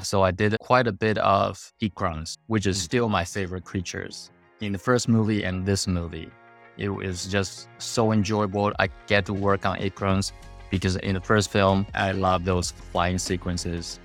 So 0.00 0.22
I 0.22 0.30
did 0.30 0.56
quite 0.60 0.86
a 0.86 0.92
bit 0.92 1.18
of 1.18 1.72
Ikrans, 1.82 2.38
which 2.46 2.66
is 2.66 2.78
mm. 2.78 2.82
still 2.82 3.08
my 3.08 3.24
favorite 3.24 3.64
creatures. 3.64 4.30
In 4.60 4.70
the 4.70 4.78
first 4.78 5.08
movie 5.08 5.42
and 5.42 5.66
this 5.66 5.88
movie, 5.88 6.30
it 6.76 6.88
was 6.88 7.26
just 7.26 7.68
so 7.78 8.12
enjoyable. 8.12 8.72
I 8.78 8.90
get 9.08 9.26
to 9.26 9.34
work 9.34 9.66
on 9.66 9.76
Ikrans 9.78 10.30
because 10.70 10.94
in 10.98 11.14
the 11.14 11.20
first 11.20 11.50
film, 11.50 11.84
I 11.94 12.12
love 12.12 12.44
those 12.44 12.70
flying 12.70 13.18
sequences. 13.18 13.98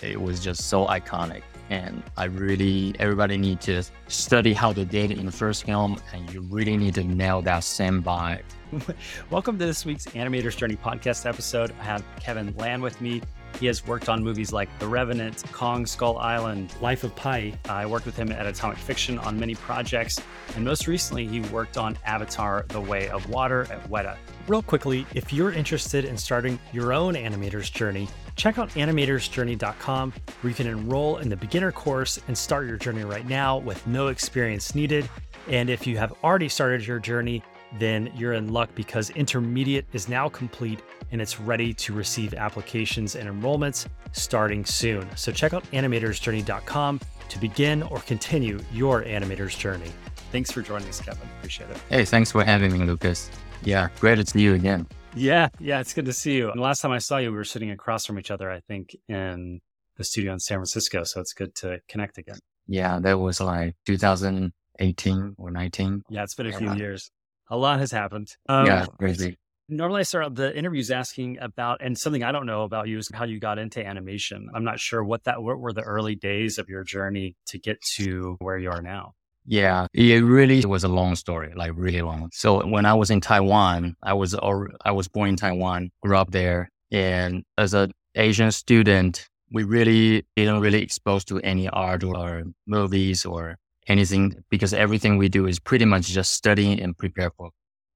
It 0.00 0.20
was 0.20 0.38
just 0.38 0.68
so 0.68 0.86
iconic. 0.86 1.42
And 1.70 2.04
I 2.16 2.26
really, 2.26 2.94
everybody 3.00 3.36
need 3.36 3.60
to 3.62 3.82
study 4.06 4.52
how 4.52 4.72
they 4.72 4.84
did 4.84 5.10
in 5.10 5.26
the 5.26 5.32
first 5.32 5.64
film, 5.64 5.98
and 6.14 6.32
you 6.32 6.42
really 6.42 6.76
need 6.76 6.94
to 6.94 7.02
nail 7.02 7.42
that 7.42 7.64
same 7.64 8.00
vibe. 8.00 8.44
Welcome 9.30 9.58
to 9.58 9.66
this 9.66 9.84
week's 9.84 10.06
Animator's 10.06 10.54
Journey 10.54 10.76
podcast 10.76 11.26
episode. 11.26 11.74
I 11.80 11.82
have 11.82 12.04
Kevin 12.20 12.54
Lan 12.56 12.80
with 12.80 13.00
me. 13.00 13.22
He 13.60 13.66
has 13.66 13.86
worked 13.86 14.08
on 14.08 14.22
movies 14.22 14.52
like 14.52 14.68
The 14.78 14.86
Revenant, 14.88 15.44
Kong 15.52 15.86
Skull 15.86 16.18
Island, 16.18 16.74
Life 16.80 17.04
of 17.04 17.14
Pi. 17.14 17.52
I 17.68 17.86
worked 17.86 18.06
with 18.06 18.16
him 18.16 18.32
at 18.32 18.46
Atomic 18.46 18.78
Fiction 18.78 19.18
on 19.18 19.38
many 19.38 19.54
projects, 19.54 20.20
and 20.56 20.64
most 20.64 20.86
recently, 20.86 21.26
he 21.26 21.40
worked 21.40 21.78
on 21.78 21.96
Avatar 22.04 22.64
The 22.68 22.80
Way 22.80 23.08
of 23.08 23.28
Water 23.30 23.62
at 23.70 23.88
Weta. 23.88 24.16
Real 24.48 24.62
quickly, 24.62 25.06
if 25.14 25.32
you're 25.32 25.52
interested 25.52 26.04
in 26.04 26.16
starting 26.16 26.58
your 26.72 26.92
own 26.92 27.14
animator's 27.14 27.70
journey, 27.70 28.08
check 28.34 28.58
out 28.58 28.70
animatorsjourney.com 28.70 30.12
where 30.40 30.48
you 30.48 30.54
can 30.54 30.66
enroll 30.66 31.18
in 31.18 31.28
the 31.28 31.36
beginner 31.36 31.70
course 31.70 32.18
and 32.26 32.36
start 32.36 32.66
your 32.66 32.76
journey 32.76 33.04
right 33.04 33.26
now 33.28 33.58
with 33.58 33.86
no 33.86 34.08
experience 34.08 34.74
needed. 34.74 35.08
And 35.48 35.70
if 35.70 35.86
you 35.86 35.96
have 35.98 36.12
already 36.24 36.48
started 36.48 36.86
your 36.86 36.98
journey, 36.98 37.42
then 37.78 38.10
you're 38.14 38.34
in 38.34 38.52
luck 38.52 38.70
because 38.74 39.10
intermediate 39.10 39.86
is 39.92 40.08
now 40.08 40.28
complete 40.28 40.80
and 41.10 41.20
it's 41.20 41.40
ready 41.40 41.72
to 41.74 41.92
receive 41.92 42.34
applications 42.34 43.16
and 43.16 43.28
enrollments 43.28 43.86
starting 44.12 44.64
soon. 44.64 45.08
So 45.16 45.32
check 45.32 45.54
out 45.54 45.64
animatorsjourney.com 45.72 47.00
to 47.28 47.38
begin 47.38 47.82
or 47.84 48.00
continue 48.00 48.60
your 48.72 49.02
animator's 49.04 49.56
journey. 49.56 49.90
Thanks 50.30 50.50
for 50.50 50.62
joining 50.62 50.88
us, 50.88 51.00
Kevin. 51.00 51.28
Appreciate 51.38 51.70
it. 51.70 51.76
Hey, 51.88 52.04
thanks 52.04 52.32
for 52.32 52.44
having 52.44 52.72
me, 52.72 52.84
Lucas. 52.84 53.30
Yeah, 53.62 53.88
great 54.00 54.16
to 54.16 54.26
see 54.26 54.40
you 54.40 54.54
again. 54.54 54.86
Yeah, 55.14 55.48
yeah, 55.60 55.80
it's 55.80 55.92
good 55.92 56.06
to 56.06 56.12
see 56.12 56.36
you. 56.36 56.50
And 56.50 56.60
last 56.60 56.80
time 56.80 56.90
I 56.90 56.98
saw 56.98 57.18
you, 57.18 57.30
we 57.30 57.36
were 57.36 57.44
sitting 57.44 57.70
across 57.70 58.06
from 58.06 58.18
each 58.18 58.30
other, 58.30 58.50
I 58.50 58.60
think, 58.60 58.96
in 59.08 59.60
the 59.96 60.04
studio 60.04 60.32
in 60.32 60.40
San 60.40 60.58
Francisco. 60.58 61.04
So 61.04 61.20
it's 61.20 61.34
good 61.34 61.54
to 61.56 61.80
connect 61.88 62.16
again. 62.16 62.38
Yeah, 62.66 62.98
that 63.00 63.18
was 63.18 63.40
like 63.40 63.74
2018 63.86 65.34
or 65.36 65.50
19. 65.50 66.02
Yeah, 66.08 66.22
it's 66.22 66.34
been 66.34 66.46
a 66.46 66.52
few 66.52 66.74
years. 66.74 67.10
A 67.50 67.56
lot 67.56 67.80
has 67.80 67.92
happened. 67.92 68.28
Um, 68.48 68.66
yeah, 68.66 68.86
crazy. 68.98 69.36
Normally, 69.68 70.00
I 70.00 70.02
start 70.02 70.34
the 70.34 70.56
interviews 70.56 70.90
asking 70.90 71.38
about, 71.40 71.80
and 71.82 71.96
something 71.96 72.22
I 72.22 72.32
don't 72.32 72.46
know 72.46 72.62
about 72.62 72.88
you 72.88 72.98
is 72.98 73.10
how 73.12 73.24
you 73.24 73.38
got 73.38 73.58
into 73.58 73.84
animation. 73.84 74.48
I'm 74.54 74.64
not 74.64 74.80
sure 74.80 75.02
what 75.02 75.24
that, 75.24 75.42
what 75.42 75.58
were 75.58 75.72
the 75.72 75.82
early 75.82 76.14
days 76.14 76.58
of 76.58 76.68
your 76.68 76.84
journey 76.84 77.36
to 77.46 77.58
get 77.58 77.80
to 77.96 78.36
where 78.40 78.58
you 78.58 78.70
are 78.70 78.82
now? 78.82 79.14
Yeah, 79.44 79.86
it 79.92 80.22
really 80.22 80.64
was 80.64 80.84
a 80.84 80.88
long 80.88 81.16
story, 81.16 81.52
like 81.56 81.72
really 81.74 82.02
long. 82.02 82.30
So 82.32 82.64
when 82.66 82.86
I 82.86 82.94
was 82.94 83.10
in 83.10 83.20
Taiwan, 83.20 83.96
I 84.02 84.12
was 84.12 84.36
I 84.84 84.92
was 84.92 85.08
born 85.08 85.30
in 85.30 85.36
Taiwan, 85.36 85.90
grew 86.02 86.16
up 86.16 86.30
there, 86.30 86.68
and 86.90 87.42
as 87.58 87.74
an 87.74 87.92
Asian 88.14 88.52
student, 88.52 89.26
we 89.50 89.64
really 89.64 90.24
didn't 90.36 90.60
really 90.60 90.82
exposed 90.82 91.28
to 91.28 91.40
any 91.40 91.68
art 91.68 92.04
or 92.04 92.44
movies 92.66 93.24
or 93.24 93.56
anything 93.92 94.42
because 94.50 94.74
everything 94.74 95.18
we 95.18 95.28
do 95.28 95.46
is 95.46 95.60
pretty 95.60 95.84
much 95.84 96.06
just 96.08 96.32
studying 96.32 96.80
and 96.80 96.96
prepare 96.96 97.30
for 97.36 97.50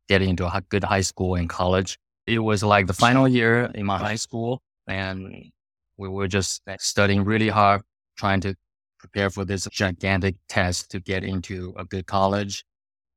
getting 0.08 0.30
into 0.30 0.46
a 0.46 0.62
good 0.68 0.84
high 0.84 1.00
school 1.00 1.34
and 1.34 1.48
college. 1.48 1.98
It 2.26 2.38
was 2.38 2.62
like 2.62 2.86
the 2.86 2.92
final 2.92 3.26
year 3.26 3.70
in 3.74 3.86
my 3.86 3.98
high 3.98 4.16
school 4.16 4.60
and 4.86 5.50
we 5.96 6.08
were 6.08 6.28
just 6.28 6.62
studying 6.78 7.24
really 7.24 7.48
hard, 7.48 7.82
trying 8.16 8.40
to 8.42 8.54
prepare 8.98 9.30
for 9.30 9.44
this 9.44 9.66
gigantic 9.72 10.36
test 10.48 10.90
to 10.90 11.00
get 11.00 11.24
into 11.24 11.74
a 11.76 11.84
good 11.84 12.06
college. 12.06 12.64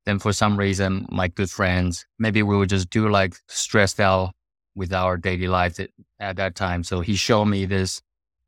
Then 0.06 0.20
for 0.20 0.34
some 0.34 0.58
reason, 0.58 1.06
my 1.10 1.28
good 1.28 1.50
friends, 1.50 2.06
maybe 2.18 2.42
we 2.42 2.58
would 2.58 2.70
just 2.70 2.90
do 2.90 3.10
like 3.10 3.36
stressed 3.48 4.00
out 4.00 4.32
with 4.76 4.94
our 4.94 5.18
daily 5.18 5.48
life 5.48 5.80
at 6.20 6.36
that 6.38 6.56
time. 6.56 6.84
So 6.84 7.02
he 7.02 7.16
showed 7.16 7.46
me 7.46 7.66
this 7.66 8.02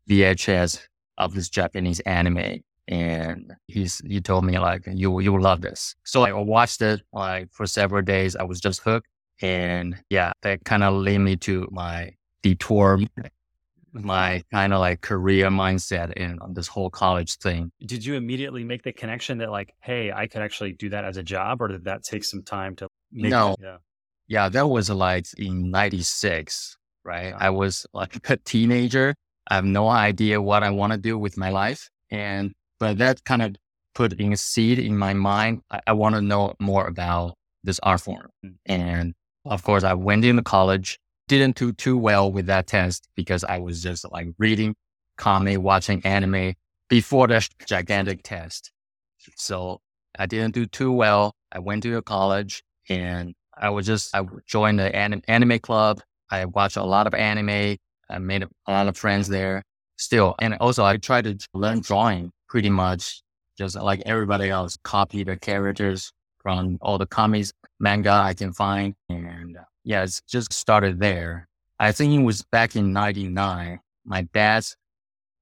VHS 0.09 0.87
of 1.17 1.33
this 1.33 1.49
Japanese 1.49 1.99
anime 2.01 2.61
and 2.91 3.53
he's 3.67 3.99
he 4.05 4.19
told 4.19 4.43
me 4.43 4.59
like 4.59 4.83
you 4.85 5.19
you 5.21 5.31
will 5.31 5.41
love 5.41 5.61
this. 5.61 5.95
So 6.03 6.23
I 6.23 6.33
watched 6.33 6.81
it 6.81 7.01
like 7.13 7.47
for 7.51 7.65
several 7.65 8.01
days. 8.01 8.35
I 8.35 8.43
was 8.43 8.59
just 8.59 8.81
hooked, 8.81 9.07
and 9.41 9.95
yeah, 10.09 10.33
that 10.41 10.65
kind 10.65 10.83
of 10.83 10.93
led 10.93 11.19
me 11.19 11.37
to 11.37 11.67
my 11.71 12.11
detour, 12.43 12.99
my 13.93 14.43
kind 14.51 14.73
of 14.73 14.81
like 14.81 14.99
career 14.99 15.47
mindset 15.47 16.11
and 16.17 16.39
this 16.53 16.67
whole 16.67 16.89
college 16.89 17.37
thing. 17.37 17.71
Did 17.85 18.05
you 18.05 18.15
immediately 18.15 18.65
make 18.65 18.83
the 18.83 18.91
connection 18.91 19.37
that 19.37 19.51
like, 19.51 19.73
hey, 19.79 20.11
I 20.11 20.27
could 20.27 20.41
actually 20.41 20.73
do 20.73 20.89
that 20.89 21.05
as 21.05 21.15
a 21.15 21.23
job, 21.23 21.61
or 21.61 21.69
did 21.69 21.85
that 21.85 22.03
take 22.03 22.25
some 22.25 22.43
time 22.43 22.75
to? 22.75 22.89
Make 23.13 23.31
no, 23.31 23.55
yeah. 23.61 23.77
yeah, 24.27 24.49
that 24.49 24.67
was 24.67 24.89
like 24.89 25.27
in 25.37 25.71
'96, 25.71 26.77
right? 27.05 27.33
I 27.37 27.51
was 27.51 27.87
like 27.93 28.19
a 28.29 28.35
teenager. 28.35 29.15
I 29.47 29.55
have 29.55 29.65
no 29.65 29.87
idea 29.87 30.41
what 30.41 30.61
I 30.61 30.69
want 30.71 30.91
to 30.91 30.99
do 30.99 31.17
with 31.17 31.37
my 31.37 31.49
life. 31.49 31.89
And 32.09 32.53
but 32.81 32.97
that 32.97 33.23
kind 33.25 33.43
of 33.43 33.55
put 33.93 34.13
in 34.13 34.33
a 34.33 34.37
seed 34.37 34.79
in 34.79 34.97
my 34.97 35.13
mind. 35.13 35.61
I, 35.69 35.81
I 35.85 35.93
want 35.93 36.15
to 36.15 36.21
know 36.21 36.55
more 36.59 36.87
about 36.87 37.35
this 37.63 37.79
art 37.83 38.01
form. 38.01 38.27
Mm. 38.43 38.55
And 38.65 39.13
of 39.45 39.63
course, 39.63 39.83
I 39.83 39.93
went 39.93 40.25
into 40.25 40.41
college, 40.41 40.97
didn't 41.27 41.57
do 41.57 41.73
too 41.73 41.95
well 41.95 42.31
with 42.31 42.47
that 42.47 42.65
test 42.65 43.07
because 43.15 43.43
I 43.43 43.59
was 43.59 43.83
just 43.83 44.11
like 44.11 44.29
reading 44.39 44.73
comic, 45.15 45.59
watching 45.61 46.03
anime 46.03 46.55
before 46.89 47.27
the 47.27 47.47
gigantic 47.67 48.23
test. 48.23 48.71
So 49.35 49.79
I 50.17 50.25
didn't 50.25 50.55
do 50.55 50.65
too 50.65 50.91
well. 50.91 51.35
I 51.51 51.59
went 51.59 51.83
to 51.83 51.97
a 51.97 52.01
college 52.01 52.63
and 52.89 53.35
I 53.55 53.69
was 53.69 53.85
just, 53.85 54.15
I 54.15 54.23
joined 54.47 54.79
the 54.79 54.93
anim- 54.95 55.21
anime 55.27 55.59
club. 55.59 56.01
I 56.31 56.45
watched 56.45 56.77
a 56.77 56.83
lot 56.83 57.05
of 57.05 57.13
anime. 57.13 57.77
I 58.09 58.17
made 58.17 58.41
a 58.41 58.71
lot 58.71 58.87
of 58.87 58.97
friends 58.97 59.27
there 59.27 59.61
still. 59.97 60.33
And 60.39 60.55
also 60.55 60.83
I 60.83 60.97
tried 60.97 61.25
to 61.25 61.37
learn 61.53 61.81
drawing 61.81 62.31
pretty 62.51 62.69
much 62.69 63.23
just 63.57 63.77
like 63.77 64.03
everybody 64.05 64.49
else, 64.49 64.77
copy 64.83 65.23
the 65.23 65.37
characters 65.37 66.11
from 66.43 66.77
all 66.81 66.97
the 66.97 67.05
comics, 67.05 67.53
manga 67.79 68.11
I 68.11 68.33
can 68.33 68.51
find. 68.51 68.93
And 69.07 69.55
uh, 69.55 69.61
yeah, 69.85 70.03
it's 70.03 70.21
just 70.27 70.51
started 70.51 70.99
there. 70.99 71.47
I 71.79 71.93
think 71.93 72.13
it 72.13 72.23
was 72.23 72.41
back 72.51 72.75
in 72.75 72.91
99. 72.91 73.79
My 74.03 74.21
dad's 74.33 74.75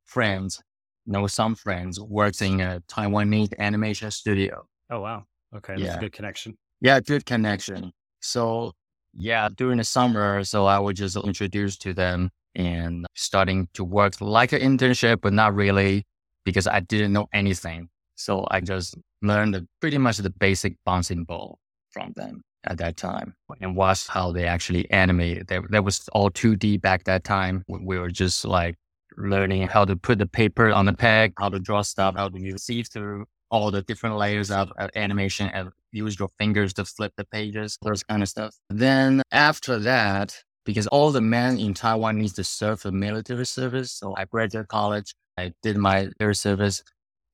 friends, 0.06 0.62
know 1.08 1.26
some 1.26 1.56
friends, 1.56 2.00
works 2.00 2.44
in 2.44 2.62
a 2.62 2.80
Taiwanese 2.88 3.58
animation 3.58 4.12
studio. 4.12 4.68
Oh, 4.92 5.02
wow. 5.02 5.26
Okay. 5.56 5.74
That's 5.78 5.88
yeah. 5.88 5.98
a 5.98 6.00
good 6.00 6.14
connection. 6.14 6.58
Yeah, 6.80 7.00
good 7.00 7.26
connection. 7.26 7.92
So 8.20 8.74
yeah, 9.16 9.50
during 9.50 9.80
the 9.80 9.84
summer, 9.84 10.44
so 10.44 10.68
I 10.68 10.78
was 10.78 10.96
just 10.96 11.16
introduced 11.18 11.82
to 11.82 11.94
them 11.96 12.30
and 12.54 13.08
starting 13.16 13.68
to 13.74 13.84
work 13.84 14.22
like 14.22 14.54
an 14.54 14.62
internship, 14.62 15.22
but 15.22 15.34
not 15.34 15.56
really 15.56 16.06
because 16.50 16.68
I 16.68 16.80
didn't 16.80 17.14
know 17.14 17.28
anything. 17.34 17.90
So 18.16 18.46
I 18.52 18.60
just 18.60 18.96
learned 19.22 19.68
pretty 19.80 19.98
much 19.98 20.18
the 20.18 20.30
basic 20.30 20.76
bouncing 20.86 21.24
ball 21.24 21.60
from 21.92 22.14
them 22.16 22.42
at 22.66 22.78
that 22.78 22.98
time 22.98 23.34
and 23.62 23.76
watched 23.76 24.10
how 24.10 24.32
they 24.32 24.46
actually 24.46 24.90
animated. 24.92 25.48
That, 25.48 25.64
that 25.72 25.84
was 25.84 26.08
all 26.10 26.30
2D 26.30 26.82
back 26.82 27.06
that 27.06 27.24
time. 27.24 27.64
We 27.68 27.98
were 27.98 28.12
just 28.12 28.46
like 28.46 28.76
learning 29.18 29.68
how 29.68 29.86
to 29.86 29.96
put 29.96 30.18
the 30.20 30.26
paper 30.26 30.70
on 30.72 30.86
the 30.86 30.94
peg, 30.94 31.34
how 31.40 31.50
to 31.50 31.60
draw 31.60 31.82
stuff, 31.82 32.16
how 32.18 32.30
to 32.30 32.58
see 32.58 32.84
through 32.84 33.26
all 33.52 33.72
the 33.72 33.82
different 33.82 34.18
layers 34.18 34.52
of 34.52 34.72
uh, 34.78 34.88
animation 34.96 35.50
and 35.54 35.70
use 35.92 36.20
your 36.20 36.30
fingers 36.38 36.74
to 36.74 36.86
flip 36.86 37.14
the 37.18 37.26
pages, 37.26 37.78
those 37.82 38.04
kind 38.04 38.22
of 38.22 38.30
stuff. 38.30 38.56
Then 38.70 39.22
after 39.32 39.80
that, 39.80 40.44
because 40.66 40.88
all 40.88 41.12
the 41.12 41.22
men 41.22 41.58
in 41.58 41.74
Taiwan 41.74 42.20
needs 42.20 42.34
to 42.34 42.44
serve 42.44 42.82
the 42.84 42.92
military 42.92 43.46
service. 43.46 43.92
So 43.92 44.14
I 44.16 44.26
graduated 44.26 44.68
college. 44.68 45.16
I 45.40 45.54
did 45.64 45.78
my 45.78 46.10
air 46.20 46.34
service. 46.34 46.84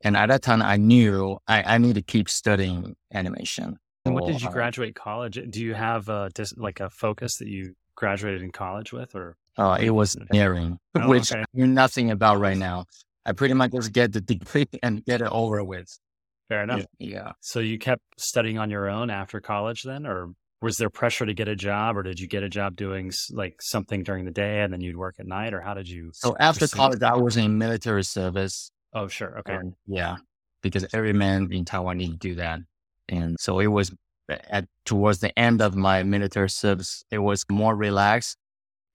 And 0.03 0.15
at 0.15 0.27
that 0.27 0.41
time, 0.41 0.61
I 0.61 0.77
knew 0.77 1.37
I, 1.47 1.63
I 1.63 1.77
need 1.77 1.95
to 1.95 2.01
keep 2.01 2.29
studying 2.29 2.95
animation. 3.13 3.77
And 4.05 4.13
what 4.13 4.27
did 4.27 4.41
you 4.41 4.51
graduate 4.51 4.95
college? 4.95 5.39
Do 5.49 5.61
you 5.61 5.73
have 5.73 6.09
a, 6.09 6.29
like 6.57 6.79
a 6.79 6.89
focus 6.89 7.37
that 7.37 7.47
you 7.47 7.73
graduated 7.95 8.43
in 8.43 8.51
college 8.51 8.93
with 8.93 9.15
or? 9.15 9.35
Uh, 9.57 9.77
it 9.79 9.89
was 9.89 10.15
engineering, 10.15 10.77
oh, 10.95 11.07
which 11.07 11.31
okay. 11.31 11.41
I 11.41 11.45
knew 11.53 11.65
nothing 11.65 12.11
about 12.11 12.39
right 12.39 12.57
now. 12.57 12.85
I 13.25 13.31
pretty 13.31 13.53
much 13.53 13.71
just 13.71 13.93
get 13.93 14.11
the 14.11 14.21
degree 14.21 14.67
and 14.83 15.03
get 15.05 15.21
it 15.21 15.29
over 15.31 15.63
with. 15.63 15.87
Fair 16.49 16.63
enough. 16.63 16.85
Yeah. 16.99 17.31
So 17.41 17.59
you 17.59 17.79
kept 17.79 18.03
studying 18.17 18.59
on 18.59 18.69
your 18.69 18.87
own 18.87 19.09
after 19.09 19.39
college 19.39 19.81
then, 19.81 20.05
or 20.05 20.33
was 20.61 20.77
there 20.77 20.89
pressure 20.89 21.25
to 21.25 21.33
get 21.33 21.47
a 21.47 21.55
job 21.55 21.97
or 21.97 22.03
did 22.03 22.19
you 22.19 22.27
get 22.27 22.43
a 22.43 22.49
job 22.49 22.75
doing 22.75 23.11
like 23.31 23.61
something 23.61 24.03
during 24.03 24.25
the 24.25 24.31
day 24.31 24.61
and 24.61 24.71
then 24.71 24.81
you'd 24.81 24.97
work 24.97 25.15
at 25.19 25.27
night 25.27 25.53
or 25.53 25.61
how 25.61 25.73
did 25.73 25.87
you 25.87 26.09
so 26.13 26.35
after 26.39 26.67
college 26.67 27.01
i 27.01 27.15
was 27.15 27.37
in 27.37 27.57
military 27.57 28.03
service 28.03 28.71
oh 28.93 29.07
sure 29.07 29.39
okay. 29.39 29.55
and, 29.55 29.73
yeah 29.85 30.15
because 30.61 30.85
every 30.93 31.13
man 31.13 31.47
in 31.51 31.65
taiwan 31.65 31.97
need 31.97 32.11
to 32.11 32.17
do 32.17 32.35
that 32.35 32.59
and 33.09 33.37
so 33.39 33.59
it 33.59 33.67
was 33.67 33.91
eh, 34.29 34.37
at 34.49 34.65
towards 34.85 35.19
the 35.19 35.37
end 35.37 35.61
of 35.61 35.75
my 35.75 36.03
military 36.03 36.49
service 36.49 37.03
it 37.11 37.19
was 37.19 37.45
more 37.49 37.75
relaxed. 37.75 38.37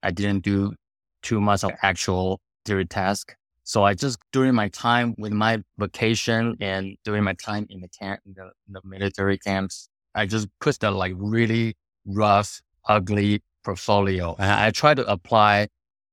I 0.03 0.11
didn't 0.11 0.43
do 0.43 0.73
too 1.21 1.39
much 1.39 1.63
of 1.63 1.71
actual 1.83 2.41
military 2.65 2.85
task 2.85 3.35
So 3.63 3.83
I 3.83 3.93
just 3.93 4.17
during 4.31 4.55
my 4.55 4.69
time 4.69 5.15
with 5.17 5.31
my 5.31 5.61
vacation 5.77 6.57
and 6.59 6.97
during 7.05 7.23
my 7.23 7.33
time 7.33 7.67
in 7.69 7.81
the 7.81 7.87
camp, 7.87 8.21
in 8.25 8.33
the, 8.33 8.51
in 8.67 8.73
the 8.73 8.81
military 8.83 9.37
camps, 9.37 9.87
I 10.15 10.25
just 10.25 10.47
put 10.59 10.79
the 10.79 10.91
like 10.91 11.13
really 11.15 11.75
rough, 12.05 12.61
ugly 12.87 13.41
portfolio. 13.63 14.35
And 14.37 14.51
I 14.51 14.71
tried 14.71 14.97
to 14.97 15.11
apply 15.11 15.67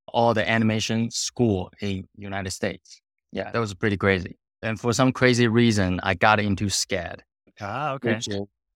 all 0.09 0.35
the 0.35 0.49
animation 0.49 1.11
school 1.11 1.71
in 1.81 2.06
United 2.17 2.50
States. 2.50 3.00
Yeah, 3.33 3.50
that 3.50 3.59
was 3.59 3.75
pretty 3.75 3.97
crazy. 3.97 4.37
And 4.62 4.81
for 4.81 4.93
some 4.93 5.12
crazy 5.12 5.49
reason, 5.49 6.00
I 6.03 6.15
got 6.15 6.41
into 6.41 6.67
SCAD. 6.67 7.21
Ah, 7.61 7.93
okay. 7.93 8.21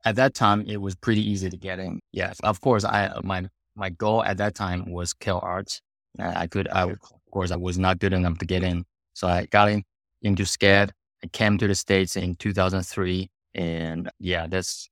At 0.05 0.17
that 0.17 0.35
time, 0.35 0.65
it 0.67 0.79
was 0.79 0.95
pretty 0.97 1.29
easy 1.29 1.49
to 1.49 1.57
get 1.57 1.79
in. 1.79 2.01
Yes, 2.13 2.41
of 2.43 2.61
course, 2.61 2.85
I 2.85 3.13
my 3.23 3.49
my 3.77 3.91
goal 3.91 4.25
at 4.25 4.37
that 4.39 4.55
time 4.55 4.91
was 4.91 5.15
CalArts. 5.15 5.81
I 6.19 6.47
could, 6.47 6.69
I, 6.69 6.83
of 6.83 6.99
course, 7.31 7.51
I 7.51 7.57
was 7.57 7.79
not 7.79 7.99
good 7.99 8.13
enough 8.13 8.39
to 8.39 8.45
get 8.47 8.63
in. 8.63 8.85
So 9.15 9.27
I 9.27 9.47
got 9.47 9.71
in, 9.71 9.83
into 10.21 10.43
SCAD. 10.43 10.91
I 11.25 11.27
came 11.29 11.57
to 11.59 11.67
the 11.67 11.75
States 11.75 12.17
in 12.17 12.35
2003. 12.37 13.31
And 13.55 14.11
yeah, 14.19 14.47
that's 14.47 14.89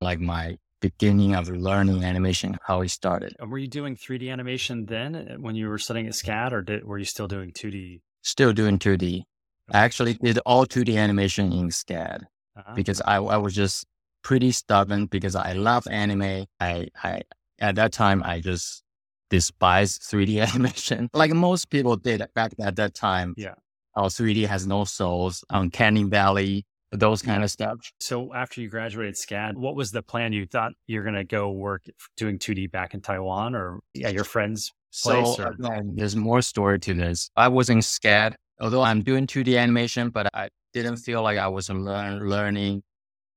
like 0.00 0.20
my 0.20 0.58
beginning 0.80 1.34
of 1.34 1.48
learning 1.48 2.04
animation, 2.04 2.58
how 2.66 2.80
it 2.82 2.88
started. 2.88 3.34
And 3.38 3.50
were 3.50 3.58
you 3.58 3.66
doing 3.66 3.96
3D 3.96 4.30
animation 4.30 4.86
then 4.86 5.14
uh, 5.14 5.34
when 5.36 5.54
you 5.54 5.68
were 5.68 5.78
studying 5.78 6.06
at 6.06 6.12
SCAD 6.12 6.52
or 6.52 6.62
did, 6.62 6.84
were 6.84 6.98
you 6.98 7.04
still 7.04 7.26
doing 7.26 7.52
2D? 7.52 8.00
Still 8.22 8.52
doing 8.52 8.78
2D. 8.78 9.24
I 9.70 9.78
actually 9.78 10.14
did 10.14 10.38
all 10.46 10.66
2D 10.66 10.96
animation 10.96 11.52
in 11.52 11.68
SCAD 11.68 12.22
uh-huh. 12.56 12.74
because 12.74 13.02
I, 13.02 13.16
I 13.16 13.36
was 13.36 13.54
just 13.54 13.86
pretty 14.22 14.52
stubborn 14.52 15.06
because 15.06 15.34
I 15.34 15.52
love 15.52 15.86
anime. 15.90 16.46
I, 16.60 16.88
I, 17.02 17.22
at 17.58 17.74
that 17.74 17.92
time, 17.92 18.22
I 18.24 18.40
just 18.40 18.82
despised 19.30 20.02
3D 20.02 20.46
animation, 20.54 21.10
like 21.12 21.32
most 21.32 21.70
people 21.70 21.96
did 21.96 22.22
back 22.34 22.52
at 22.60 22.76
that 22.76 22.94
time. 22.94 23.34
Yeah. 23.36 23.54
Our 23.94 24.08
3D 24.08 24.46
has 24.46 24.66
no 24.66 24.84
souls. 24.84 25.44
Uncanny 25.50 26.04
Valley, 26.04 26.64
those 26.92 27.22
kind 27.22 27.44
of 27.44 27.50
stuff. 27.50 27.78
So 28.00 28.32
after 28.34 28.60
you 28.60 28.68
graduated 28.68 29.14
SCAD, 29.14 29.54
what 29.54 29.76
was 29.76 29.90
the 29.90 30.02
plan? 30.02 30.32
You 30.32 30.46
thought 30.46 30.72
you're 30.86 31.02
going 31.02 31.14
to 31.14 31.24
go 31.24 31.50
work 31.50 31.84
doing 32.16 32.38
2D 32.38 32.70
back 32.70 32.94
in 32.94 33.00
Taiwan 33.00 33.54
or 33.54 33.80
yeah, 33.94 34.08
your 34.08 34.24
friends' 34.24 34.72
place? 35.02 35.36
So 35.36 35.46
again, 35.46 35.94
there's 35.96 36.16
more 36.16 36.42
story 36.42 36.78
to 36.80 36.94
this. 36.94 37.30
I 37.36 37.48
was 37.48 37.68
in 37.70 37.78
SCAD, 37.78 38.34
although 38.60 38.82
I'm 38.82 39.02
doing 39.02 39.26
2D 39.26 39.58
animation, 39.58 40.10
but 40.10 40.28
I 40.34 40.48
didn't 40.72 40.96
feel 40.96 41.22
like 41.22 41.38
I 41.38 41.48
was 41.48 41.68
learn, 41.68 42.28
learning. 42.28 42.82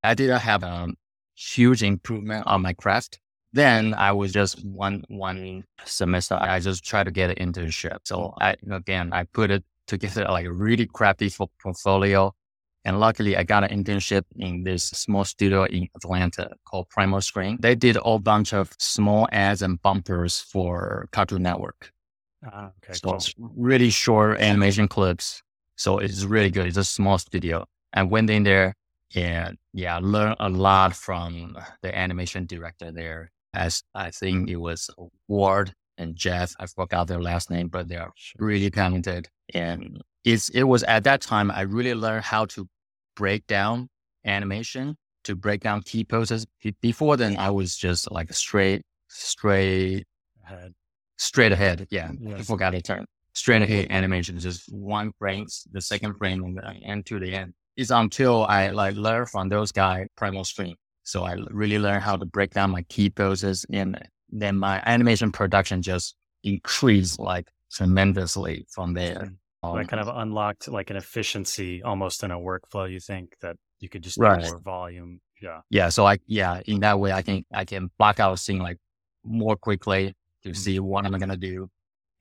I 0.03 0.13
didn't 0.13 0.39
have 0.39 0.63
a 0.63 0.88
huge 1.36 1.83
improvement 1.83 2.48
on 2.48 2.62
my 2.62 2.74
craft. 2.74 3.19
Then 3.53 3.94
I 3.94 4.13
was 4.13 4.31
just 4.31 4.63
one 4.63 5.03
one 5.09 5.65
semester. 5.83 6.38
I 6.39 6.59
just 6.62 6.86
tried 6.86 7.03
to 7.03 7.12
get 7.12 7.38
an 7.38 7.53
internship. 7.53 7.98
So 8.06 8.33
I 8.39 8.56
again 8.71 9.12
I 9.12 9.25
put 9.25 9.51
it 9.51 9.65
together 9.88 10.25
like 10.30 10.45
a 10.45 10.51
really 10.53 10.88
crappy 10.88 11.30
portfolio 11.62 12.33
and 12.83 12.99
luckily, 12.99 13.37
I 13.37 13.43
got 13.43 13.63
an 13.63 13.83
internship 13.83 14.23
in 14.37 14.63
this 14.63 14.83
small 14.85 15.23
studio 15.23 15.65
in 15.65 15.87
Atlanta 15.95 16.51
called 16.65 16.89
Primal 16.89 17.21
Screen. 17.21 17.57
They 17.59 17.75
did 17.75 17.95
a 17.95 18.01
whole 18.01 18.19
bunch 18.19 18.53
of 18.53 18.73
small 18.79 19.27
ads 19.31 19.61
and 19.61 19.81
bumpers 19.81 20.39
for 20.39 21.07
Cartoon 21.11 21.43
Network. 21.43 21.91
Ah, 22.43 22.71
okay, 22.83 22.93
so 22.93 23.09
cool. 23.09 23.15
it's 23.15 23.35
really 23.37 23.91
short 23.91 24.39
animation 24.39 24.87
clips. 24.87 25.43
So 25.75 25.99
it's 25.99 26.23
really 26.23 26.49
good. 26.49 26.67
It's 26.67 26.77
a 26.77 26.83
small 26.83 27.17
studio. 27.19 27.65
I 27.93 28.03
went 28.03 28.29
in 28.29 28.43
there 28.43 28.73
and 29.15 29.57
yeah, 29.73 29.99
learned 30.01 30.37
a 30.39 30.49
lot 30.49 30.95
from 30.95 31.57
the 31.81 31.95
animation 31.95 32.45
director 32.45 32.91
there. 32.91 33.31
As 33.53 33.83
I 33.93 34.11
think 34.11 34.49
it 34.49 34.55
was 34.55 34.89
Ward 35.27 35.75
and 35.97 36.15
Jeff. 36.15 36.53
I 36.59 36.65
forgot 36.65 37.07
their 37.07 37.21
last 37.21 37.49
name, 37.49 37.67
but 37.67 37.87
they 37.87 37.95
are 37.95 38.11
really 38.37 38.69
talented. 38.69 39.29
And 39.53 40.01
it's, 40.23 40.50
it 40.50 40.63
was 40.63 40.83
at 40.83 41.03
that 41.06 41.21
time 41.21 41.51
I 41.51 41.62
really 41.62 41.94
learned 41.94 42.25
how 42.25 42.45
to 42.45 42.68
break 43.15 43.45
down 43.47 43.89
animation, 44.25 44.97
to 45.23 45.35
break 45.35 45.62
down 45.62 45.81
key 45.81 46.03
poses. 46.03 46.45
Before 46.81 47.18
then, 47.18 47.38
I 47.38 47.50
was 47.50 47.75
just 47.75 48.12
like 48.12 48.33
straight, 48.33 48.83
straight 49.07 50.06
ahead, 50.45 50.73
straight 51.18 51.51
ahead. 51.51 51.88
Yeah, 51.89 52.12
yes. 52.19 52.39
I 52.39 52.44
forgot 52.44 52.73
the 52.73 52.81
term. 52.81 53.06
Straight 53.33 53.62
ahead 53.62 53.88
animation, 53.91 54.38
just 54.39 54.71
one 54.73 55.12
frame, 55.18 55.47
the 55.71 55.81
second 55.81 56.15
frame, 56.15 56.44
and 56.44 56.57
the 56.57 56.67
end 56.83 57.06
to 57.07 57.19
the 57.19 57.33
end. 57.33 57.53
It's 57.77 57.89
until 57.89 58.45
I 58.45 58.69
like 58.69 58.95
learned 58.95 59.29
from 59.29 59.50
those 59.50 59.71
guys 59.71 60.07
Primal 60.17 60.44
Screen. 60.44 60.75
So 61.03 61.24
I 61.24 61.38
really 61.50 61.79
learned 61.79 62.03
how 62.03 62.17
to 62.17 62.25
break 62.25 62.51
down 62.51 62.71
my 62.71 62.81
key 62.83 63.09
poses, 63.09 63.65
and 63.71 63.97
then 64.29 64.57
my 64.57 64.83
animation 64.85 65.31
production 65.31 65.81
just 65.81 66.15
increased 66.44 67.19
like 67.19 67.47
tremendously 67.71 68.65
from 68.69 68.94
there. 68.94 69.31
Um, 69.63 69.77
that 69.77 69.87
kind 69.87 70.01
of 70.01 70.15
unlocked 70.15 70.67
like 70.67 70.89
an 70.89 70.95
efficiency 70.95 71.83
almost 71.83 72.23
in 72.23 72.31
a 72.31 72.37
workflow. 72.37 72.91
You 72.91 72.99
think 72.99 73.35
that 73.41 73.57
you 73.79 73.89
could 73.89 74.03
just 74.03 74.17
right. 74.17 74.41
more 74.41 74.59
volume. 74.59 75.19
Yeah. 75.41 75.61
Yeah. 75.69 75.89
So 75.89 76.05
I, 76.05 76.17
yeah, 76.25 76.61
in 76.65 76.79
that 76.81 76.99
way, 76.99 77.11
I 77.11 77.21
can, 77.21 77.43
I 77.53 77.65
can 77.65 77.91
block 77.97 78.19
out 78.19 78.33
a 78.33 78.37
scene 78.37 78.59
like 78.59 78.77
more 79.23 79.55
quickly 79.55 80.13
to 80.43 80.49
mm-hmm. 80.49 80.55
see 80.55 80.79
what 80.79 81.05
I'm 81.05 81.19
to 81.19 81.37
do. 81.37 81.69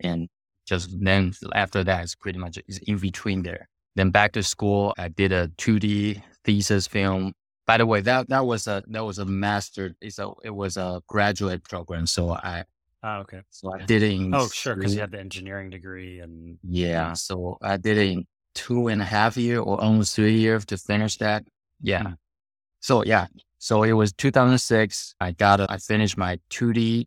And 0.01 0.29
just 0.67 0.91
then 1.03 1.33
after 1.55 1.83
that, 1.85 2.03
it's 2.03 2.15
pretty 2.15 2.39
much 2.39 2.59
is 2.69 2.79
in 2.79 2.99
between 2.99 3.43
there. 3.43 3.69
Then 3.97 4.11
back 4.11 4.33
to 4.33 4.43
school, 4.43 4.95
I 4.99 5.09
did 5.09 5.33
a 5.33 5.49
2D 5.49 6.23
thesis 6.45 6.87
film. 6.87 7.33
By 7.67 7.79
the 7.79 7.87
way, 7.87 8.01
that, 8.03 8.29
that 8.29 8.45
was 8.45 8.67
a, 8.67 8.83
that 8.89 9.05
was 9.05 9.19
a 9.19 9.25
master. 9.25 9.95
It's 10.01 10.19
a, 10.19 10.31
it 10.45 10.51
was 10.51 10.77
a 10.77 11.03
graduate 11.09 11.65
program. 11.65 12.07
So 12.07 12.33
I, 12.33 12.65
Oh, 13.03 13.19
okay. 13.21 13.41
So 13.51 13.73
I 13.73 13.79
did 13.85 14.03
it 14.03 14.13
in. 14.13 14.35
Oh, 14.35 14.49
sure, 14.49 14.77
because 14.77 14.95
you 14.95 15.01
had 15.01 15.11
the 15.11 15.21
engineering 15.21 15.71
degree 15.71 16.21
and. 16.21 16.59
Yeah, 16.63 17.15
so 17.15 17.57
I 17.63 17.77
did 17.77 17.97
it 17.97 18.11
in 18.11 18.27
two 18.55 18.89
and 18.89 19.01
a 19.01 19.05
half 19.05 19.37
year 19.37 19.61
or 19.61 19.81
almost 19.81 20.15
three 20.15 20.39
years 20.39 20.67
to 20.67 20.77
finish 20.77 21.17
that. 21.19 21.45
Yeah. 21.81 22.03
Mm-hmm. 22.03 22.13
So 22.81 23.05
yeah, 23.05 23.27
so 23.59 23.83
it 23.83 23.93
was 23.93 24.13
2006. 24.13 25.15
I 25.21 25.33
got 25.33 25.61
it. 25.61 25.71
I 25.71 25.79
finished 25.79 26.17
my 26.17 26.39
2D 26.51 27.07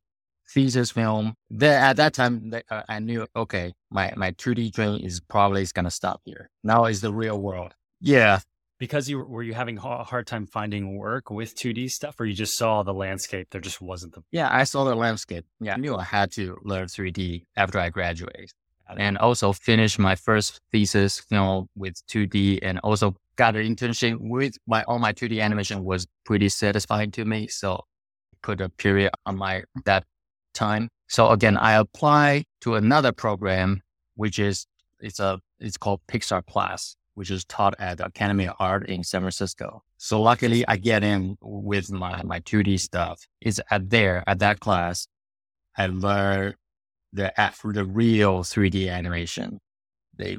thesis 0.49 0.91
film. 0.91 1.33
Then 1.49 1.81
at 1.81 1.97
that 1.97 2.13
time, 2.13 2.51
uh, 2.69 2.81
I 2.87 2.99
knew 2.99 3.27
okay, 3.35 3.73
my 3.89 4.13
my 4.15 4.31
2D 4.31 4.71
dream 4.71 4.99
is 5.03 5.19
probably 5.19 5.65
gonna 5.73 5.91
stop 5.91 6.21
here. 6.25 6.49
Now 6.63 6.85
is 6.85 7.01
the 7.01 7.11
real 7.11 7.39
world. 7.39 7.73
Yeah, 8.01 8.39
because 8.83 9.07
you 9.07 9.17
were 9.19 9.43
you 9.43 9.53
having 9.53 9.77
a 9.77 10.03
hard 10.03 10.27
time 10.27 10.45
finding 10.45 10.97
work 10.97 11.29
with 11.29 11.55
2D 11.55 11.89
stuff, 11.89 12.19
or 12.19 12.25
you 12.25 12.33
just 12.33 12.57
saw 12.57 12.83
the 12.83 12.93
landscape? 12.93 13.47
There 13.49 13.61
just 13.61 13.79
wasn't 13.79 14.13
the. 14.13 14.23
Yeah, 14.31 14.49
I 14.51 14.65
saw 14.65 14.83
the 14.83 14.93
landscape. 14.93 15.45
Yeah, 15.61 15.75
I 15.75 15.77
knew 15.77 15.95
I 15.95 16.03
had 16.03 16.33
to 16.33 16.57
learn 16.63 16.87
3D 16.87 17.45
after 17.55 17.79
I 17.79 17.89
graduated, 17.89 18.51
and 18.97 19.17
also 19.17 19.53
finish 19.53 19.97
my 19.97 20.15
first 20.15 20.59
thesis, 20.73 21.23
you 21.29 21.37
know, 21.37 21.69
with 21.77 21.95
2D, 22.09 22.59
and 22.61 22.79
also 22.79 23.15
got 23.37 23.55
an 23.55 23.65
internship 23.73 24.17
with 24.19 24.57
my 24.67 24.83
all 24.83 24.99
my 24.99 25.13
2D 25.13 25.41
animation 25.41 25.85
was 25.85 26.05
pretty 26.25 26.49
satisfying 26.49 27.11
to 27.11 27.23
me. 27.23 27.47
So 27.47 27.85
put 28.41 28.59
a 28.59 28.67
period 28.67 29.11
on 29.25 29.37
my 29.37 29.63
that 29.85 30.03
time. 30.53 30.89
So 31.07 31.29
again, 31.29 31.55
I 31.55 31.75
apply 31.75 32.43
to 32.59 32.75
another 32.75 33.13
program, 33.13 33.81
which 34.15 34.39
is 34.39 34.67
it's 34.99 35.21
a 35.21 35.39
it's 35.61 35.77
called 35.77 36.01
Pixar 36.09 36.45
Class 36.45 36.97
which 37.15 37.31
is 37.31 37.45
taught 37.45 37.75
at 37.79 37.97
the 37.97 38.05
Academy 38.05 38.47
of 38.47 38.55
Art 38.59 38.89
in 38.89 39.03
San 39.03 39.21
Francisco. 39.21 39.83
So 39.97 40.21
luckily 40.21 40.67
I 40.67 40.77
get 40.77 41.03
in 41.03 41.37
with 41.41 41.91
my, 41.91 42.21
my 42.23 42.39
2D 42.41 42.79
stuff. 42.79 43.25
It's 43.41 43.59
at 43.69 43.89
there, 43.89 44.23
at 44.27 44.39
that 44.39 44.59
class, 44.59 45.07
I 45.77 45.87
learned 45.87 46.55
the, 47.11 47.31
the 47.63 47.85
real 47.85 48.43
3D 48.43 48.91
animation. 48.91 49.59
They, 50.17 50.37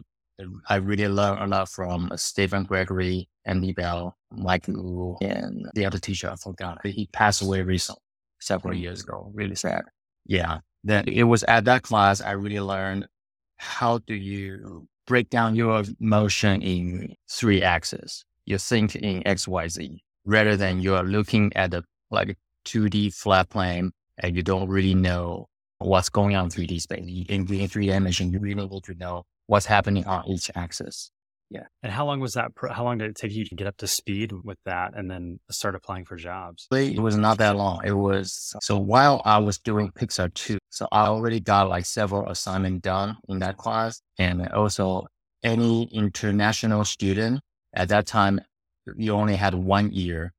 I 0.69 0.76
really 0.76 1.09
learned 1.09 1.40
a 1.40 1.47
lot 1.47 1.69
from 1.69 2.11
Stephen 2.16 2.64
Gregory, 2.64 3.28
Andy 3.45 3.73
Bell, 3.73 4.16
Mike 4.33 4.66
Wu, 4.69 5.16
and 5.21 5.66
the 5.75 5.87
other 5.87 5.99
teacher, 5.99 6.31
I 6.31 6.37
forgot. 6.37 6.85
He 6.85 7.09
passed 7.12 7.43
away 7.43 7.62
recently, 7.62 8.02
several 8.40 8.75
mm. 8.75 8.81
years 8.81 9.02
ago. 9.02 9.31
Really 9.33 9.54
sad. 9.54 9.85
Yeah. 10.26 10.59
Then 10.83 11.04
it 11.09 11.25
was 11.25 11.45
at 11.45 11.64
that 11.64 11.83
class 11.83 12.21
I 12.21 12.33
really 12.33 12.61
learned 12.61 13.07
how 13.57 13.99
do 13.99 14.14
you 14.14 14.87
break 15.06 15.30
down 15.30 15.54
your 15.54 15.84
motion 16.00 16.62
in 16.62 17.14
three 17.28 17.62
axes. 17.62 18.25
You 18.46 18.58
think 18.58 18.96
in 18.96 19.23
XYZ 19.23 19.99
rather 20.25 20.56
than 20.56 20.80
you're 20.80 21.02
looking 21.02 21.52
at 21.54 21.70
the 21.70 21.82
like 22.11 22.37
2D 22.66 23.14
flat 23.14 23.49
plane 23.50 23.92
and 24.18 24.37
you 24.37 24.42
don't 24.42 24.68
really 24.68 24.94
know 24.94 25.46
what's 25.78 26.08
going 26.08 26.34
on 26.34 26.44
in 26.44 26.50
3D 26.50 26.80
space. 26.80 27.00
In, 27.00 27.46
in 27.46 27.46
3D 27.46 27.87
dimension, 27.87 28.30
you 28.32 28.38
really 28.38 28.54
need 28.54 28.84
to 28.84 28.94
know 28.94 29.25
what's 29.46 29.66
happening 29.66 30.06
on 30.06 30.26
each 30.28 30.50
axis. 30.54 31.11
Yeah. 31.54 31.66
And 31.84 31.92
how 31.92 32.04
long 32.04 32.18
was 32.18 32.32
that? 32.32 32.50
How 32.73 32.82
long 32.82 32.99
did 32.99 33.11
it 33.11 33.14
take 33.14 33.30
you 33.30 33.44
to 33.44 33.54
get 33.54 33.68
up 33.68 33.76
to 33.76 33.87
speed 33.87 34.32
with 34.32 34.58
that 34.64 34.94
and 34.96 35.08
then 35.08 35.38
start 35.52 35.76
applying 35.76 36.04
for 36.04 36.16
jobs? 36.16 36.66
It 36.73 36.99
was 36.99 37.16
not 37.16 37.38
that 37.38 37.54
long. 37.54 37.80
It 37.84 37.92
was 37.92 38.56
so 38.61 38.76
while 38.76 39.23
I 39.25 39.38
was 39.38 39.58
doing 39.58 39.92
Pixar 39.92 40.34
2, 40.34 40.58
so 40.70 40.88
I 40.90 41.06
already 41.06 41.38
got 41.38 41.68
like 41.68 41.87
several 41.87 42.28
assignments 42.28 42.82
done 42.82 43.18
in 43.28 43.38
that 43.38 43.56
class. 43.56 44.02
And 44.18 44.49
also 44.49 45.06
any 45.44 45.84
international 45.92 46.84
student 46.84 47.40
at 47.73 47.88
that 47.90 48.06
time, 48.06 48.40
you 48.96 49.12
only 49.12 49.37
had 49.37 49.54
one 49.54 49.92
year 49.92 50.32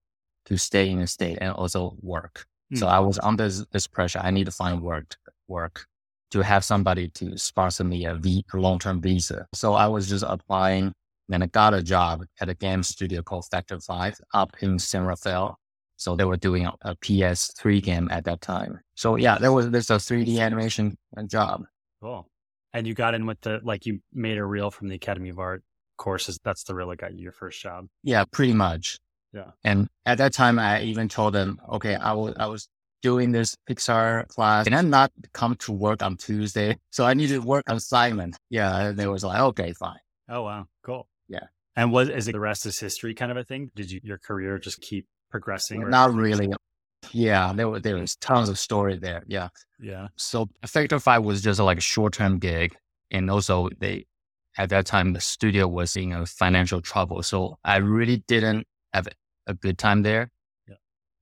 to 0.48 0.58
stay 0.58 0.90
in 0.90 1.00
the 1.00 1.08
state 1.08 1.38
and 1.40 1.54
also 1.54 1.96
work. 2.02 2.46
Mm. 2.74 2.80
So 2.80 2.88
I 2.88 3.00
was 3.00 3.20
under 3.24 3.50
this 3.72 3.88
pressure. 3.88 4.20
I 4.22 4.32
need 4.32 4.48
to 4.48 4.52
find 4.52 4.82
work, 4.82 5.16
work. 5.48 5.86
to 6.32 6.42
have 6.42 6.66
somebody 6.66 7.08
to 7.08 7.38
sponsor 7.38 7.86
me 7.86 8.04
a, 8.06 8.16
v, 8.16 8.44
a 8.54 8.58
long-term 8.58 9.00
visa. 9.00 9.48
So 9.54 9.76
I 9.76 9.88
was 9.88 10.10
just 10.10 10.26
applying 10.28 10.92
and 11.32 11.44
I 11.44 11.48
got 11.48 11.74
a 11.74 11.82
job 11.82 12.24
at 12.40 12.50
a 12.50 12.54
game 12.54 12.84
studio 12.84 13.22
called 13.22 13.46
Factor 13.50 13.80
5 13.80 14.20
up 14.34 14.56
in 14.62 14.80
San 14.80 15.06
Rafael. 15.06 15.58
So 15.98 16.16
they 16.16 16.26
were 16.26 16.38
doing 16.38 16.66
a, 16.66 16.74
a 16.82 16.96
PS3 16.96 17.82
game 17.82 18.10
at 18.12 18.26
that 18.26 18.42
time. 18.42 18.82
So 18.96 19.16
yeah, 19.16 19.38
there 19.38 19.54
was 19.54 19.70
there's 19.70 19.90
a 19.90 19.96
3D 19.96 20.40
animation 20.40 20.98
job. 21.28 21.64
Cool. 22.02 22.28
And 22.74 22.86
you 22.86 22.94
got 22.94 23.16
in 23.16 23.26
with 23.26 23.40
the 23.42 23.62
like 23.64 23.86
you 23.86 24.02
made 24.14 24.38
a 24.38 24.46
reel 24.46 24.72
from 24.72 24.90
the 24.90 24.96
Academy 24.96 25.30
of 25.30 25.40
Art 25.40 25.64
courses. 25.98 26.38
That's 26.44 26.64
the 26.66 26.76
reel 26.76 26.90
that 26.90 26.98
got 26.98 27.14
you 27.14 27.24
your 27.24 27.32
first 27.32 27.62
job. 27.62 27.88
Yeah, 28.04 28.26
pretty 28.30 28.54
much. 28.54 29.00
Yeah. 29.32 29.52
And 29.64 29.88
at 30.06 30.18
that 30.18 30.34
time, 30.34 30.60
I 30.60 30.82
even 30.82 31.08
told 31.08 31.34
them, 31.34 31.60
okay, 31.72 31.96
I 31.96 32.12
was 32.14 32.34
I 32.38 32.48
was 32.48 32.68
doing 33.02 33.32
this 33.32 33.56
Pixar 33.70 34.28
class 34.30 34.66
and 34.66 34.76
I'm 34.76 34.90
not 34.90 35.12
come 35.32 35.56
to 35.58 35.72
work 35.72 36.02
on 36.02 36.18
Tuesday. 36.18 36.78
So 36.90 37.06
I 37.06 37.14
need 37.14 37.28
to 37.28 37.40
work 37.40 37.64
on 37.70 37.76
assignment. 37.78 38.36
Yeah. 38.50 38.88
And 38.88 38.98
they 38.98 39.08
was 39.08 39.24
like, 39.24 39.40
okay, 39.40 39.74
fine. 39.74 40.00
Oh, 40.28 40.42
wow. 40.42 40.66
Cool. 40.84 41.08
Yeah. 41.28 41.46
And 41.76 41.92
was, 41.92 42.10
is 42.10 42.28
it 42.28 42.34
the 42.34 42.40
rest 42.40 42.66
is 42.66 42.80
history 42.80 43.14
kind 43.14 43.32
of 43.32 43.38
a 43.38 43.44
thing? 43.44 43.72
Did 43.76 43.92
you, 43.92 44.00
your 44.04 44.18
career 44.18 44.58
just 44.58 44.82
keep 44.82 45.08
progressing? 45.30 45.84
Or? 45.84 45.90
Not 45.90 46.14
really. 46.14 46.50
Yeah. 47.12 47.54
There 47.54 47.68
was, 47.70 47.82
there 47.82 47.96
was 47.96 48.16
tons 48.16 48.50
of 48.50 48.58
story 48.58 48.98
there. 48.98 49.24
Yeah. 49.28 49.50
Yeah. 49.80 50.08
So 50.16 50.48
Factor 50.66 51.00
5 51.00 51.24
was 51.24 51.42
just 51.42 51.60
like 51.60 51.78
a 51.78 51.82
short 51.82 52.14
term 52.14 52.40
gig. 52.40 52.76
And 53.12 53.30
also 53.30 53.70
they, 53.80 54.06
at 54.58 54.70
that 54.70 54.86
time, 54.86 55.14
the 55.14 55.22
studio 55.22 55.68
was 55.68 55.96
in 55.98 56.14
a 56.14 56.26
financial 56.26 56.82
trouble. 56.82 57.22
So 57.24 57.58
I 57.64 57.78
really 57.78 58.24
didn't 58.28 58.66
have 58.94 59.08
a 59.48 59.54
good 59.54 59.78
time 59.78 60.04
there. 60.04 60.32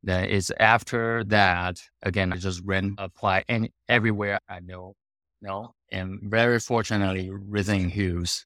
Then 0.05 0.25
it's 0.25 0.51
after 0.59 1.23
that, 1.25 1.77
again, 2.01 2.33
I 2.33 2.35
just 2.35 2.61
ran, 2.65 2.95
apply 2.97 3.45
any, 3.47 3.71
everywhere 3.87 4.37
I 4.49 4.59
know, 4.59 4.95
know. 5.41 5.75
And 5.93 6.19
very 6.23 6.59
fortunately, 6.59 7.29
Rhythm 7.31 7.89
& 7.89 7.89
Hues 7.89 8.45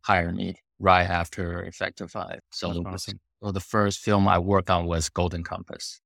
hired 0.00 0.34
me 0.34 0.56
right 0.78 1.08
after 1.08 1.70
5. 1.72 2.40
So, 2.50 2.70
awesome. 2.86 3.20
so 3.42 3.52
the 3.52 3.60
first 3.60 4.00
film 4.00 4.28
I 4.28 4.38
worked 4.38 4.70
on 4.70 4.86
was 4.86 5.08
Golden 5.08 5.44
Compass. 5.44 6.00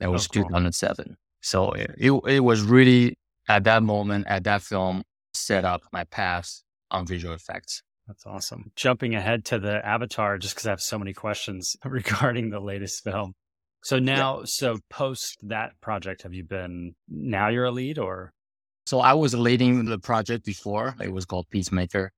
That 0.00 0.10
was 0.10 0.26
oh, 0.26 0.34
cool. 0.34 0.44
2007. 0.44 1.16
So 1.40 1.72
it, 1.72 1.90
it, 1.98 2.12
it 2.28 2.40
was 2.40 2.62
really 2.62 3.16
at 3.48 3.64
that 3.64 3.82
moment, 3.82 4.26
at 4.28 4.44
that 4.44 4.62
film, 4.62 5.02
set 5.34 5.64
up 5.64 5.82
my 5.92 6.04
path 6.04 6.62
on 6.90 7.06
visual 7.06 7.34
effects. 7.34 7.82
That's 8.06 8.26
awesome. 8.26 8.72
Jumping 8.76 9.14
ahead 9.14 9.44
to 9.46 9.58
the 9.58 9.84
Avatar, 9.86 10.38
just 10.38 10.54
because 10.54 10.66
I 10.66 10.70
have 10.70 10.80
so 10.80 10.98
many 10.98 11.12
questions 11.12 11.76
regarding 11.84 12.50
the 12.50 12.60
latest 12.60 13.04
film. 13.04 13.34
So 13.84 13.98
now, 13.98 14.38
yeah. 14.38 14.44
so 14.44 14.78
post 14.90 15.38
that 15.42 15.72
project, 15.80 16.22
have 16.22 16.34
you 16.34 16.44
been 16.44 16.94
now 17.08 17.48
you're 17.48 17.64
a 17.64 17.70
lead 17.70 17.98
or? 17.98 18.32
So 18.86 19.00
I 19.00 19.14
was 19.14 19.34
leading 19.34 19.84
the 19.84 19.98
project 19.98 20.44
before. 20.44 20.94
It 21.00 21.12
was 21.12 21.24
called 21.24 21.46
Peacemaker. 21.50 22.12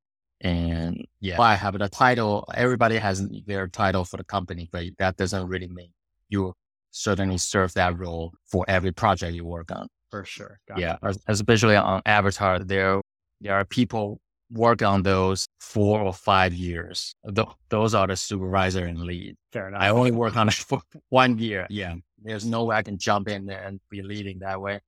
And 0.45 1.07
yeah, 1.21 1.41
I 1.41 1.55
have 1.55 1.77
the 1.79 1.89
title. 1.89 2.47
Everybody 2.55 2.99
has 2.99 3.27
their 3.47 3.67
title 3.67 4.05
for 4.05 4.19
the 4.19 4.25
company, 4.25 4.69
but 4.71 4.85
that 4.99 5.17
doesn't 5.17 5.49
really 5.49 5.69
mean 5.69 5.89
you 6.29 6.55
certainly 6.91 7.39
serve 7.39 7.73
that 7.75 7.99
role 7.99 8.33
for 8.45 8.65
every 8.69 8.93
project 8.93 9.35
you 9.35 9.45
work 9.45 9.71
on. 9.73 9.89
For 10.11 10.25
sure. 10.25 10.61
Got 10.69 10.79
yeah. 10.79 10.97
It. 11.03 11.17
Especially 11.27 11.77
on 11.77 12.03
Avatar, 12.07 12.61
there, 12.61 13.01
there 13.41 13.55
are 13.55 13.65
people 13.65 14.21
work 14.51 14.83
on 14.83 15.03
those 15.03 15.47
four 15.59 16.01
or 16.01 16.13
five 16.13 16.53
years. 16.53 17.15
Th- 17.35 17.49
those 17.71 17.95
are 17.95 18.07
the 18.07 18.17
supervisor 18.17 18.85
and 18.85 19.01
lead. 19.01 19.35
Fair 19.53 19.69
enough. 19.69 19.81
I 19.83 19.89
only 19.89 20.13
work 20.13 20.37
on 20.37 20.49
it 20.53 20.55
for 20.55 20.83
one 21.09 21.39
year. 21.39 21.67
Yeah. 21.71 21.95
There's 22.23 22.47
no 22.47 22.65
way 22.65 22.77
I 22.77 22.83
can 22.83 22.99
jump 22.99 23.29
in 23.29 23.47
there 23.47 23.63
and 23.65 23.81
be 23.91 24.03
leading 24.03 24.41
that 24.41 24.61
way. 24.61 24.81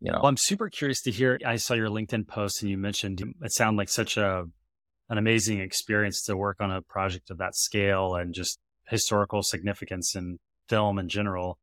You 0.00 0.10
know. 0.10 0.18
Well, 0.22 0.26
I'm 0.26 0.36
super 0.36 0.68
curious 0.68 1.02
to 1.02 1.10
hear. 1.10 1.38
I 1.46 1.56
saw 1.56 1.74
your 1.74 1.88
LinkedIn 1.88 2.26
post 2.26 2.62
and 2.62 2.70
you 2.70 2.78
mentioned 2.78 3.20
it 3.20 3.52
sounded 3.52 3.78
like 3.78 3.88
such 3.88 4.16
a 4.16 4.46
an 5.08 5.18
amazing 5.18 5.60
experience 5.60 6.22
to 6.22 6.36
work 6.36 6.58
on 6.60 6.70
a 6.70 6.82
project 6.82 7.30
of 7.30 7.38
that 7.38 7.54
scale 7.54 8.14
and 8.14 8.34
just 8.34 8.58
historical 8.88 9.42
significance 9.42 10.14
in 10.14 10.38
film 10.68 10.98
in 10.98 11.08
general 11.08 11.58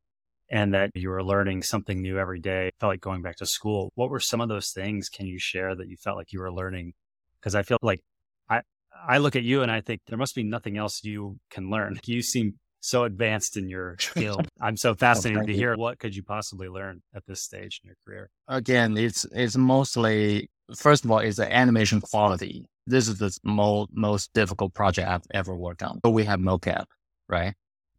and 0.51 0.73
that 0.73 0.91
you 0.95 1.09
were 1.09 1.23
learning 1.23 1.61
something 1.61 2.01
new 2.01 2.17
every 2.17 2.39
day. 2.39 2.71
felt 2.79 2.91
like 2.91 3.01
going 3.01 3.21
back 3.21 3.35
to 3.37 3.45
school. 3.45 3.91
What 3.95 4.09
were 4.09 4.19
some 4.19 4.41
of 4.41 4.49
those 4.49 4.71
things 4.71 5.09
can 5.09 5.25
you 5.25 5.39
share 5.39 5.75
that 5.75 5.87
you 5.87 5.95
felt 5.97 6.17
like 6.17 6.31
you 6.31 6.39
were 6.39 6.51
learning 6.51 6.93
because 7.39 7.55
I 7.55 7.63
feel 7.63 7.77
like 7.81 8.01
I 8.49 8.61
I 9.07 9.19
look 9.19 9.35
at 9.35 9.43
you 9.43 9.61
and 9.61 9.71
I 9.71 9.81
think 9.81 10.01
there 10.07 10.17
must 10.17 10.35
be 10.35 10.43
nothing 10.43 10.77
else 10.77 11.03
you 11.03 11.39
can 11.49 11.69
learn. 11.69 11.99
You 12.05 12.21
seem 12.21 12.55
so 12.81 13.03
advanced 13.03 13.57
in 13.57 13.69
your 13.69 13.97
field. 13.99 14.47
I'm 14.61 14.77
so 14.77 14.91
oh, 14.91 14.95
fascinated 14.95 15.43
oh, 15.43 15.45
to 15.47 15.53
hear 15.53 15.75
what 15.75 15.99
could 15.99 16.15
you 16.15 16.23
possibly 16.23 16.67
learn 16.67 17.01
at 17.13 17.25
this 17.27 17.41
stage 17.43 17.81
in 17.83 17.87
your 17.87 17.97
career. 18.05 18.29
Again, 18.47 18.97
it's 18.97 19.25
it's 19.31 19.55
mostly 19.55 20.49
first 20.75 21.05
of 21.05 21.11
all, 21.11 21.19
it's 21.19 21.37
the 21.37 21.53
animation 21.53 22.01
quality. 22.01 22.65
This 22.89 23.07
is 23.07 23.19
the 23.19 23.37
most 23.43 23.89
most 23.93 24.33
difficult 24.33 24.73
project 24.73 25.07
I've 25.07 25.27
ever 25.31 25.55
worked 25.55 25.83
on. 25.83 25.99
But 26.01 26.11
we 26.11 26.23
have 26.25 26.39
mocap, 26.39 26.85
right? 27.27 27.53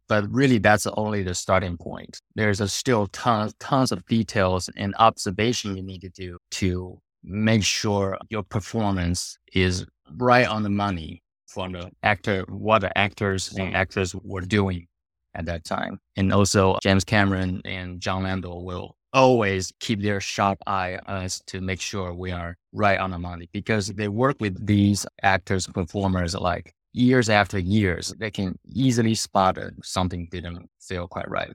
But 0.07 0.29
really, 0.29 0.57
that's 0.57 0.85
only 0.87 1.23
the 1.23 1.33
starting 1.33 1.77
point. 1.77 2.19
There's 2.35 2.59
a 2.59 2.67
still 2.67 3.07
tons 3.07 3.53
tons 3.59 3.91
of 3.91 4.05
details 4.07 4.69
and 4.75 4.93
observation 4.99 5.77
you 5.77 5.83
need 5.83 6.01
to 6.01 6.09
do 6.09 6.37
to 6.59 6.99
make 7.23 7.63
sure 7.63 8.17
your 8.29 8.43
performance 8.43 9.37
is 9.53 9.85
right 10.17 10.47
on 10.47 10.63
the 10.63 10.69
money 10.69 11.23
for 11.47 11.69
the 11.69 11.91
actor, 12.03 12.43
what 12.49 12.79
the 12.79 12.97
actors 12.97 13.53
and 13.57 13.75
actors 13.75 14.15
were 14.15 14.41
doing 14.41 14.87
at 15.35 15.45
that 15.45 15.63
time. 15.63 15.99
And 16.17 16.33
also 16.33 16.77
James 16.81 17.03
Cameron 17.03 17.61
and 17.65 18.01
Jon 18.01 18.23
Landau 18.23 18.59
will 18.59 18.95
always 19.13 19.73
keep 19.79 20.01
their 20.01 20.19
sharp 20.21 20.59
eye 20.67 20.97
on 21.05 21.23
us 21.23 21.41
to 21.47 21.61
make 21.61 21.81
sure 21.81 22.13
we 22.13 22.31
are 22.31 22.57
right 22.71 22.99
on 22.99 23.11
the 23.11 23.19
money 23.19 23.49
because 23.51 23.87
they 23.87 24.07
work 24.07 24.37
with 24.39 24.65
these 24.65 25.05
actors, 25.21 25.67
performers 25.67 26.35
like 26.35 26.73
years 26.93 27.29
after 27.29 27.59
years. 27.59 28.13
They 28.17 28.31
can 28.31 28.57
easily 28.65 29.15
spot 29.15 29.57
something 29.83 30.27
didn't 30.31 30.69
feel 30.79 31.07
quite 31.07 31.29
right. 31.29 31.51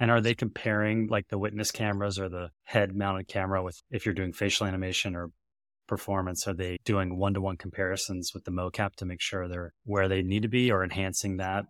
And 0.00 0.10
are 0.10 0.20
they 0.20 0.34
comparing 0.34 1.08
like 1.08 1.28
the 1.28 1.38
witness 1.38 1.70
cameras 1.72 2.18
or 2.18 2.28
the 2.28 2.50
head 2.64 2.94
mounted 2.94 3.26
camera 3.26 3.62
with 3.62 3.82
if 3.90 4.06
you're 4.06 4.14
doing 4.14 4.32
facial 4.32 4.66
animation 4.66 5.16
or 5.16 5.30
performance? 5.88 6.46
Are 6.46 6.54
they 6.54 6.78
doing 6.84 7.18
one 7.18 7.34
to 7.34 7.40
one 7.40 7.56
comparisons 7.56 8.32
with 8.32 8.44
the 8.44 8.52
mocap 8.52 8.94
to 8.96 9.04
make 9.04 9.20
sure 9.20 9.48
they're 9.48 9.72
where 9.84 10.08
they 10.08 10.22
need 10.22 10.42
to 10.42 10.48
be 10.48 10.70
or 10.70 10.84
enhancing 10.84 11.38
that 11.38 11.64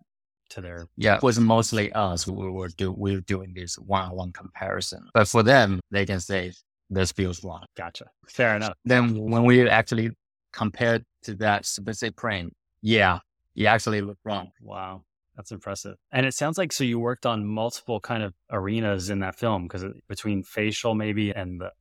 to 0.51 0.61
their? 0.61 0.87
Yeah, 0.97 1.17
it 1.17 1.23
was 1.23 1.39
mostly 1.39 1.91
us. 1.93 2.27
We 2.27 2.49
were, 2.49 2.69
do, 2.69 2.91
we 2.91 3.15
were 3.15 3.21
doing 3.21 3.53
this 3.55 3.75
one 3.75 4.03
on 4.03 4.15
one 4.15 4.31
comparison. 4.31 5.07
But 5.13 5.27
for 5.27 5.43
them, 5.43 5.79
they 5.91 6.05
can 6.05 6.19
say 6.19 6.53
this 6.89 7.11
feels 7.11 7.43
wrong. 7.43 7.65
Gotcha. 7.77 8.05
Fair 8.27 8.55
enough. 8.55 8.73
Then 8.85 9.15
when 9.15 9.43
we 9.43 9.67
actually 9.69 10.11
compared 10.53 11.03
to 11.23 11.35
that 11.35 11.65
specific 11.65 12.19
frame, 12.19 12.51
yeah, 12.81 13.19
it 13.55 13.65
actually 13.65 14.01
looked 14.01 14.21
wrong. 14.23 14.51
Wow. 14.61 15.03
That's 15.35 15.51
impressive. 15.51 15.95
And 16.11 16.25
it 16.25 16.33
sounds 16.33 16.57
like 16.57 16.73
so 16.73 16.83
you 16.83 16.99
worked 16.99 17.25
on 17.25 17.45
multiple 17.45 18.01
kind 18.01 18.23
of 18.23 18.33
arenas 18.51 19.09
in 19.09 19.19
that 19.19 19.35
film 19.35 19.63
because 19.63 19.85
between 20.09 20.43
facial 20.43 20.95
maybe 20.95 21.31
and 21.31 21.61
the 21.61 21.71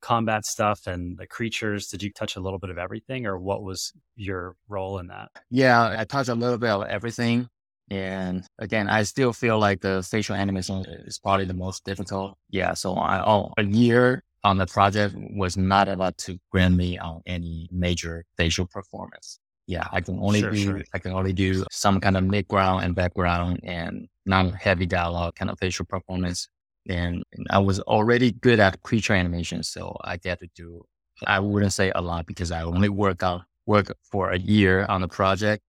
combat 0.00 0.44
stuff 0.44 0.86
and 0.86 1.18
the 1.18 1.26
creatures, 1.26 1.88
did 1.88 2.04
you 2.04 2.12
touch 2.12 2.36
a 2.36 2.40
little 2.40 2.60
bit 2.60 2.70
of 2.70 2.78
everything 2.78 3.26
or 3.26 3.36
what 3.36 3.64
was 3.64 3.92
your 4.14 4.54
role 4.68 4.98
in 4.98 5.08
that? 5.08 5.30
Yeah, 5.50 5.96
I 5.98 6.04
touched 6.04 6.28
a 6.28 6.34
little 6.36 6.56
bit 6.56 6.70
of 6.70 6.86
everything. 6.86 7.48
And 7.90 8.44
again, 8.58 8.88
I 8.88 9.02
still 9.02 9.32
feel 9.32 9.58
like 9.58 9.80
the 9.80 10.02
facial 10.02 10.36
animation 10.36 10.84
is 11.06 11.18
probably 11.18 11.44
the 11.44 11.54
most 11.54 11.84
difficult. 11.84 12.36
Yeah. 12.48 12.74
So 12.74 12.94
I, 12.94 13.22
oh, 13.26 13.52
a 13.58 13.64
year 13.64 14.22
on 14.44 14.58
the 14.58 14.66
project 14.66 15.14
was 15.36 15.56
not 15.56 15.88
about 15.88 16.16
to 16.18 16.38
grant 16.52 16.76
me 16.76 16.98
on 16.98 17.20
any 17.26 17.68
major 17.72 18.24
facial 18.36 18.66
performance 18.66 19.40
yeah, 19.70 19.86
I 19.92 20.00
can 20.00 20.18
only 20.18 20.40
sure, 20.40 20.50
do 20.50 20.56
sure. 20.56 20.82
I 20.94 20.98
can 20.98 21.12
only 21.12 21.32
do 21.32 21.64
some 21.70 22.00
kind 22.00 22.16
of 22.16 22.24
mid 22.24 22.48
ground 22.48 22.84
and 22.84 22.92
background 22.92 23.60
and 23.62 24.08
non 24.26 24.50
heavy 24.50 24.84
dialogue 24.84 25.36
kind 25.36 25.48
of 25.48 25.60
facial 25.60 25.86
performance. 25.86 26.48
And, 26.88 27.22
and, 27.32 27.46
I 27.50 27.58
was 27.58 27.78
already 27.80 28.32
good 28.32 28.58
at 28.58 28.82
creature 28.82 29.12
animation, 29.14 29.62
so 29.62 29.96
I 30.02 30.16
get 30.16 30.40
to 30.40 30.48
do. 30.56 30.82
I 31.24 31.38
wouldn't 31.38 31.72
say 31.72 31.92
a 31.94 32.00
lot 32.00 32.26
because 32.26 32.50
I 32.50 32.62
only 32.62 32.88
work 32.88 33.22
out 33.22 33.42
work 33.66 33.92
for 34.02 34.32
a 34.32 34.38
year 34.40 34.86
on 34.86 35.02
the 35.02 35.08
project, 35.08 35.62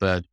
but 0.00 0.24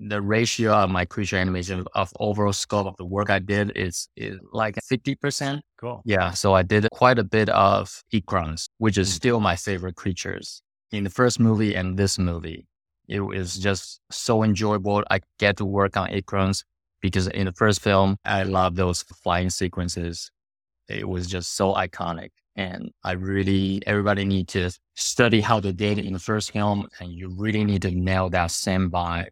the 0.00 0.20
ratio 0.20 0.72
of 0.72 0.90
my 0.90 1.04
creature 1.04 1.36
animation 1.36 1.84
of 1.94 2.12
overall 2.20 2.52
scope 2.52 2.86
of 2.86 2.96
the 2.96 3.04
work 3.04 3.30
I 3.30 3.38
did 3.38 3.72
is 3.76 4.08
is 4.16 4.38
like 4.52 4.78
fifty 4.84 5.14
percent. 5.14 5.62
Cool. 5.78 6.02
Yeah, 6.04 6.30
so 6.32 6.54
I 6.54 6.62
did 6.62 6.88
quite 6.92 7.18
a 7.18 7.24
bit 7.24 7.48
of 7.50 8.02
Ikrans, 8.12 8.68
which 8.78 8.98
is 8.98 9.08
mm. 9.08 9.14
still 9.14 9.40
my 9.40 9.56
favorite 9.56 9.96
creatures 9.96 10.62
in 10.92 11.04
the 11.04 11.10
first 11.10 11.40
movie 11.40 11.74
and 11.74 11.96
this 11.96 12.18
movie. 12.18 12.66
It 13.08 13.20
was 13.20 13.56
just 13.56 14.00
so 14.10 14.42
enjoyable. 14.42 15.02
I 15.10 15.20
get 15.38 15.56
to 15.56 15.64
work 15.64 15.96
on 15.96 16.10
Ikrans 16.10 16.64
because 17.00 17.26
in 17.28 17.46
the 17.46 17.52
first 17.52 17.80
film, 17.80 18.16
I 18.24 18.44
love 18.44 18.76
those 18.76 19.02
flying 19.02 19.50
sequences. 19.50 20.30
It 20.88 21.08
was 21.08 21.26
just 21.26 21.56
so 21.56 21.74
iconic. 21.74 22.30
And 22.56 22.90
I 23.04 23.12
really, 23.12 23.82
everybody 23.86 24.24
need 24.24 24.48
to 24.48 24.70
study 24.94 25.40
how 25.40 25.60
they 25.60 25.72
did 25.72 25.98
in 25.98 26.12
the 26.12 26.18
first 26.18 26.52
film. 26.52 26.88
And 27.00 27.10
you 27.12 27.34
really 27.36 27.64
need 27.64 27.82
to 27.82 27.90
nail 27.90 28.28
that 28.30 28.50
same 28.50 28.90
vibe. 28.90 29.30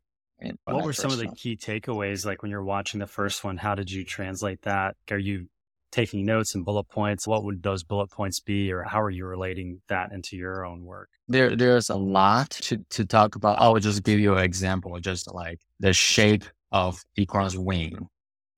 What 0.64 0.85
were 0.85 0.92
some 0.92 1.11
of 1.11 1.18
the 1.18 1.28
key 1.28 1.57
takeaways? 1.57 2.25
Like 2.25 2.42
when 2.42 2.50
you're 2.50 2.62
watching 2.64 3.00
the 3.00 3.07
first 3.07 3.42
one, 3.45 3.57
how 3.57 3.75
did 3.75 3.90
you 3.90 4.04
translate 4.04 4.62
that? 4.62 4.97
Are 5.11 5.18
you 5.18 5.49
taking 5.90 6.25
notes 6.25 6.54
and 6.54 6.64
bullet 6.64 6.85
points, 6.88 7.26
what 7.26 7.45
would 7.45 7.62
those 7.62 7.83
bullet 7.83 8.11
points 8.11 8.40
be, 8.40 8.71
or 8.73 8.83
how 8.83 9.00
are 9.00 9.11
you 9.11 9.26
relating 9.26 9.80
that 9.88 10.12
into 10.12 10.37
your 10.37 10.64
own 10.64 10.85
work? 10.85 11.09
There, 11.28 11.57
there's 11.57 11.88
a 11.88 11.97
lot 11.97 12.50
to, 12.50 12.78
to 12.90 13.04
talk 13.04 13.37
about. 13.37 13.59
I 13.59 13.68
will 13.68 13.80
just 13.80 14.02
give 14.02 14.18
you 14.18 14.35
an 14.35 14.45
example, 14.45 14.99
just 15.00 15.33
like 15.33 15.61
the 15.80 15.92
shape 15.92 16.45
of 16.73 17.02
ikran's 17.16 17.57
wing. 17.57 18.09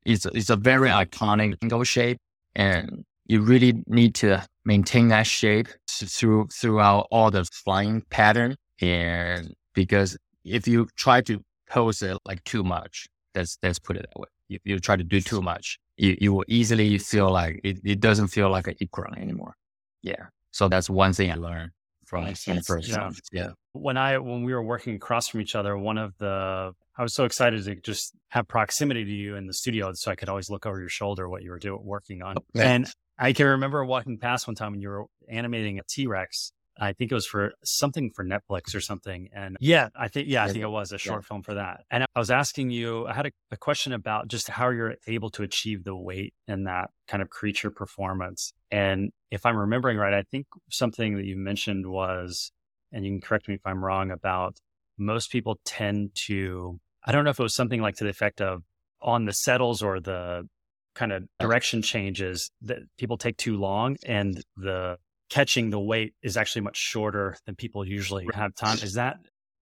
It's, 0.05 0.27
it's 0.27 0.51
a 0.51 0.57
very 0.57 0.89
iconic 0.89 1.57
angle 1.63 1.85
shape, 1.85 2.19
and 2.55 3.05
you 3.27 3.43
really 3.43 3.83
need 3.87 4.15
to 4.17 4.45
maintain 4.65 5.09
that 5.09 5.27
shape 5.27 5.69
through 5.89 6.49
throughout 6.53 7.07
all 7.11 7.31
the 7.31 7.45
flying 7.45 8.03
pattern. 8.11 8.57
And 8.81 9.55
because 9.75 10.17
if 10.45 10.67
you 10.67 10.89
try 10.97 11.21
to 11.23 11.41
pose 11.71 12.03
it 12.03 12.19
like 12.27 12.45
too 12.45 12.63
much, 12.63 13.07
let's 13.35 13.57
let's 13.63 13.79
put 13.79 13.97
it 13.97 14.07
that 14.09 14.21
way. 14.21 14.29
If 14.49 14.63
you 14.65 14.79
try 14.81 14.97
to 14.97 15.05
do 15.05 15.21
too 15.21 15.41
much, 15.41 15.79
you, 15.97 16.17
you 16.21 16.33
will 16.35 16.45
easily 16.49 16.99
feel 16.99 17.31
like 17.31 17.61
it, 17.63 17.79
it 17.85 18.01
doesn't 18.01 18.29
feel 18.29 18.51
like 18.51 18.67
an 18.67 18.75
equal 18.81 19.05
anymore. 19.17 19.55
Yeah. 20.03 20.27
So 20.51 20.69
that's 20.69 20.91
one 20.91 21.13
thing 21.13 21.31
I 21.31 21.37
learned 21.37 21.71
from 22.05 22.25
the 22.25 22.63
first 22.67 22.89
yeah. 22.89 23.11
yeah. 23.33 23.51
When 23.73 23.97
I 23.97 24.19
when 24.19 24.43
we 24.43 24.53
were 24.53 24.63
working 24.63 24.97
across 24.97 25.29
from 25.29 25.41
each 25.41 25.55
other, 25.55 25.79
one 25.79 25.97
of 25.97 26.13
the 26.19 26.73
I 26.99 27.03
was 27.03 27.15
so 27.15 27.25
excited 27.25 27.65
to 27.65 27.77
just 27.77 28.15
have 28.29 28.49
proximity 28.49 29.05
to 29.05 29.11
you 29.11 29.37
in 29.37 29.47
the 29.47 29.55
studio, 29.55 29.93
so 29.93 30.11
I 30.11 30.17
could 30.17 30.29
always 30.29 30.51
look 30.51 30.67
over 30.67 30.81
your 30.81 30.89
shoulder 30.89 31.29
what 31.29 31.43
you 31.45 31.51
were 31.51 31.61
doing 31.61 31.81
working 31.85 32.23
on. 32.23 32.37
Oh, 32.39 32.61
and 32.61 32.91
I 33.17 33.33
can 33.33 33.47
remember 33.47 33.85
walking 33.85 34.19
past 34.19 34.49
one 34.49 34.57
time 34.57 34.73
when 34.73 34.81
you 34.81 34.89
were 34.89 35.05
animating 35.29 35.79
a 35.79 35.83
T 35.89 36.09
Rex, 36.09 36.53
I 36.79 36.93
think 36.93 37.11
it 37.11 37.15
was 37.15 37.27
for 37.27 37.53
something 37.63 38.11
for 38.11 38.25
Netflix 38.25 38.75
or 38.75 38.81
something. 38.81 39.29
And 39.35 39.57
yeah, 39.61 39.89
I 39.95 40.09
think, 40.09 40.29
yeah, 40.29 40.45
I 40.45 40.49
think 40.49 40.63
it 40.63 40.71
was 40.71 40.93
a 40.93 40.99
short 40.99 41.23
yeah. 41.23 41.29
film 41.29 41.43
for 41.43 41.55
that. 41.55 41.85
And 41.91 42.05
I 42.05 42.19
was 42.19 42.31
asking 42.31 42.71
you, 42.71 43.07
I 43.07 43.13
had 43.13 43.27
a, 43.27 43.33
a, 43.51 43.57
question 43.57 43.93
about 43.93 44.29
just 44.29 44.49
how 44.49 44.71
you're 44.71 44.97
able 45.07 45.31
to 45.31 45.43
achieve 45.43 45.85
the 45.85 45.95
weight 45.95 46.35
in 46.49 46.65
that 46.65 46.91
kind 47.07 47.23
of 47.23 47.29
creature 47.29 47.71
performance. 47.71 48.53
And 48.71 49.11
if 49.31 49.45
I'm 49.45 49.57
remembering 49.57 49.99
right, 49.99 50.15
I 50.15 50.23
think 50.23 50.47
something 50.71 51.17
that 51.17 51.25
you 51.25 51.37
mentioned 51.37 51.87
was, 51.87 52.53
and 52.93 53.05
you 53.05 53.13
can 53.13 53.21
correct 53.21 53.49
me 53.49 53.55
if 53.55 53.67
I'm 53.67 53.85
wrong, 53.85 54.11
about 54.11 54.59
most 54.97 55.31
people 55.31 55.61
tend 55.65 56.15
to, 56.27 56.81
I 57.05 57.13
don't 57.13 57.25
know 57.25 57.31
if 57.31 57.41
it 57.41 57.43
was 57.43 57.55
something 57.55 57.83
like 57.83 57.97
to 57.97 58.05
the 58.05 58.11
effect 58.11 58.41
of 58.41 58.63
on 59.03 59.25
the 59.25 59.33
settles 59.33 59.83
or 59.83 60.01
the 60.01 60.49
kind 60.95 61.13
of 61.13 61.25
direction 61.39 61.83
changes 61.83 62.51
that 62.63 62.79
people 62.99 63.17
take 63.17 63.37
too 63.37 63.57
long 63.57 63.97
and 64.05 64.43
the 64.57 64.97
catching 65.31 65.71
the 65.71 65.81
weight 65.81 66.15
is 66.23 66.37
actually 66.37 66.63
much 66.63 66.77
shorter 66.77 67.37
than 67.47 67.55
people 67.55 67.87
usually 67.87 68.27
have 68.35 68.55
time. 68.55 68.79
Is 68.83 68.95
that? 68.95 69.19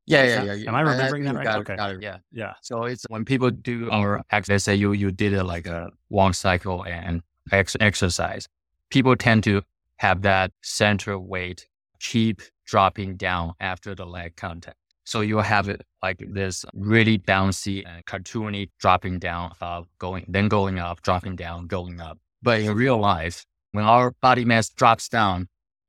Yeah, 0.06 0.22
is 0.22 0.32
yeah, 0.32 0.44
that, 0.44 0.58
yeah. 0.58 0.68
Am 0.68 0.74
I 0.74 0.80
remembering 0.80 1.24
that 1.24 1.34
right? 1.34 1.44
Got 1.44 1.60
okay. 1.60 1.74
It, 1.74 1.76
got 1.76 1.90
it. 1.92 2.02
Yeah, 2.02 2.18
yeah. 2.32 2.54
So 2.62 2.84
it's 2.84 3.04
when 3.08 3.24
people 3.24 3.50
do 3.50 3.90
our 3.90 4.22
let's 4.48 4.64
say 4.64 4.74
you 4.74 4.92
you 4.92 5.10
did 5.10 5.34
it 5.34 5.44
like 5.44 5.66
a 5.66 5.90
long 6.10 6.32
cycle 6.32 6.84
and 6.84 7.22
ex- 7.52 7.76
exercise, 7.78 8.48
people 8.90 9.14
tend 9.16 9.44
to 9.44 9.62
have 9.98 10.22
that 10.22 10.52
center 10.62 11.18
weight 11.18 11.66
keep 12.00 12.40
dropping 12.64 13.16
down 13.16 13.52
after 13.60 13.94
the 13.94 14.06
leg 14.06 14.36
contact. 14.36 14.76
So 15.04 15.20
you 15.20 15.38
have 15.38 15.68
it 15.68 15.82
like 16.02 16.22
this 16.32 16.64
really 16.74 17.18
bouncy 17.18 17.82
and 17.86 18.04
cartoony 18.04 18.70
dropping 18.78 19.18
down, 19.18 19.52
uh, 19.60 19.82
going 19.98 20.24
then 20.28 20.48
going 20.48 20.78
up, 20.78 21.02
dropping 21.02 21.36
down, 21.36 21.66
going 21.66 22.00
up. 22.00 22.18
But 22.42 22.60
in 22.60 22.74
real 22.74 22.98
life, 22.98 23.46
when 23.72 23.84
our 23.84 24.12
body 24.20 24.44
mass 24.44 24.68
drops 24.68 25.08
down, 25.08 25.48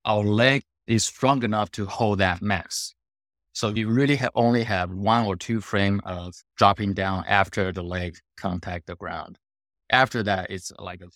our 0.10 0.24
leg 0.24 0.64
is 0.88 1.06
strong 1.06 1.44
enough 1.44 1.70
to 1.70 1.86
hold 1.86 2.18
that 2.18 2.42
mass. 2.42 2.96
So 3.54 3.70
you 3.70 3.88
really 3.90 4.16
have 4.16 4.32
only 4.34 4.64
have 4.64 4.90
one 4.92 5.28
or 5.28 5.36
two 5.36 5.62
frame 5.62 6.02
of 6.04 6.34
dropping 6.58 6.94
down 6.94 7.26
after 7.28 7.72
the 7.72 7.84
leg 7.84 8.18
contact 8.36 8.88
the 8.88 8.96
ground. 8.96 9.38
After 9.92 10.24
that, 10.24 10.50
it's 10.50 10.72
like 10.80 11.02
a, 11.02 11.10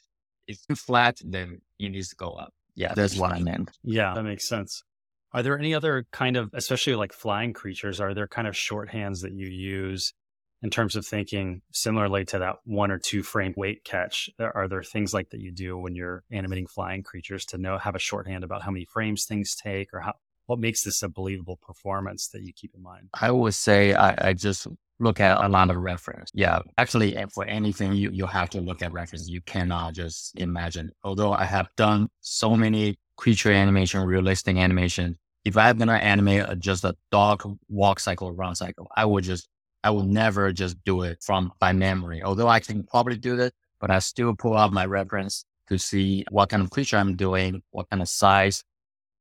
it's 0.47 0.63
flat, 0.75 1.17
then 1.25 1.61
you 1.79 1.89
need 1.89 2.03
to 2.03 2.15
go 2.15 2.29
up. 2.33 2.53
Yeah, 2.75 2.93
that's 2.93 3.17
what 3.17 3.31
I 3.31 3.39
meant. 3.39 3.71
Yeah, 3.83 4.13
that 4.13 4.23
makes 4.23 4.47
sense. 4.47 4.83
Are 5.31 5.41
there 5.41 5.57
any 5.57 5.73
other 5.73 6.05
kind 6.11 6.37
of, 6.37 6.51
especially 6.53 6.93
like 6.93 7.13
flying 7.13 7.53
creatures, 7.53 7.99
are 7.99 8.13
there 8.13 8.27
kind 8.27 8.47
of 8.47 8.53
shorthands 8.53 9.21
that 9.21 9.33
you 9.33 9.47
use 9.47 10.13
in 10.63 10.69
terms 10.69 10.95
of 10.95 11.05
thinking 11.05 11.61
similarly 11.71 12.23
to 12.25 12.39
that 12.39 12.55
one 12.63 12.89
or 12.89 12.97
two 12.97 13.21
frame 13.21 13.53
weight 13.57 13.83
catch 13.83 14.29
are 14.39 14.67
there 14.67 14.81
things 14.81 15.13
like 15.13 15.29
that 15.29 15.41
you 15.41 15.51
do 15.51 15.77
when 15.77 15.93
you're 15.93 16.23
animating 16.31 16.65
flying 16.65 17.03
creatures 17.03 17.45
to 17.45 17.57
know 17.57 17.77
have 17.77 17.95
a 17.95 17.99
shorthand 17.99 18.43
about 18.43 18.63
how 18.63 18.71
many 18.71 18.85
frames 18.85 19.25
things 19.25 19.55
take 19.55 19.93
or 19.93 19.99
how 19.99 20.13
what 20.45 20.59
makes 20.59 20.83
this 20.83 21.03
a 21.03 21.09
believable 21.09 21.57
performance 21.61 22.27
that 22.29 22.41
you 22.41 22.51
keep 22.53 22.75
in 22.75 22.81
mind? 22.81 23.09
I 23.19 23.31
would 23.31 23.53
say 23.53 23.93
i, 23.93 24.29
I 24.29 24.33
just 24.33 24.67
look 24.99 25.19
at 25.19 25.43
a 25.43 25.49
lot 25.49 25.69
of 25.69 25.77
reference. 25.77 26.31
Yeah 26.33 26.59
actually 26.77 27.17
for 27.33 27.45
anything 27.45 27.93
you, 27.93 28.09
you 28.11 28.25
have 28.25 28.49
to 28.51 28.61
look 28.61 28.81
at 28.81 28.93
reference 28.93 29.27
you 29.27 29.41
cannot 29.41 29.93
just 29.93 30.39
imagine. 30.39 30.91
Although 31.03 31.33
i 31.33 31.43
have 31.43 31.67
done 31.75 32.07
so 32.21 32.55
many 32.55 32.95
creature 33.17 33.51
animation 33.51 34.01
realistic 34.01 34.57
animation 34.57 35.17
if 35.45 35.55
i'm 35.57 35.77
going 35.77 35.87
to 35.87 35.93
animate 35.93 36.45
just 36.59 36.83
a 36.83 36.95
dog 37.11 37.43
walk 37.67 37.99
cycle 37.99 38.29
or 38.29 38.33
run 38.33 38.55
cycle 38.55 38.87
i 38.95 39.05
would 39.05 39.23
just 39.23 39.47
I 39.83 39.91
will 39.91 40.03
never 40.03 40.51
just 40.51 40.83
do 40.83 41.01
it 41.03 41.21
from 41.21 41.51
by 41.59 41.73
memory. 41.73 42.23
Although 42.23 42.47
I 42.47 42.59
can 42.59 42.83
probably 42.83 43.17
do 43.17 43.35
that, 43.37 43.53
but 43.79 43.91
I 43.91 43.99
still 43.99 44.35
pull 44.35 44.55
out 44.55 44.71
my 44.71 44.85
reference 44.85 45.45
to 45.67 45.77
see 45.77 46.25
what 46.31 46.49
kind 46.49 46.63
of 46.63 46.69
creature 46.69 46.97
I'm 46.97 47.15
doing, 47.15 47.61
what 47.71 47.89
kind 47.89 48.01
of 48.01 48.09
size, 48.09 48.63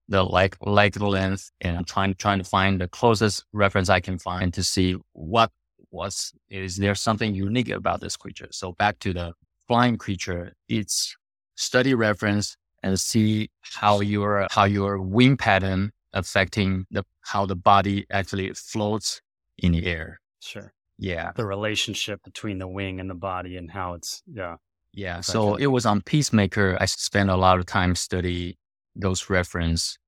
the 0.08 0.22
leg 0.22 0.56
leg 0.60 1.00
length, 1.00 1.50
and 1.60 1.76
I'm 1.76 1.84
trying 1.84 2.14
trying 2.14 2.38
to 2.38 2.44
find 2.44 2.80
the 2.80 2.88
closest 2.88 3.44
reference 3.52 3.88
I 3.88 4.00
can 4.00 4.18
find 4.18 4.52
to 4.54 4.62
see 4.62 4.96
what 5.12 5.50
was 5.90 6.32
is 6.50 6.76
there 6.76 6.94
something 6.94 7.34
unique 7.34 7.68
about 7.70 8.00
this 8.00 8.16
creature. 8.16 8.48
So 8.50 8.72
back 8.72 8.98
to 9.00 9.12
the 9.12 9.34
flying 9.68 9.96
creature, 9.98 10.54
it's 10.68 11.16
study 11.56 11.94
reference 11.94 12.56
and 12.82 12.98
see 12.98 13.50
how 13.60 14.00
your 14.00 14.46
how 14.50 14.64
your 14.64 15.00
wing 15.00 15.36
pattern 15.36 15.92
affecting 16.12 16.86
the 16.90 17.04
how 17.22 17.46
the 17.46 17.56
body 17.56 18.06
actually 18.10 18.52
floats 18.54 19.20
in 19.58 19.72
the 19.72 19.86
air. 19.86 20.21
Sure. 20.42 20.72
Yeah. 20.98 21.32
The 21.34 21.46
relationship 21.46 22.22
between 22.24 22.58
the 22.58 22.68
wing 22.68 23.00
and 23.00 23.08
the 23.08 23.14
body 23.14 23.56
and 23.56 23.70
how 23.70 23.94
it's, 23.94 24.22
yeah. 24.26 24.56
Yeah. 24.92 25.20
So 25.20 25.54
it 25.54 25.66
was 25.66 25.86
on 25.86 26.02
Peacemaker. 26.02 26.76
I 26.80 26.84
spent 26.84 27.30
a 27.30 27.36
lot 27.36 27.58
of 27.58 27.66
time 27.66 27.94
study 27.94 28.58
those 28.94 29.30
reference. 29.30 29.98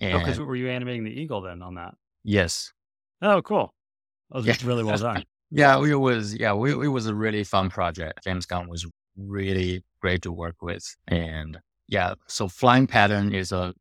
Oh, 0.00 0.06
and 0.06 0.14
oh, 0.14 0.18
because 0.18 0.40
were 0.40 0.56
you 0.56 0.68
animating 0.68 1.04
the 1.04 1.10
eagle 1.10 1.40
then 1.42 1.62
on 1.62 1.74
that? 1.76 1.94
Yes. 2.24 2.72
Oh, 3.22 3.40
cool. 3.42 3.72
That 4.30 4.38
was 4.38 4.46
yeah. 4.46 4.56
really 4.64 4.82
well 4.82 4.98
done. 4.98 5.24
yeah, 5.50 5.78
it 5.82 5.94
was. 5.94 6.34
Yeah, 6.34 6.54
we, 6.54 6.72
it 6.72 6.88
was 6.88 7.06
a 7.06 7.14
really 7.14 7.44
fun 7.44 7.70
project. 7.70 8.24
James 8.24 8.46
Gunn 8.46 8.68
was 8.68 8.86
really 9.16 9.84
great 10.00 10.22
to 10.22 10.32
work 10.32 10.56
with, 10.60 10.96
and 11.06 11.58
yeah. 11.88 12.14
So 12.26 12.48
flying 12.48 12.86
pattern 12.86 13.32
is 13.32 13.52
a 13.52 13.74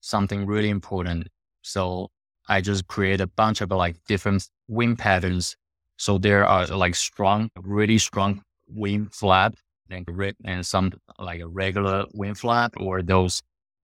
something 0.00 0.46
really 0.46 0.70
important. 0.70 1.28
So 1.62 2.10
I 2.48 2.60
just 2.60 2.86
create 2.86 3.20
a 3.20 3.26
bunch 3.26 3.60
of 3.60 3.70
like 3.70 3.96
different 4.08 4.48
wing 4.68 4.96
patterns. 4.96 5.56
So 5.96 6.18
there 6.18 6.46
are 6.46 6.66
like 6.66 6.94
strong, 6.94 7.50
really 7.60 7.98
strong 7.98 8.42
wing 8.68 9.08
flap 9.12 9.54
and 9.90 10.06
and 10.44 10.66
some 10.66 10.92
like 11.18 11.40
a 11.40 11.48
regular 11.48 12.06
wing 12.12 12.34
flap 12.34 12.74
or 12.78 13.02
those 13.02 13.42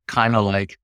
kind 0.09 0.37
of 0.37 0.45
like 0.45 0.77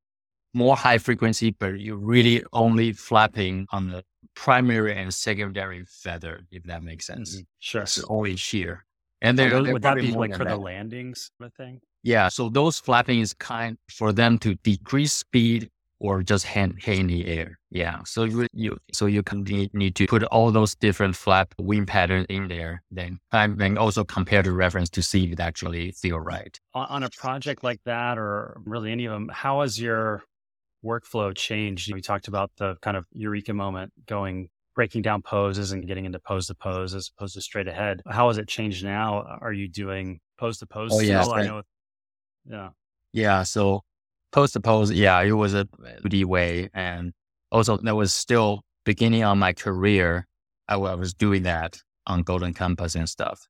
more 0.55 0.77
high 0.77 0.99
frequency, 0.99 1.51
but 1.51 1.79
you're 1.81 1.97
really 1.97 2.43
only 2.53 2.93
flapping 2.93 3.67
on 3.71 3.89
the 3.91 4.03
primary 4.35 4.97
and 4.97 5.13
secondary 5.13 5.85
feather, 5.85 6.41
if 6.51 6.63
that 6.65 6.83
makes 6.83 7.07
sense. 7.07 7.37
Mm-hmm. 7.37 7.43
Sure. 7.59 7.83
It's 7.83 8.03
always 8.05 8.41
sheer. 8.41 8.85
And 9.21 9.39
those, 9.39 9.69
would 9.73 9.83
that 9.83 9.97
be 9.97 10.13
like 10.13 10.33
for 10.33 10.45
that. 10.45 10.51
the 10.51 10.57
landings 10.57 11.31
of 11.41 11.53
thing? 11.55 11.81
Yeah. 12.05 12.29
So 12.29 12.49
those 12.49 12.79
flapping 12.79 13.21
is 13.21 13.35
kind 13.35 13.77
for 13.91 14.13
them 14.13 14.39
to 14.39 14.55
decrease 14.57 15.13
speed 15.13 15.71
or 16.01 16.23
just 16.23 16.45
hand, 16.47 16.81
hand 16.83 17.01
in 17.01 17.07
the 17.09 17.27
air. 17.27 17.59
Yeah. 17.71 18.01
So 18.05 18.25
you, 18.25 18.47
you 18.53 18.79
so 18.93 19.07
you 19.07 19.23
can 19.23 19.45
mm-hmm. 19.45 19.57
need, 19.57 19.75
need 19.75 19.95
to 19.97 20.07
put 20.07 20.23
all 20.25 20.51
those 20.51 20.75
different 20.75 21.17
flap 21.17 21.55
wing 21.59 21.87
patterns 21.87 22.27
in 22.29 22.49
there. 22.49 22.83
Then 22.91 23.19
and 23.33 23.59
then 23.59 23.79
also 23.79 24.05
compare 24.05 24.43
the 24.43 24.53
reference 24.53 24.91
to 24.91 25.03
see 25.03 25.27
if 25.27 25.33
it 25.33 25.41
actually 25.41 25.93
feel 25.93 26.21
right. 26.21 26.59
On, 26.75 26.87
on 26.89 27.03
a 27.03 27.11
project 27.11 27.65
like 27.65 27.81
that, 27.85 28.19
or 28.19 28.61
really 28.65 28.93
any 28.93 29.07
of 29.07 29.13
them, 29.13 29.29
how 29.33 29.63
has 29.63 29.81
your 29.81 30.23
workflow 30.85 31.35
changed? 31.35 31.93
We 31.93 32.01
talked 32.01 32.29
about 32.29 32.51
the 32.59 32.77
kind 32.83 32.97
of 32.97 33.05
eureka 33.13 33.53
moment 33.53 33.93
going 34.07 34.49
breaking 34.75 35.03
down 35.03 35.21
poses 35.21 35.73
and 35.73 35.89
getting 35.89 36.05
into 36.05 36.21
pose 36.21 36.47
to 36.47 36.55
pose 36.55 36.95
as 36.95 37.11
opposed 37.17 37.35
to 37.35 37.41
straight 37.41 37.67
ahead. 37.67 38.01
How 38.09 38.29
has 38.29 38.39
it 38.39 38.47
changed 38.47 38.85
now? 38.85 39.39
Are 39.41 39.53
you 39.53 39.69
doing 39.69 40.21
pose 40.39 40.59
to 40.59 40.67
pose? 40.67 40.93
Oh, 40.93 41.01
yeah. 41.01 41.27
I 41.27 41.43
know. 41.43 41.63
Yeah. 42.49 42.69
Yeah. 43.13 43.43
So 43.43 43.83
pose 44.33 44.53
to 44.53 44.61
pose, 44.61 44.91
yeah, 44.93 45.21
it 45.23 45.33
was 45.33 45.55
a 45.55 45.65
2D 46.05 46.25
way. 46.25 46.69
And 46.75 47.13
also 47.51 47.77
that 47.79 47.97
was 47.97 48.13
still 48.13 48.63
beginning 48.85 49.25
on 49.25 49.39
my 49.39 49.53
career. 49.53 50.27
I 50.69 50.77
was 50.77 51.15
doing 51.15 51.45
that 51.45 51.81
on 52.07 52.23
Golden 52.23 52.55
Compass 52.55 52.95
and 52.95 53.09
stuff. 53.09 53.47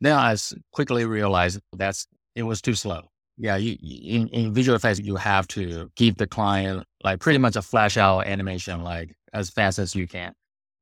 Then 0.00 0.16
I 0.16 0.36
quickly 0.72 1.04
realized 1.04 1.60
that's, 1.76 2.06
it 2.34 2.44
was 2.44 2.62
too 2.62 2.74
slow. 2.74 3.02
Yeah, 3.36 3.56
you, 3.56 3.76
in, 3.82 4.28
in 4.28 4.52
visual 4.52 4.76
effects, 4.76 5.00
you 5.00 5.16
have 5.16 5.48
to 5.48 5.90
give 5.96 6.16
the 6.16 6.26
client 6.26 6.84
like 7.02 7.20
pretty 7.20 7.38
much 7.38 7.56
a 7.56 7.62
flash 7.62 7.96
out 7.96 8.26
animation, 8.26 8.82
like 8.82 9.14
as 9.32 9.50
fast 9.50 9.78
as 9.78 9.94
you 9.94 10.06
can. 10.06 10.32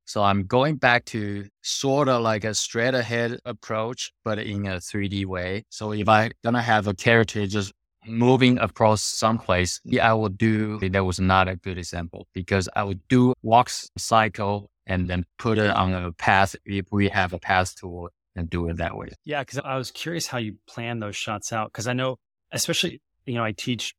So 0.09 0.25
I'm 0.25 0.45
going 0.45 0.77
back 0.77 1.05
to 1.07 1.47
sort 1.63 2.09
of 2.09 2.23
like 2.23 2.45
a 2.45 2.55
straight 2.55 2.95
ahead 2.95 3.39
approach, 3.45 4.11
but 4.25 4.39
in 4.39 4.67
a 4.67 4.77
3D 4.77 5.27
way. 5.27 5.65
So 5.69 5.93
if 5.93 6.09
I 6.09 6.31
gonna 6.43 6.63
have 6.63 6.87
a 6.87 6.95
character 6.95 7.47
just 7.47 7.73
moving 8.07 8.59
across 8.59 9.03
someplace, 9.03 9.81
hmm. 9.85 9.95
yeah, 9.95 10.11
I 10.11 10.15
would 10.15 10.39
do, 10.39 10.79
that 10.81 11.05
was 11.05 11.21
not 11.21 11.49
a 11.49 11.57
good 11.57 11.79
example 11.79 12.27
because 12.33 12.69
I 12.75 12.85
would 12.85 13.07
do 13.09 13.35
walks 13.43 13.91
cycle 13.97 14.71
and 14.87 15.09
then 15.09 15.25
put 15.39 15.59
it 15.59 15.71
on 15.71 15.93
a 15.93 16.13
path 16.13 16.57
if 16.65 16.87
we 16.91 17.09
have 17.11 17.33
a 17.33 17.39
path 17.39 17.77
tool 17.77 18.09
and 18.35 18.49
do 18.49 18.69
it 18.69 18.79
that 18.79 18.97
way. 18.97 19.11
Yeah, 19.25 19.43
because 19.43 19.59
I 19.59 19.77
was 19.77 19.91
curious 19.91 20.27
how 20.27 20.39
you 20.39 20.57
plan 20.67 21.01
those 21.01 21.17
shots 21.17 21.53
out. 21.53 21.73
Because 21.73 21.87
I 21.87 21.93
know, 21.93 22.17
especially, 22.53 23.03
you 23.27 23.35
know, 23.35 23.45
I 23.45 23.53
teach 23.53 23.95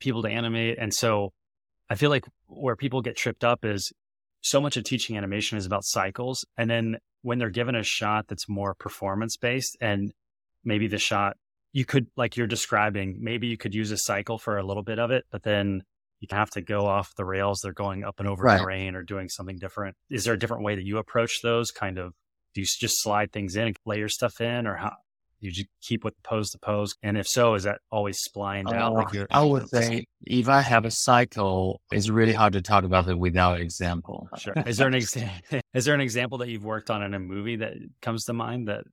people 0.00 0.22
to 0.22 0.28
animate. 0.28 0.76
And 0.78 0.92
so 0.92 1.32
I 1.88 1.94
feel 1.94 2.10
like 2.10 2.26
where 2.46 2.76
people 2.76 3.00
get 3.00 3.16
tripped 3.16 3.44
up 3.44 3.64
is 3.64 3.92
so 4.42 4.60
much 4.60 4.76
of 4.76 4.84
teaching 4.84 5.16
animation 5.16 5.56
is 5.56 5.64
about 5.64 5.84
cycles. 5.84 6.44
And 6.58 6.68
then 6.68 6.98
when 7.22 7.38
they're 7.38 7.50
given 7.50 7.74
a 7.74 7.82
shot 7.82 8.26
that's 8.28 8.48
more 8.48 8.74
performance 8.74 9.38
based 9.38 9.78
and 9.80 10.12
maybe 10.64 10.88
the 10.88 10.98
shot 10.98 11.36
you 11.74 11.84
could, 11.84 12.06
like 12.16 12.36
you're 12.36 12.46
describing, 12.46 13.18
maybe 13.20 13.48
you 13.48 13.58
could 13.58 13.74
use 13.74 13.90
a 13.90 13.98
cycle 13.98 14.38
for 14.38 14.56
a 14.56 14.62
little 14.62 14.84
bit 14.84 14.98
of 14.98 15.10
it, 15.10 15.24
but 15.30 15.42
then 15.42 15.82
you 16.20 16.28
have 16.30 16.50
to 16.50 16.62
go 16.62 16.86
off 16.86 17.14
the 17.16 17.24
rails. 17.24 17.60
They're 17.62 17.72
going 17.72 18.04
up 18.04 18.20
and 18.20 18.28
over 18.28 18.44
right. 18.44 18.60
terrain 18.60 18.94
or 18.94 19.02
doing 19.02 19.28
something 19.28 19.58
different. 19.58 19.96
Is 20.08 20.24
there 20.24 20.34
a 20.34 20.38
different 20.38 20.62
way 20.62 20.76
that 20.76 20.84
you 20.84 20.98
approach 20.98 21.42
those 21.42 21.72
kind 21.72 21.98
of? 21.98 22.14
Do 22.54 22.60
you 22.60 22.66
just 22.66 23.02
slide 23.02 23.32
things 23.32 23.56
in 23.56 23.66
and 23.66 23.76
layer 23.84 24.08
stuff 24.08 24.40
in, 24.40 24.68
or 24.68 24.76
how? 24.76 24.92
Do 25.40 25.48
you 25.48 25.52
just 25.52 25.66
keep 25.82 26.04
with 26.04 26.14
pose 26.22 26.50
to 26.50 26.58
pose? 26.58 26.94
And 27.02 27.18
if 27.18 27.26
so, 27.26 27.54
is 27.54 27.64
that 27.64 27.80
always 27.90 28.18
splined 28.18 28.68
uh, 28.68 28.74
out? 28.74 28.94
Like 28.94 29.08
I 29.32 29.42
would 29.42 29.68
say 29.68 30.06
if 30.22 30.48
I 30.48 30.60
have 30.60 30.84
a 30.84 30.92
cycle, 30.92 31.80
it's 31.90 32.08
really 32.08 32.32
hard 32.32 32.52
to 32.52 32.62
talk 32.62 32.84
about 32.84 33.08
it 33.08 33.18
without 33.18 33.60
example. 33.60 34.28
Sure. 34.38 34.54
Is 34.64 34.76
there 34.76 34.86
an 34.86 34.94
example? 34.94 35.60
Is 35.74 35.84
there 35.84 35.94
an 35.94 36.00
example 36.00 36.38
that 36.38 36.48
you've 36.48 36.64
worked 36.64 36.88
on 36.88 37.02
in 37.02 37.14
a 37.14 37.18
movie 37.18 37.56
that 37.56 37.74
comes 38.00 38.26
to 38.26 38.32
mind? 38.32 38.68
That 38.68 38.84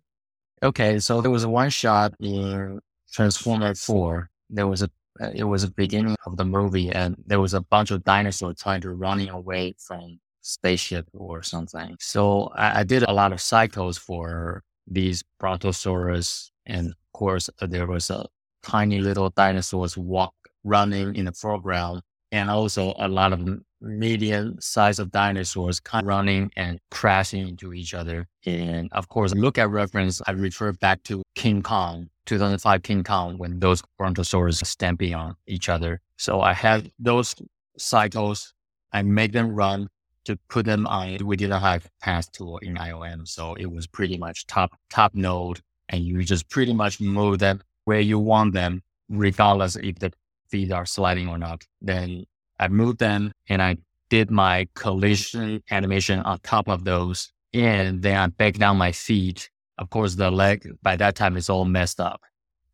okay, 0.64 1.00
so 1.00 1.22
there 1.22 1.32
was 1.32 1.46
one 1.46 1.70
shot 1.70 2.14
in 2.20 2.80
Transformer 3.12 3.76
Four. 3.76 4.30
There 4.50 4.68
was 4.68 4.82
a 4.82 4.90
it 5.36 5.44
was 5.44 5.64
the 5.64 5.72
beginning 5.72 6.16
of 6.26 6.38
the 6.38 6.46
movie, 6.46 6.90
and 6.90 7.16
there 7.28 7.40
was 7.40 7.54
a 7.54 7.62
bunch 7.62 7.92
of 7.92 8.04
dinosaurs 8.04 8.58
trying 8.60 8.82
to 8.82 8.92
running 8.92 9.30
away 9.30 9.74
from 9.78 10.20
spaceship 10.42 11.08
or 11.14 11.44
something. 11.44 11.96
So 12.00 12.52
I, 12.56 12.80
I 12.80 12.84
did 12.84 13.04
a 13.04 13.14
lot 13.14 13.34
of 13.34 13.42
cycles 13.42 13.98
for 13.98 14.64
these 14.88 15.24
brontosaurus. 15.40 16.52
And 16.66 16.88
of 16.90 16.96
course, 17.14 17.50
uh, 17.62 17.68
there 17.68 17.88
was 17.88 18.10
a 18.10 18.26
tiny 18.64 19.00
little 19.00 19.30
dinosaurs 19.30 19.98
walk 19.98 20.34
running 20.64 21.16
in 21.16 21.26
the 21.26 21.34
foreground 21.34 22.02
and 22.32 22.50
also 22.50 22.94
a 22.98 23.08
lot 23.08 23.34
of 23.34 23.48
medium 23.82 24.58
size 24.60 25.00
of 25.00 25.12
dinosaurs 25.12 25.80
kind 25.80 26.04
of 26.04 26.08
running 26.08 26.52
and 26.56 26.80
crashing 26.92 27.48
into 27.48 27.74
each 27.74 27.94
other. 27.94 28.28
And 28.46 28.90
of 28.92 29.10
course, 29.10 29.34
look 29.34 29.58
at 29.58 29.70
reference, 29.70 30.22
I 30.28 30.32
refer 30.32 30.72
back 30.74 31.04
to 31.04 31.24
King 31.36 31.62
Kong, 31.62 32.10
2005 32.28 32.84
King 32.84 33.04
Kong, 33.04 33.38
when 33.38 33.60
those 33.60 33.82
brontosaurs 33.98 34.66
stamping 34.68 35.16
on 35.16 35.36
each 35.48 35.70
other. 35.70 36.00
So 36.18 36.42
I 36.42 36.54
had 36.54 36.92
those 37.00 37.36
cycles. 37.78 38.54
I 38.94 39.02
make 39.02 39.32
them 39.32 39.56
run 39.56 39.88
to 40.26 40.38
put 40.50 40.66
them 40.66 40.86
on. 40.88 41.18
We 41.26 41.36
didn't 41.36 41.62
have 41.62 41.90
path 42.02 42.32
tool 42.32 42.58
in 42.60 42.76
ILM, 42.76 43.28
so 43.28 43.56
it 43.56 43.72
was 43.72 43.88
pretty 43.88 44.18
much 44.18 44.46
top 44.48 44.72
top 44.90 45.16
node, 45.16 45.62
and 45.90 46.04
you 46.04 46.24
just 46.24 46.50
pretty 46.50 46.74
much 46.74 47.00
move 47.00 47.40
them 47.40 47.62
where 47.86 48.00
you 48.00 48.20
want 48.20 48.54
them, 48.54 48.84
regardless 49.10 49.76
if 49.78 49.98
the 50.00 50.12
feet 50.50 50.72
are 50.72 50.86
sliding 50.86 51.28
or 51.28 51.38
not. 51.38 51.66
Then 51.82 52.26
I 52.62 52.70
moved 52.70 53.00
them, 53.00 53.34
and 53.50 53.62
I 53.62 53.78
did 54.10 54.32
my 54.32 54.68
collision 54.76 55.62
animation 55.72 56.20
on 56.20 56.40
top 56.40 56.70
of 56.70 56.86
those, 56.86 57.32
and 57.54 58.02
then 58.02 58.18
I 58.18 58.28
back 58.28 58.54
down 58.54 58.78
my 58.78 58.92
feet. 58.92 59.50
Of 59.78 59.90
course, 59.90 60.16
the 60.16 60.30
leg 60.30 60.70
by 60.82 60.96
that 60.98 61.16
time 61.16 61.36
is 61.36 61.50
all 61.50 61.66
messed 61.66 62.00
up, 62.00 62.22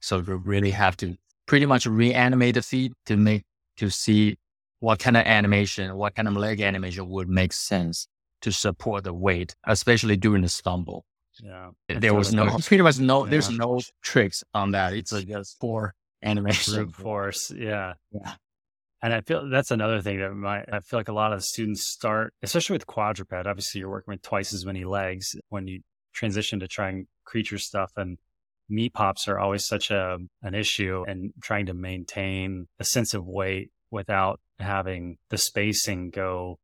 so 0.02 0.18
you 0.18 0.36
really 0.36 0.72
have 0.72 0.98
to 0.98 1.16
pretty 1.48 1.66
much 1.66 1.86
reanimate 1.86 2.56
the 2.56 2.62
feet 2.62 2.94
to 3.06 3.18
make 3.18 3.44
to 3.78 3.90
see 3.90 4.38
what 4.80 5.00
kind 5.00 5.18
of 5.18 5.26
animation, 5.26 5.96
what 5.96 6.16
kind 6.16 6.28
of 6.28 6.36
leg 6.36 6.62
animation 6.62 7.08
would 7.10 7.30
make 7.30 7.54
sense 7.54 8.08
to 8.42 8.52
support 8.52 9.06
the 9.06 9.14
weight, 9.14 9.56
especially 9.66 10.18
during 10.18 10.42
the 10.42 10.50
stumble. 10.50 11.06
Yeah. 11.42 11.70
There 11.88 12.14
was 12.14 12.34
no, 12.34 12.58
pretty 12.66 12.84
much 12.84 13.00
no, 13.00 13.24
yeah. 13.24 13.32
there's 13.32 13.50
no 13.50 13.80
tricks 14.04 14.44
on 14.54 14.72
that. 14.72 14.94
It's 14.94 15.12
just 15.12 15.60
for 15.60 15.94
animation. 16.24 16.76
Brute 16.76 16.96
force. 16.96 17.52
Yeah. 17.56 17.94
Yeah. 18.12 18.34
And 19.02 19.14
I 19.14 19.22
feel 19.22 19.50
that's 19.50 19.72
another 19.72 20.02
thing 20.02 20.20
that 20.20 20.34
my, 20.34 20.64
I 20.72 20.80
feel 20.80 21.00
like 21.00 21.08
a 21.08 21.14
lot 21.14 21.34
of 21.34 21.44
students 21.44 21.88
start, 21.88 22.34
especially 22.42 22.74
with 22.76 22.88
quadruped. 22.88 23.32
Obviously, 23.32 23.80
you're 23.80 23.90
working 23.90 24.14
with 24.14 24.24
twice 24.24 24.54
as 24.54 24.66
many 24.66 24.86
legs 24.86 25.36
when 25.50 25.68
you 25.68 25.82
transition 26.14 26.60
to 26.60 26.68
trying 26.68 27.08
creature 27.24 27.60
stuff. 27.60 27.92
And 27.96 28.18
meat 28.70 28.94
pops 28.94 29.28
are 29.28 29.40
always 29.40 29.68
such 29.68 29.92
a 29.92 30.18
an 30.42 30.56
issue 30.56 31.04
and 31.08 31.32
trying 31.42 31.68
to 31.68 31.74
maintain 31.74 32.68
a 32.80 32.84
sense 32.84 33.14
of 33.14 33.26
weight 33.26 33.70
without 33.92 34.40
having 34.60 35.18
the 35.30 35.38
spacing 35.38 36.10
go 36.10 36.58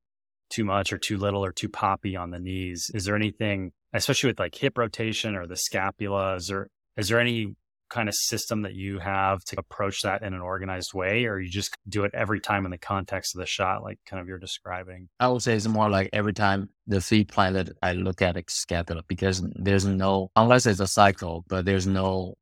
too 0.50 0.65
much 0.65 0.91
or 0.91 0.98
too 0.98 1.17
little 1.17 1.43
or 1.43 1.52
too 1.52 1.69
poppy 1.69 2.15
on 2.15 2.32
the 2.32 2.39
knees. 2.39 2.91
Is 2.93 3.06
there 3.06 3.15
anything, 3.15 3.72
especially 3.93 4.30
with 4.30 4.39
like 4.39 4.56
hip 4.56 4.78
rotation 4.78 5.36
or 5.36 5.48
the 5.48 5.56
scapula, 5.56 6.36
is 6.36 6.48
there 6.48 6.67
is 6.98 7.10
there 7.10 7.19
any 7.19 7.56
kind 7.94 8.10
of 8.10 8.16
system 8.16 8.64
that 8.64 8.74
you 8.74 8.98
have 8.98 9.44
to 9.46 9.56
approach 9.60 10.02
that 10.02 10.24
in 10.24 10.34
an 10.34 10.42
organized 10.42 10.94
way, 10.94 11.26
or 11.26 11.40
you 11.40 11.50
just 11.50 11.78
do 11.88 12.04
it 12.06 12.12
every 12.16 12.40
time 12.40 12.66
in 12.66 12.72
the 12.72 12.78
context 12.78 13.36
of 13.36 13.40
the 13.40 13.46
shot, 13.46 13.84
like 13.84 14.00
kind 14.06 14.20
of 14.20 14.28
you're 14.28 14.40
describing? 14.40 15.10
I 15.20 15.28
would 15.28 15.44
say 15.44 15.54
it's 15.54 15.68
more 15.68 15.90
like 15.90 16.10
every 16.12 16.34
time 16.34 16.70
the 16.88 17.02
feet 17.02 17.28
planted, 17.30 17.78
I 17.84 17.94
look 17.94 18.22
at 18.22 18.34
the 18.34 18.44
scapula 18.48 19.04
because 19.08 19.46
there's 19.56 19.86
no, 19.86 20.32
unless 20.36 20.66
it's 20.66 20.80
a 20.80 20.88
cycle, 20.88 21.46
but 21.48 21.66
there's 21.66 21.86
no, 21.86 22.34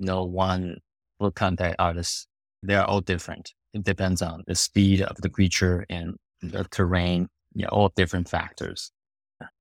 no 0.00 0.24
one 0.24 0.78
full 1.18 1.30
contact 1.30 1.76
artist. 1.78 2.26
They 2.64 2.74
are 2.74 2.84
all 2.84 3.00
different. 3.00 3.52
It 3.74 3.84
depends 3.84 4.22
on 4.22 4.42
the 4.48 4.56
speed 4.56 5.02
of 5.02 5.16
the 5.18 5.30
creature 5.30 5.86
and 5.88 6.16
the 6.42 6.64
terrain, 6.70 7.28
you 7.54 7.62
know, 7.62 7.68
all 7.68 7.92
different 7.94 8.28
factors. 8.28 8.90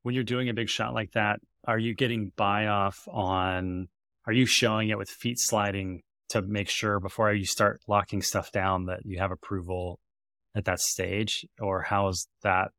When 0.01 0.15
you're 0.15 0.23
doing 0.23 0.49
a 0.49 0.53
big 0.53 0.69
shot 0.69 0.93
like 0.95 1.11
that, 1.11 1.39
are 1.67 1.77
you 1.77 1.93
getting 1.93 2.31
buy 2.35 2.67
off 2.67 3.07
on, 3.11 3.89
are 4.27 4.33
you 4.33 4.45
showing 4.45 4.89
it 4.89 4.97
with 4.97 5.09
feet 5.09 5.39
sliding 5.39 6.01
to 6.29 6.41
make 6.41 6.69
sure 6.69 6.99
before 6.99 7.33
you 7.33 7.45
start 7.45 7.81
locking 7.87 8.21
stuff 8.21 8.51
down 8.51 8.85
that 8.85 9.05
you 9.05 9.19
have 9.19 9.31
approval 9.31 9.99
at 10.55 10.65
that 10.65 10.79
stage? 10.79 11.45
Or 11.59 11.83
how 11.83 12.07
is 12.07 12.27
that 12.43 12.71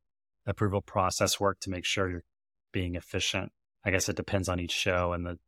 approval 0.46 0.82
process 0.82 1.38
work 1.38 1.60
to 1.60 1.70
make 1.70 1.84
sure 1.84 2.10
you're 2.10 2.24
being 2.72 2.94
efficient? 2.94 3.52
I 3.84 3.90
guess 3.90 4.08
it 4.08 4.16
depends 4.16 4.48
on 4.48 4.58
each 4.58 4.72
show 4.72 5.12
and 5.12 5.24
the 5.24 5.38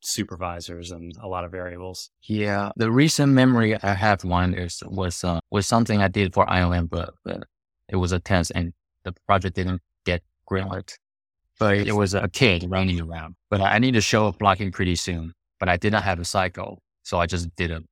supervisors 0.00 0.92
and 0.92 1.12
a 1.20 1.26
lot 1.26 1.44
of 1.44 1.50
variables. 1.50 2.10
Yeah, 2.22 2.70
the 2.76 2.90
recent 2.90 3.32
memory 3.32 3.76
I 3.82 3.94
have 3.94 4.22
one 4.24 4.54
is 4.54 4.82
was 4.86 5.24
uh, 5.24 5.40
was 5.50 5.66
something 5.66 6.00
I 6.00 6.08
did 6.08 6.32
for 6.32 6.46
ILM, 6.46 6.88
but, 6.88 7.14
but 7.24 7.44
it 7.88 7.96
was 7.96 8.12
a 8.12 8.20
test 8.20 8.52
and 8.54 8.72
the 9.04 9.12
project 9.26 9.56
didn't 9.56 9.82
get 10.04 10.22
greenlit. 10.48 10.94
But 11.58 11.78
it 11.78 11.96
was 11.96 12.14
a 12.14 12.28
kid 12.28 12.66
running 12.68 13.00
around. 13.00 13.34
But 13.50 13.60
I 13.60 13.80
need 13.80 13.94
to 13.94 14.00
show 14.00 14.28
up 14.28 14.38
blocking 14.38 14.70
pretty 14.70 14.94
soon. 14.94 15.34
But 15.60 15.68
I 15.68 15.76
didn't 15.76 16.02
have 16.02 16.20
a 16.20 16.24
cycle, 16.24 16.80
so 17.02 17.18
I 17.18 17.26
just 17.26 17.54
did 17.56 17.70
a 17.70 17.82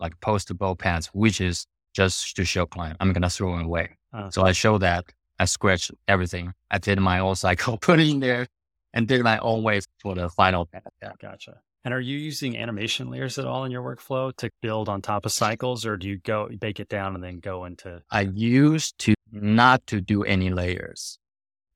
like 0.00 0.18
post 0.20 0.48
postable 0.48 0.78
pants, 0.78 1.08
which 1.12 1.40
is 1.40 1.66
just 1.94 2.36
to 2.36 2.44
show 2.44 2.66
client 2.66 2.96
I'm 3.00 3.12
gonna 3.12 3.30
throw 3.30 3.58
it 3.58 3.64
away. 3.64 3.96
Uh, 4.12 4.30
so 4.30 4.42
I 4.42 4.52
show 4.52 4.78
that 4.78 5.04
I 5.38 5.44
scratched 5.44 5.90
everything. 6.06 6.52
I 6.70 6.78
did 6.78 6.98
my 7.00 7.18
own 7.20 7.36
cycle, 7.36 7.76
put 7.78 8.00
it 8.00 8.08
in 8.08 8.20
there, 8.20 8.46
and 8.92 9.06
did 9.06 9.22
my 9.22 9.38
own 9.38 9.62
way 9.62 9.80
for 10.00 10.14
the 10.14 10.28
final. 10.28 10.68
Yeah. 11.02 11.12
Gotcha. 11.20 11.60
And 11.84 11.94
are 11.94 12.00
you 12.00 12.18
using 12.18 12.56
animation 12.56 13.08
layers 13.08 13.38
at 13.38 13.46
all 13.46 13.64
in 13.64 13.70
your 13.70 13.82
workflow 13.82 14.34
to 14.36 14.50
build 14.60 14.88
on 14.88 15.00
top 15.00 15.24
of 15.24 15.32
cycles, 15.32 15.86
or 15.86 15.96
do 15.96 16.08
you 16.08 16.18
go 16.18 16.48
bake 16.60 16.80
it 16.80 16.88
down 16.88 17.14
and 17.14 17.22
then 17.22 17.38
go 17.38 17.64
into? 17.64 18.02
I 18.10 18.22
used 18.22 18.98
to 19.00 19.14
not 19.30 19.86
to 19.86 20.00
do 20.00 20.24
any 20.24 20.50
layers 20.50 21.18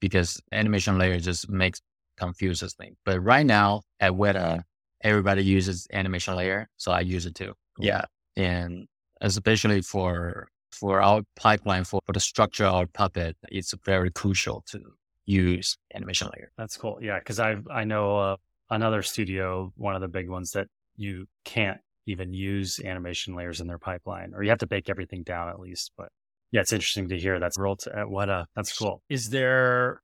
because 0.00 0.40
animation 0.50 0.98
layer 0.98 1.20
just 1.20 1.48
makes 1.48 1.81
confuses 2.16 2.74
things. 2.74 2.96
But 3.05 3.20
right 3.20 3.46
now 3.46 3.83
at 4.00 4.12
Weta, 4.12 4.64
everybody 5.02 5.44
uses 5.44 5.86
animation 5.92 6.34
layer, 6.36 6.68
so 6.76 6.92
I 6.92 7.00
use 7.00 7.26
it 7.26 7.34
too. 7.34 7.54
Yeah, 7.78 8.04
and 8.36 8.86
especially 9.20 9.82
for 9.82 10.48
for 10.72 11.02
our 11.02 11.22
pipeline 11.36 11.84
for, 11.84 12.00
for 12.06 12.12
the 12.12 12.20
structure 12.20 12.64
of 12.64 12.74
our 12.74 12.86
puppet, 12.86 13.36
it's 13.50 13.74
very 13.84 14.10
crucial 14.10 14.64
to 14.68 14.80
use 15.26 15.76
animation 15.94 16.28
layer. 16.34 16.50
That's 16.56 16.76
cool. 16.76 16.98
Yeah, 17.00 17.18
because 17.18 17.38
I 17.40 17.56
I 17.70 17.84
know 17.84 18.18
uh, 18.18 18.36
another 18.70 19.02
studio, 19.02 19.72
one 19.76 19.94
of 19.94 20.00
the 20.00 20.08
big 20.08 20.28
ones 20.28 20.52
that 20.52 20.68
you 20.96 21.26
can't 21.44 21.80
even 22.06 22.32
use 22.32 22.80
animation 22.84 23.34
layers 23.34 23.60
in 23.60 23.66
their 23.66 23.78
pipeline, 23.78 24.32
or 24.34 24.42
you 24.42 24.50
have 24.50 24.58
to 24.58 24.66
bake 24.66 24.88
everything 24.88 25.22
down 25.22 25.48
at 25.48 25.60
least. 25.60 25.92
But 25.96 26.08
yeah, 26.50 26.60
it's 26.60 26.72
interesting 26.72 27.08
to 27.08 27.18
hear 27.18 27.38
that's 27.38 27.58
rolled 27.58 27.84
at 27.94 28.08
what 28.08 28.28
uh 28.28 28.44
that's 28.56 28.76
cool. 28.76 29.02
Is 29.08 29.30
there 29.30 30.02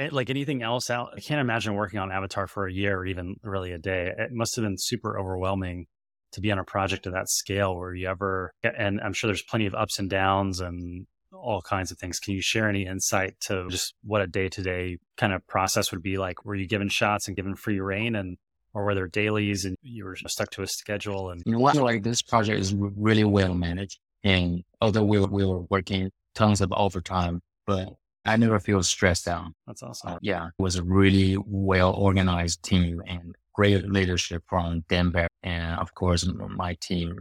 Eh, 0.00 0.08
like 0.10 0.30
anything 0.30 0.62
else 0.62 0.88
out? 0.88 1.10
I 1.14 1.20
can't 1.20 1.42
imagine 1.42 1.74
working 1.74 2.00
on 2.00 2.10
Avatar 2.10 2.46
for 2.46 2.66
a 2.66 2.72
year 2.72 2.96
or 2.98 3.04
even 3.04 3.36
really 3.42 3.72
a 3.72 3.78
day. 3.78 4.10
It 4.16 4.32
must 4.32 4.56
have 4.56 4.64
been 4.64 4.78
super 4.78 5.18
overwhelming 5.18 5.86
to 6.32 6.40
be 6.40 6.50
on 6.50 6.58
a 6.58 6.64
project 6.64 7.06
of 7.06 7.12
that 7.12 7.28
scale 7.28 7.76
where 7.76 7.92
you 7.92 8.08
ever 8.08 8.52
and 8.62 9.00
I'm 9.00 9.12
sure 9.12 9.28
there's 9.28 9.42
plenty 9.42 9.66
of 9.66 9.74
ups 9.74 9.98
and 9.98 10.08
downs 10.08 10.60
and 10.60 11.06
all 11.32 11.60
kinds 11.60 11.90
of 11.90 11.98
things. 11.98 12.18
Can 12.18 12.34
you 12.34 12.40
share 12.40 12.68
any 12.68 12.86
insight 12.86 13.38
to 13.40 13.68
just 13.68 13.94
what 14.02 14.22
a 14.22 14.26
day 14.26 14.48
to 14.48 14.62
day 14.62 14.98
kind 15.18 15.34
of 15.34 15.46
process 15.46 15.90
would 15.90 16.02
be 16.02 16.16
like? 16.16 16.46
Were 16.46 16.54
you 16.54 16.66
given 16.66 16.88
shots 16.88 17.28
and 17.28 17.36
given 17.36 17.54
free 17.54 17.80
reign 17.80 18.16
and 18.16 18.38
or 18.72 18.84
were 18.84 18.94
there 18.94 19.08
dailies 19.08 19.66
and 19.66 19.76
you 19.82 20.04
were 20.04 20.16
stuck 20.16 20.50
to 20.52 20.62
a 20.62 20.66
schedule 20.66 21.30
and 21.30 21.42
you 21.44 21.52
know 21.52 21.58
what 21.58 21.76
like 21.76 22.04
this 22.04 22.22
project 22.22 22.58
is 22.58 22.74
really 22.74 23.24
well 23.24 23.52
managed 23.52 23.98
and 24.22 24.62
although 24.80 25.04
we 25.04 25.18
we 25.18 25.44
were 25.44 25.62
working 25.62 26.10
tons 26.36 26.60
of 26.60 26.72
overtime 26.72 27.40
but 27.66 27.96
i 28.24 28.36
never 28.36 28.58
feel 28.58 28.82
stressed 28.82 29.28
out 29.28 29.46
that's 29.66 29.82
awesome 29.82 30.12
uh, 30.12 30.18
yeah 30.22 30.46
it 30.46 30.62
was 30.62 30.76
a 30.76 30.82
really 30.82 31.36
well 31.46 31.92
organized 31.94 32.62
team 32.62 33.02
and 33.06 33.34
great 33.54 33.88
leadership 33.90 34.42
from 34.48 34.84
denver 34.88 35.28
and 35.42 35.78
of 35.80 35.94
course 35.94 36.28
my 36.48 36.76
team 36.80 37.16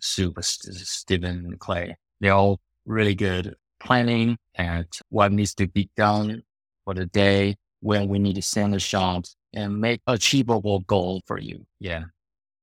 super 0.00 0.42
stephen 0.42 1.56
clay 1.58 1.96
they're 2.20 2.32
all 2.32 2.60
really 2.86 3.14
good 3.14 3.54
planning 3.80 4.36
and 4.54 4.86
what 5.10 5.32
needs 5.32 5.54
to 5.54 5.68
be 5.68 5.90
done 5.96 6.42
for 6.84 6.94
the 6.94 7.06
day 7.06 7.56
when 7.80 8.08
we 8.08 8.18
need 8.18 8.34
to 8.34 8.42
send 8.42 8.74
the 8.74 8.80
shots 8.80 9.36
and 9.54 9.80
make 9.80 10.00
achievable 10.06 10.80
goal 10.80 11.22
for 11.26 11.38
you. 11.38 11.66
Yeah. 11.78 12.04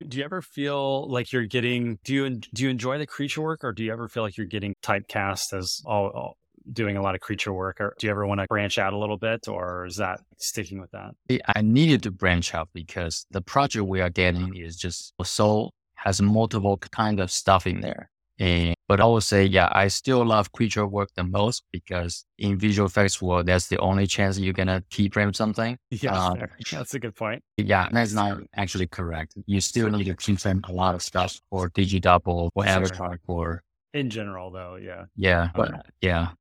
Do 0.05 0.17
you 0.17 0.25
ever 0.25 0.41
feel 0.41 1.09
like 1.09 1.31
you're 1.31 1.45
getting 1.45 1.99
do 2.03 2.13
you 2.13 2.29
do 2.29 2.63
you 2.63 2.69
enjoy 2.69 2.97
the 2.97 3.07
creature 3.07 3.41
work 3.41 3.63
or 3.63 3.71
do 3.71 3.83
you 3.83 3.93
ever 3.93 4.09
feel 4.09 4.23
like 4.23 4.35
you're 4.37 4.45
getting 4.45 4.75
typecast 4.83 5.57
as 5.57 5.81
all, 5.85 6.09
all 6.09 6.37
doing 6.73 6.97
a 6.97 7.01
lot 7.01 7.15
of 7.15 7.21
creature 7.21 7.53
work 7.53 7.79
or 7.79 7.95
do 7.99 8.07
you 8.07 8.11
ever 8.11 8.25
want 8.25 8.41
to 8.41 8.47
branch 8.47 8.77
out 8.77 8.93
a 8.93 8.97
little 8.97 9.17
bit 9.17 9.47
or 9.47 9.85
is 9.85 9.97
that 9.97 10.21
sticking 10.37 10.79
with 10.79 10.91
that? 10.91 11.15
I 11.55 11.61
needed 11.61 12.03
to 12.03 12.11
branch 12.11 12.53
out 12.53 12.69
because 12.73 13.25
the 13.31 13.41
project 13.41 13.85
we 13.85 14.01
are 14.01 14.09
getting 14.09 14.55
is 14.55 14.75
just 14.75 15.13
so 15.23 15.71
has 15.95 16.21
multiple 16.21 16.77
kind 16.77 17.19
of 17.19 17.31
stuff 17.31 17.65
in 17.67 17.81
there. 17.81 18.09
And, 18.37 18.75
but 18.87 18.99
I 18.99 19.05
would 19.05 19.23
say, 19.23 19.45
yeah, 19.45 19.69
I 19.71 19.87
still 19.87 20.25
love 20.25 20.51
creature 20.51 20.85
work 20.85 21.09
the 21.15 21.23
most 21.23 21.63
because 21.71 22.25
in 22.37 22.57
visual 22.57 22.85
effects 22.85 23.21
world, 23.21 23.45
that's 23.45 23.67
the 23.67 23.77
only 23.79 24.07
chance 24.07 24.37
you're 24.37 24.53
going 24.53 24.67
to 24.67 24.83
keyframe 24.91 25.33
something. 25.35 25.77
Yeah, 25.89 26.17
um, 26.17 26.41
that's 26.71 26.93
a 26.93 26.99
good 26.99 27.15
point. 27.15 27.43
Yeah, 27.57 27.87
that's 27.91 28.11
not 28.11 28.39
actually 28.55 28.87
correct. 28.87 29.35
You 29.45 29.61
still 29.61 29.89
need 29.89 30.05
to 30.05 30.15
keyframe 30.15 30.67
a 30.67 30.73
lot 30.73 30.95
of 30.95 31.01
stuff 31.01 31.39
for 31.49 31.69
DigiDouble, 31.69 32.49
for 32.53 32.65
Avatar, 32.65 33.19
for. 33.25 33.63
In 33.93 34.09
general, 34.09 34.51
though, 34.51 34.75
yeah. 34.75 35.05
Yeah, 35.15 35.49
but 35.55 35.85
yeah. 36.01 36.31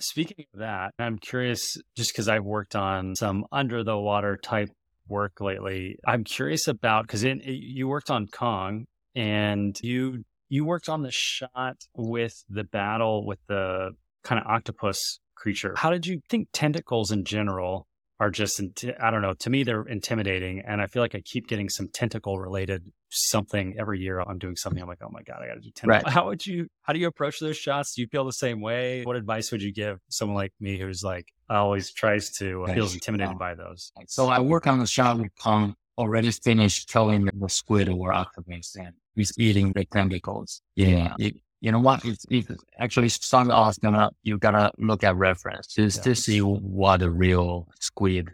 Speaking 0.00 0.44
of 0.52 0.60
that, 0.60 0.92
I'm 0.98 1.18
curious 1.18 1.76
just 1.96 2.12
because 2.12 2.28
I've 2.28 2.44
worked 2.44 2.74
on 2.74 3.14
some 3.16 3.46
under 3.52 3.84
the 3.84 3.96
water 3.96 4.36
type 4.36 4.70
work 5.08 5.40
lately. 5.40 5.98
I'm 6.06 6.24
curious 6.24 6.66
about 6.68 7.06
because 7.06 7.24
you 7.24 7.88
worked 7.88 8.10
on 8.10 8.26
Kong 8.26 8.86
and 9.14 9.78
you 9.82 10.24
you 10.48 10.64
worked 10.64 10.88
on 10.88 11.02
the 11.02 11.10
shot 11.10 11.76
with 11.94 12.44
the 12.48 12.64
battle 12.64 13.26
with 13.26 13.38
the 13.48 13.90
kind 14.22 14.40
of 14.40 14.46
octopus 14.46 15.20
creature. 15.34 15.74
How 15.76 15.90
did 15.90 16.06
you 16.06 16.20
think 16.28 16.48
tentacles 16.52 17.10
in 17.10 17.24
general 17.24 17.86
are 18.20 18.30
just, 18.30 18.62
I 19.00 19.10
don't 19.10 19.22
know, 19.22 19.34
to 19.34 19.50
me, 19.50 19.64
they're 19.64 19.82
intimidating. 19.82 20.62
And 20.66 20.80
I 20.80 20.86
feel 20.86 21.02
like 21.02 21.14
I 21.14 21.20
keep 21.24 21.48
getting 21.48 21.68
some 21.68 21.88
tentacle 21.92 22.38
related 22.38 22.92
something 23.14 23.76
every 23.78 24.00
year. 24.00 24.20
I'm 24.20 24.38
doing 24.38 24.56
something. 24.56 24.82
I'm 24.82 24.88
like, 24.88 25.02
oh 25.02 25.10
my 25.10 25.22
God, 25.22 25.40
I 25.42 25.46
got 25.46 25.54
to 25.54 25.60
do 25.60 25.70
tentacle. 25.70 26.04
Right. 26.04 26.12
How 26.12 26.26
would 26.26 26.46
you, 26.46 26.68
how 26.82 26.92
do 26.92 26.98
you 26.98 27.06
approach 27.06 27.40
those 27.40 27.56
shots? 27.56 27.94
Do 27.94 28.02
you 28.02 28.08
feel 28.08 28.24
the 28.24 28.32
same 28.32 28.60
way? 28.60 29.04
What 29.04 29.16
advice 29.16 29.50
would 29.52 29.62
you 29.62 29.72
give 29.72 30.00
someone 30.08 30.36
like 30.36 30.52
me 30.60 30.78
who's 30.78 31.02
like, 31.02 31.26
always 31.48 31.92
tries 31.92 32.30
to, 32.38 32.64
uh, 32.64 32.74
feels 32.74 32.94
intimidated 32.94 33.38
by 33.38 33.54
those? 33.54 33.92
So 34.06 34.28
I 34.28 34.40
work 34.40 34.66
on 34.66 34.78
the 34.78 34.86
shot 34.86 35.18
with 35.18 35.30
Kong 35.40 35.74
already 35.96 36.30
finished 36.30 36.88
killing 36.88 37.26
the 37.32 37.48
squid 37.48 37.88
or 37.88 38.12
octopus 38.12 38.74
and 38.76 38.94
he's 39.14 39.32
eating 39.38 39.72
the 39.72 39.84
tentacles. 39.84 40.60
Yeah. 40.74 41.14
You, 41.18 41.32
you 41.60 41.72
know 41.72 41.80
what? 41.80 42.04
It's, 42.04 42.26
it's 42.30 42.50
actually 42.78 43.08
some 43.08 43.50
off 43.50 43.78
gonna, 43.80 44.10
you 44.22 44.38
gotta 44.38 44.72
look 44.78 45.04
at 45.04 45.16
reference 45.16 45.68
just 45.68 45.98
yeah. 45.98 46.02
to 46.02 46.14
see 46.14 46.40
what 46.40 47.00
the 47.00 47.10
real 47.10 47.68
squid 47.80 48.30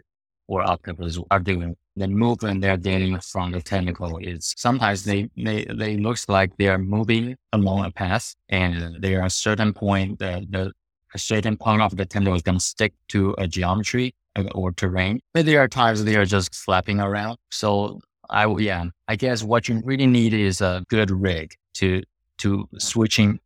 or 0.47 0.63
octopus 0.63 1.17
are 1.29 1.39
doing. 1.39 1.75
The 1.97 2.07
movement 2.07 2.61
they're 2.61 2.77
getting 2.77 3.19
from 3.19 3.51
the 3.51 3.61
tentacle 3.61 4.17
is 4.17 4.53
sometimes 4.57 5.03
they, 5.03 5.29
they, 5.35 5.65
they 5.65 5.97
looks 5.97 6.29
like 6.29 6.55
they 6.57 6.67
are 6.67 6.77
moving 6.77 7.35
along 7.51 7.85
a 7.85 7.91
path 7.91 8.33
and 8.49 9.01
there 9.01 9.21
are 9.21 9.29
certain 9.29 9.73
point 9.73 10.19
that 10.19 10.49
the, 10.51 10.71
a 11.13 11.19
certain 11.19 11.57
part 11.57 11.81
of 11.81 11.97
the 11.97 12.05
tentacle 12.05 12.35
is 12.35 12.41
going 12.41 12.57
to 12.57 12.63
stick 12.63 12.93
to 13.09 13.35
a 13.37 13.47
geometry 13.47 14.15
uh, 14.37 14.43
or 14.55 14.71
terrain. 14.71 15.19
But 15.33 15.45
there 15.45 15.59
are 15.59 15.67
times 15.67 16.03
they 16.05 16.15
are 16.15 16.25
just 16.25 16.55
flapping 16.55 17.01
around. 17.01 17.37
So 17.49 17.99
I, 18.29 18.47
yeah, 18.57 18.85
I 19.09 19.17
guess 19.17 19.43
what 19.43 19.67
you 19.67 19.81
really 19.83 20.07
need 20.07 20.33
is 20.33 20.61
a 20.61 20.85
good 20.87 21.11
rig 21.11 21.53
to, 21.75 22.03
to 22.37 22.69
switching 22.77 23.39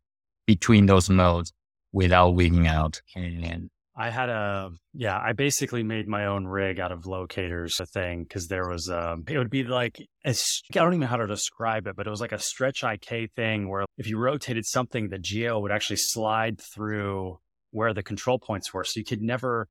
between 0.46 0.86
those 0.86 1.10
modes 1.10 1.52
without 1.92 2.30
wigging 2.30 2.68
out. 2.68 3.00
And 3.16 3.70
I 3.98 4.10
had 4.10 4.28
a, 4.28 4.70
yeah, 4.92 5.18
I 5.18 5.32
basically 5.32 5.82
made 5.82 6.06
my 6.06 6.26
own 6.26 6.46
rig 6.46 6.78
out 6.78 6.92
of 6.92 7.06
locators, 7.06 7.80
a 7.80 7.86
thing, 7.86 8.24
because 8.24 8.46
there 8.46 8.68
was 8.68 8.90
a, 8.90 9.12
um, 9.12 9.24
it 9.26 9.38
would 9.38 9.48
be 9.48 9.64
like, 9.64 9.98
a, 10.26 10.30
I 10.30 10.34
don't 10.74 10.92
even 10.92 11.00
know 11.00 11.06
how 11.06 11.16
to 11.16 11.26
describe 11.26 11.86
it, 11.86 11.96
but 11.96 12.06
it 12.06 12.10
was 12.10 12.20
like 12.20 12.32
a 12.32 12.38
stretch 12.38 12.84
IK 12.84 13.32
thing 13.34 13.70
where 13.70 13.86
if 13.96 14.06
you 14.06 14.18
rotated 14.18 14.66
something, 14.66 15.08
the 15.08 15.18
geo 15.18 15.58
would 15.60 15.72
actually 15.72 15.96
slide 15.96 16.60
through 16.60 17.38
where 17.70 17.94
the 17.94 18.02
control 18.02 18.38
points 18.38 18.74
were. 18.74 18.84
So 18.84 19.00
you 19.00 19.04
could 19.04 19.22
never 19.22 19.66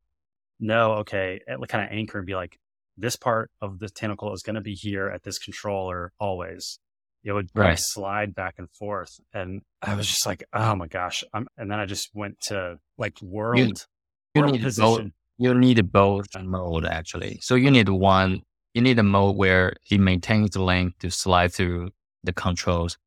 know, 0.59 0.93
okay, 0.93 1.39
kind 1.67 1.83
of 1.83 1.91
anchor 1.91 2.17
and 2.17 2.25
be 2.25 2.35
like, 2.35 2.57
this 2.97 3.15
part 3.15 3.51
of 3.61 3.77
the 3.77 3.89
tentacle 3.89 4.33
is 4.33 4.41
going 4.41 4.55
to 4.55 4.61
be 4.61 4.73
here 4.73 5.07
at 5.07 5.21
this 5.23 5.37
controller 5.37 6.13
always. 6.19 6.79
It 7.23 7.33
would 7.33 7.49
right. 7.55 7.77
slide 7.77 8.33
back 8.33 8.55
and 8.57 8.69
forth. 8.71 9.19
And 9.33 9.61
I 9.81 9.95
was 9.95 10.07
just 10.07 10.25
like, 10.25 10.43
oh 10.53 10.75
my 10.75 10.87
gosh. 10.87 11.23
I'm, 11.33 11.47
and 11.57 11.69
then 11.69 11.79
I 11.79 11.85
just 11.85 12.09
went 12.13 12.39
to 12.47 12.77
like 12.97 13.21
world, 13.21 13.85
you, 14.35 14.45
need 14.45 14.61
position. 14.61 14.85
Both, 14.85 15.11
you 15.37 15.53
need 15.53 15.91
both 15.91 16.27
mode 16.39 16.85
actually. 16.85 17.39
So 17.41 17.55
you 17.55 17.71
need 17.71 17.89
one, 17.89 18.41
you 18.73 18.81
need 18.81 18.99
a 18.99 19.03
mode 19.03 19.35
where 19.37 19.73
it 19.89 19.99
maintains 19.99 20.51
the 20.51 20.61
length 20.61 20.99
to 20.99 21.09
slide 21.09 21.53
through 21.53 21.91
the 22.23 22.33
controls. 22.33 22.97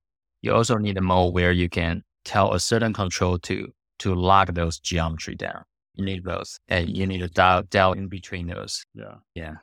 You 0.43 0.55
also 0.55 0.77
need 0.77 0.97
a 0.97 1.03
mode 1.03 1.35
where 1.35 1.53
you 1.53 1.69
can 1.69 2.05
tell 2.25 2.53
a 2.53 2.61
certain 2.61 2.93
control 2.93 3.39
to, 3.41 3.73
to 4.01 4.15
lock 4.15 4.55
those 4.55 4.79
geometry 4.79 5.35
down. 5.35 5.65
You 5.95 6.05
need 6.05 6.23
both, 6.23 6.59
and 6.69 6.97
you 6.97 7.07
need 7.09 7.19
to 7.19 7.29
dial, 7.29 7.65
dial 7.65 7.93
in 7.93 8.07
between 8.07 8.47
those. 8.47 8.85
Yeah, 8.95 9.17
yeah. 9.35 9.55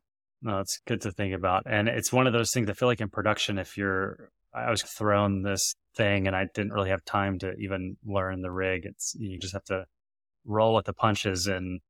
No, 0.41 0.60
it's 0.60 0.82
good 0.86 0.99
to 1.01 1.12
think 1.12 1.34
about, 1.34 1.63
and 1.65 1.88
it's 1.88 2.12
one 2.12 2.28
of 2.28 2.34
those 2.34 2.51
things. 2.51 2.69
I 2.69 2.73
feel 2.73 2.89
like 2.89 2.99
in 2.99 3.10
production, 3.10 3.58
if 3.58 3.78
you're, 3.78 4.32
I 4.54 4.69
was 4.69 4.82
thrown 4.82 5.43
this 5.43 5.75
thing, 5.95 6.28
and 6.28 6.36
I 6.36 6.47
didn't 6.54 6.73
really 6.73 6.89
have 6.89 7.06
time 7.06 7.39
to 7.39 7.54
even 7.54 7.95
learn 8.06 8.41
the 8.41 8.51
rig. 8.51 8.82
It's 8.86 9.15
you 9.17 9.39
just 9.39 9.54
have 9.54 9.63
to 9.65 9.86
roll 10.45 10.75
with 10.75 10.86
the 10.86 10.93
punches 10.93 11.47
and 11.47 11.81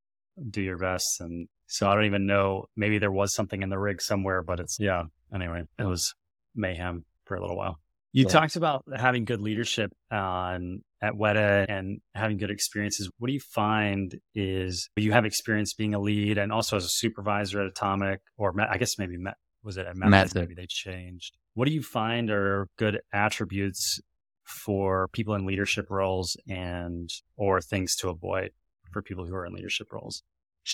do 0.50 0.62
your 0.62 0.78
best. 0.78 1.20
And 1.20 1.48
so 1.68 1.90
I 1.90 1.96
don't 1.96 2.06
even 2.06 2.26
know. 2.26 2.66
Maybe 2.76 2.98
there 2.98 3.12
was 3.12 3.34
something 3.34 3.62
in 3.62 3.70
the 3.70 3.80
rig 3.80 4.02
somewhere, 4.02 4.42
but 4.42 4.60
it's 4.60 4.78
yeah. 4.80 5.04
Anyway, 5.34 5.64
it 5.78 5.86
was 5.86 6.14
mayhem 6.56 7.06
for 7.26 7.36
a 7.36 7.42
little 7.42 7.58
while. 7.58 7.80
You 8.14 8.24
yeah. 8.24 8.30
talked 8.30 8.56
about 8.56 8.86
having 8.96 9.26
good 9.26 9.42
leadership 9.42 9.92
on 10.10 10.82
at 11.02 11.14
Weta 11.14 11.66
and 11.68 12.00
having 12.14 12.38
good 12.38 12.50
experiences. 12.50 13.10
What 13.18 13.28
do 13.28 13.34
you 13.34 13.42
find 13.42 14.16
is 14.34 14.90
you 14.96 15.12
have 15.12 15.26
experience 15.26 15.74
being 15.74 15.94
a 15.94 16.00
lead 16.00 16.38
and 16.38 16.52
also 16.52 16.78
as 16.78 16.86
a 16.86 16.90
supervisor 16.90 17.60
at 17.60 17.68
Atomic, 17.68 18.22
or 18.38 18.54
I 18.62 18.78
guess 18.78 18.98
maybe 18.98 19.18
was 19.64 19.78
it 19.78 19.86
at 19.86 19.98
Method? 19.98 20.36
Maybe 20.36 20.54
they 20.54 20.68
changed. 20.68 21.36
What 21.56 21.68
do 21.68 21.74
you 21.74 21.82
find 21.82 22.30
are 22.30 22.70
good 22.78 23.02
attributes 23.12 24.00
for 24.46 25.08
people 25.10 25.34
in 25.36 25.46
leadership 25.46 25.88
roles 25.90 26.38
and 26.48 27.12
or 27.36 27.62
things 27.62 27.96
to 27.98 28.10
avoid 28.10 28.52
for 28.92 29.02
people 29.02 29.26
who 29.26 29.36
are 29.36 29.46
in 29.46 29.54
leadership 29.54 29.92
roles? 29.92 30.24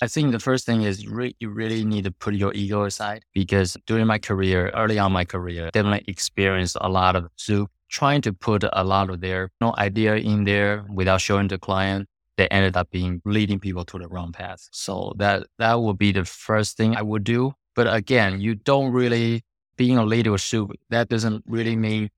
I 0.00 0.06
think 0.06 0.32
the 0.32 0.38
first 0.38 0.64
thing 0.64 0.82
is 0.82 1.06
re- 1.06 1.36
you 1.38 1.50
really 1.50 1.84
need 1.84 2.04
to 2.04 2.10
put 2.10 2.34
your 2.34 2.54
ego 2.54 2.84
aside 2.84 3.24
because 3.34 3.76
during 3.86 4.06
my 4.06 4.18
career, 4.18 4.70
early 4.74 4.98
on 4.98 5.12
my 5.12 5.24
career, 5.24 5.70
definitely 5.70 6.04
experienced 6.06 6.78
a 6.80 6.88
lot 6.88 7.14
of 7.14 7.28
soup 7.36 7.70
trying 7.90 8.22
to 8.22 8.32
put 8.32 8.64
a 8.72 8.84
lot 8.84 9.10
of 9.10 9.20
their 9.20 9.42
you 9.42 9.66
know, 9.66 9.74
idea 9.76 10.16
in 10.16 10.44
there 10.44 10.86
without 10.88 11.20
showing 11.20 11.48
the 11.48 11.58
client. 11.58 12.08
They 12.38 12.48
ended 12.48 12.74
up 12.74 12.90
being 12.90 13.20
leading 13.26 13.60
people 13.60 13.84
to 13.84 13.98
the 13.98 14.08
wrong 14.08 14.32
path. 14.32 14.66
So 14.72 15.12
that 15.18 15.46
that 15.58 15.74
would 15.74 15.98
be 15.98 16.12
the 16.12 16.24
first 16.24 16.78
thing 16.78 16.96
I 16.96 17.02
would 17.02 17.24
do. 17.24 17.52
But 17.74 17.92
again, 17.92 18.40
you 18.40 18.54
don't 18.54 18.92
really 18.92 19.42
being 19.76 19.98
a 19.98 20.04
leader 20.04 20.32
of 20.32 20.40
soup. 20.40 20.72
That 20.88 21.10
doesn't 21.10 21.44
really 21.46 21.76
mean 21.76 22.08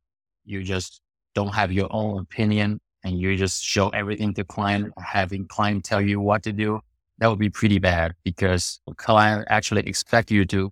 you 0.45 0.63
just 0.63 1.01
don't 1.35 1.55
have 1.55 1.73
your 1.73 1.89
own 1.91 2.19
opinion 2.19 2.81
and 3.05 3.19
you 3.19 3.37
just 3.37 3.63
show 3.63 3.89
everything 3.91 4.35
to 4.35 4.45
client, 4.45 4.93
having 4.99 5.47
client 5.47 5.85
tell 5.85 6.01
you 6.01 6.21
what 6.21 6.43
to 6.45 6.53
do 6.53 6.81
that 7.19 7.29
would 7.29 7.39
be 7.39 7.51
pretty 7.51 7.79
bad 7.79 8.15
because 8.25 8.81
client 8.97 9.47
actually 9.49 9.83
expect 9.83 10.31
you 10.31 10.45
to 10.47 10.71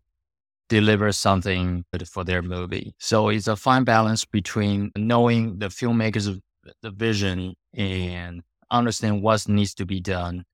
deliver 0.69 1.13
something 1.13 1.85
for 2.07 2.25
their 2.25 2.43
movie. 2.43 2.95
So 2.99 3.29
it's 3.29 3.47
a 3.47 3.57
fine 3.57 3.85
balance 3.85 4.25
between 4.25 4.91
knowing 4.97 5.59
the 5.59 5.67
filmmakers' 5.67 6.41
the 6.81 6.91
vision 6.91 7.55
and 7.75 8.43
understand 8.71 9.23
what 9.23 9.49
needs 9.49 9.75
to 9.75 9.87
be 9.87 10.01
done. 10.01 10.45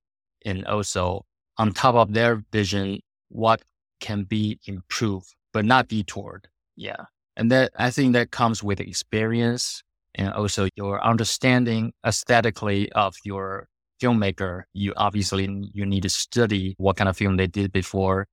And 0.45 0.67
also 0.67 1.25
on 1.57 1.73
top 1.73 1.95
of 1.95 2.13
their 2.13 2.43
vision, 2.53 3.01
what 3.29 3.63
can 4.01 4.25
be 4.25 4.59
improved, 4.67 5.35
but 5.53 5.65
not 5.65 5.89
detoured. 5.89 6.49
Yeah. 6.77 7.05
And 7.37 7.51
that 7.53 7.73
I 7.77 7.91
think 7.91 8.13
that 8.15 8.31
comes 8.31 8.63
with 8.63 8.81
experience 8.81 9.83
and 10.15 10.33
also 10.33 10.69
your 10.77 11.05
understanding 11.05 11.93
aesthetically 12.07 12.91
of 12.93 13.15
your 13.25 13.69
filmmaker, 14.03 14.63
you 14.73 14.93
obviously 14.97 15.49
you 15.73 15.87
need 15.87 16.03
to 16.03 16.11
study 16.11 16.75
what 16.79 16.97
kind 16.97 17.09
of 17.09 17.17
film 17.17 17.37
they 17.37 17.47
did 17.47 17.73
before, 17.73 18.27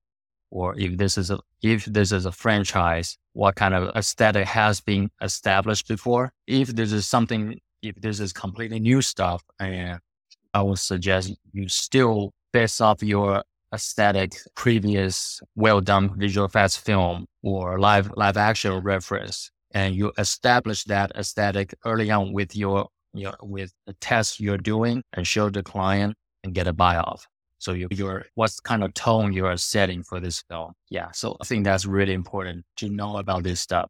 or 0.52 0.78
if 0.80 0.98
this 0.98 1.18
is 1.18 1.32
a 1.32 1.40
if 1.62 1.86
this 1.86 2.12
is 2.12 2.26
a 2.26 2.32
franchise, 2.32 3.18
what 3.34 3.56
kind 3.56 3.74
of 3.74 3.96
aesthetic 3.96 4.48
has 4.48 4.82
been 4.82 5.10
established 5.22 5.88
before. 5.88 6.32
If 6.48 6.70
this 6.70 6.92
is 6.92 7.08
something, 7.08 7.60
if 7.82 7.96
this 7.96 8.20
is 8.20 8.32
completely 8.34 8.80
new 8.80 9.02
stuff, 9.02 9.44
and 9.60 10.00
I 10.54 10.62
would 10.62 10.80
suggest 10.80 11.36
you 11.54 11.68
still 11.68 12.32
base 12.54 12.80
off 12.82 13.04
your 13.04 13.44
aesthetic 13.74 14.34
previous 14.56 15.42
well 15.56 15.82
done 15.82 16.18
visual 16.18 16.46
effects 16.46 16.78
film 16.78 17.26
or 17.44 17.80
live 17.80 18.10
live 18.16 18.38
action 18.38 18.72
reference 18.80 19.52
and 19.72 19.96
you 19.96 20.12
establish 20.18 20.84
that 20.86 21.12
aesthetic 21.16 21.74
early 21.86 22.12
on 22.12 22.34
with 22.34 22.56
your, 22.56 22.88
your 23.14 23.36
with 23.42 23.74
the 23.86 23.94
test 23.94 24.40
you're 24.40 24.58
doing 24.58 25.04
and 25.14 25.28
show 25.28 25.50
the 25.50 25.64
client 25.64 26.16
and 26.44 26.54
get 26.54 26.68
a 26.68 26.74
buy 26.74 26.98
off. 26.98 27.28
So 27.58 27.74
you, 27.74 27.88
you're 27.92 28.26
what 28.36 28.52
kind 28.64 28.84
of 28.84 28.94
tone 28.94 29.34
you 29.34 29.46
are 29.46 29.58
setting 29.58 30.04
for 30.04 30.20
this 30.20 30.44
film. 30.50 30.74
Yeah. 30.90 31.12
So 31.12 31.38
I 31.42 31.46
think 31.46 31.64
that's 31.64 31.86
really 31.86 32.14
important 32.14 32.66
to 32.78 32.90
know 32.90 33.18
about 33.18 33.44
this 33.44 33.60
stuff. 33.60 33.90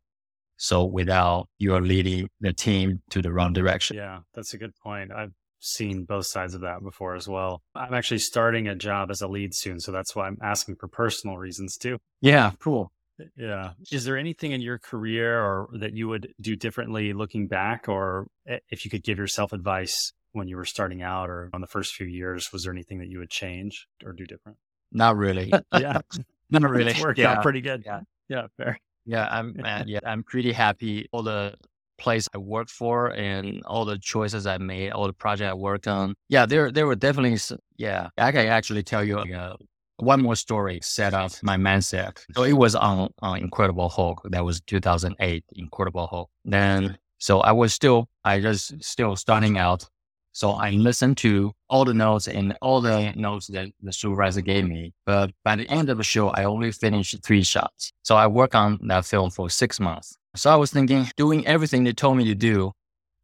So 0.58 0.86
without 0.86 1.48
you're 1.58 1.82
leading 1.82 2.30
the 2.40 2.54
team 2.54 3.02
to 3.10 3.22
the 3.22 3.34
wrong 3.34 3.54
direction. 3.54 3.98
Yeah, 3.98 4.20
that's 4.34 4.54
a 4.54 4.58
good 4.58 4.74
point. 4.82 5.12
I've 5.12 5.34
seen 5.60 6.06
both 6.06 6.28
sides 6.28 6.54
of 6.54 6.62
that 6.62 6.84
before 6.84 7.16
as 7.16 7.28
well. 7.28 7.62
I'm 7.74 7.94
actually 7.94 8.20
starting 8.20 8.68
a 8.68 8.76
job 8.76 9.10
as 9.12 9.22
a 9.22 9.28
lead 9.28 9.54
soon, 9.54 9.80
so 9.80 9.92
that's 9.92 10.16
why 10.16 10.28
I'm 10.28 10.38
asking 10.42 10.76
for 10.76 10.88
personal 10.88 11.38
reasons 11.38 11.76
too. 11.76 11.98
Yeah, 12.22 12.52
cool. 12.60 12.92
Yeah. 13.38 13.72
Is 13.92 14.06
there 14.06 14.18
anything 14.18 14.52
in 14.52 14.62
your 14.62 14.78
career 14.78 15.40
or 15.40 15.70
that 15.74 15.94
you 15.94 16.08
would 16.08 16.34
do 16.42 16.56
differently 16.56 17.14
looking 17.14 17.48
back 17.48 17.88
or 17.88 18.28
if 18.46 18.86
you 18.86 18.92
could 18.92 19.04
give 19.04 19.18
yourself 19.18 19.54
advice 19.54 20.14
when 20.34 20.48
you 20.48 20.58
were 20.58 20.66
starting 20.66 21.02
out 21.02 21.30
or 21.30 21.50
on 21.54 21.62
the 21.62 21.68
first 21.68 21.94
few 21.94 22.08
years, 22.08 22.52
was 22.52 22.64
there 22.64 22.74
anything 22.74 23.00
that 23.00 23.08
you 23.08 23.20
would 23.20 23.30
change 23.30 23.88
or 24.04 24.12
do 24.12 24.26
different? 24.26 24.58
Not 24.92 25.16
really. 25.16 25.52
yeah. 25.74 26.00
Not 26.50 26.70
really. 26.70 26.92
It's 26.92 27.02
worked 27.02 27.20
yeah. 27.20 27.34
out 27.34 27.44
pretty 27.44 27.62
good. 27.62 27.84
Yeah. 27.86 28.02
Yeah. 28.30 28.48
Fair. 28.58 28.80
Yeah. 29.06 29.28
I'm, 29.32 29.56
yeah, 29.88 30.00
I'm 30.06 30.24
pretty 30.24 30.52
happy. 30.52 31.08
All 31.12 31.24
the 31.24 31.56
place 31.98 32.28
I 32.34 32.38
worked 32.38 32.72
for 32.72 33.08
and 33.08 33.64
all 33.66 33.86
the 33.86 33.98
choices 33.98 34.46
I 34.46 34.58
made, 34.58 34.92
all 34.92 35.08
the 35.08 35.14
projects 35.14 35.52
I 35.52 35.54
worked 35.54 35.88
on. 35.88 36.16
Yeah, 36.30 36.46
there 36.46 36.72
there 36.72 36.86
were 36.86 36.96
definitely 36.96 37.38
yeah. 37.78 38.10
I 38.18 38.32
can 38.32 38.48
actually 38.48 38.84
tell 38.84 39.04
you 39.04 39.20
uh, 39.20 39.56
one 39.98 40.22
more 40.22 40.36
story 40.36 40.80
set 40.82 41.14
off 41.14 41.42
my 41.44 41.58
mindset. 41.58 42.24
So 42.36 42.44
it 42.44 42.54
was 42.54 42.76
on, 42.76 43.10
on 43.20 43.40
Incredible 43.40 43.90
Hulk. 43.90 44.22
That 44.30 44.44
was 44.44 44.62
2008 44.62 45.44
Incredible 45.54 46.08
Hulk. 46.08 46.30
Then, 46.44 46.98
so 47.18 47.42
I 47.42 47.52
was 47.52 47.74
still, 47.74 48.08
I 48.24 48.40
just 48.40 48.84
still 48.84 49.16
starting 49.16 49.58
out. 49.58 49.88
So 50.32 50.52
I 50.52 50.72
listened 50.72 51.16
to 51.20 51.54
all 51.70 51.86
the 51.86 51.94
notes 51.94 52.28
and 52.28 52.58
all 52.62 52.82
the 52.82 53.14
notes 53.16 53.48
that 53.48 53.70
the 53.82 53.94
supervisor 53.94 54.42
gave 54.42 54.68
me. 54.68 54.92
But 55.06 55.32
by 55.46 55.56
the 55.56 55.68
end 55.70 55.90
of 55.90 55.98
the 55.98 56.04
show, 56.04 56.28
I 56.30 56.44
only 56.44 56.74
finished 56.74 57.24
three 57.24 57.44
shots. 57.44 57.94
So 58.04 58.18
I 58.18 58.28
worked 58.28 58.54
on 58.54 58.80
that 58.88 59.06
film 59.06 59.30
for 59.30 59.50
six 59.50 59.80
months. 59.80 60.18
So 60.36 60.52
I 60.52 60.58
was 60.58 60.72
thinking, 60.72 61.08
doing 61.16 61.48
everything 61.48 61.86
they 61.86 61.94
told 61.94 62.18
me 62.18 62.26
to 62.26 62.36
do, 62.36 62.74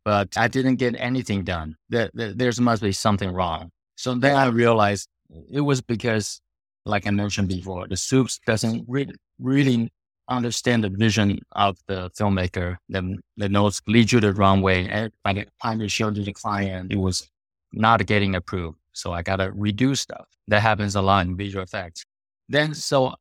but 0.06 0.38
I 0.38 0.48
didn't 0.48 0.78
get 0.78 0.96
anything 0.98 1.44
done. 1.44 1.76
There, 1.90 2.10
there, 2.14 2.34
there's 2.34 2.62
must 2.62 2.82
be 2.82 2.94
something 2.94 3.30
wrong. 3.34 3.72
So 3.98 4.16
then 4.16 4.38
I 4.38 4.46
realized 4.46 5.10
it 5.52 5.62
was 5.62 5.82
because 5.82 6.40
like 6.86 7.08
I 7.08 7.12
mentioned 7.12 7.48
before, 7.48 7.88
the 7.88 7.98
soups 7.98 8.40
doesn't 8.46 8.86
really, 8.88 9.16
really 9.40 9.92
understand 10.28 10.84
the 10.84 10.90
vision 10.90 11.40
of 11.54 11.78
the 11.88 12.10
filmmaker. 12.12 12.78
The, 12.90 13.18
the 13.38 13.50
notes 13.50 13.82
lead 13.88 14.12
you 14.12 14.20
the 14.20 14.34
wrong 14.34 14.62
way. 14.62 14.88
And 14.88 15.12
by 15.24 15.34
the 15.34 15.46
time 15.62 15.82
you 15.82 15.88
show 15.88 16.12
to 16.12 16.24
the 16.24 16.34
client, 16.34 16.92
it 16.92 16.98
was 16.98 17.30
not 17.72 18.06
getting 18.06 18.36
approved. 18.36 18.78
So 18.94 19.14
I 19.14 19.22
got 19.22 19.38
to 19.38 19.52
redo 19.52 19.98
stuff. 19.98 20.28
That 20.48 20.62
happens 20.62 20.96
a 20.96 21.02
lot 21.02 21.26
in 21.26 21.38
visual 21.38 21.64
effects. 21.64 22.06
Then, 22.50 22.74
so 22.74 23.14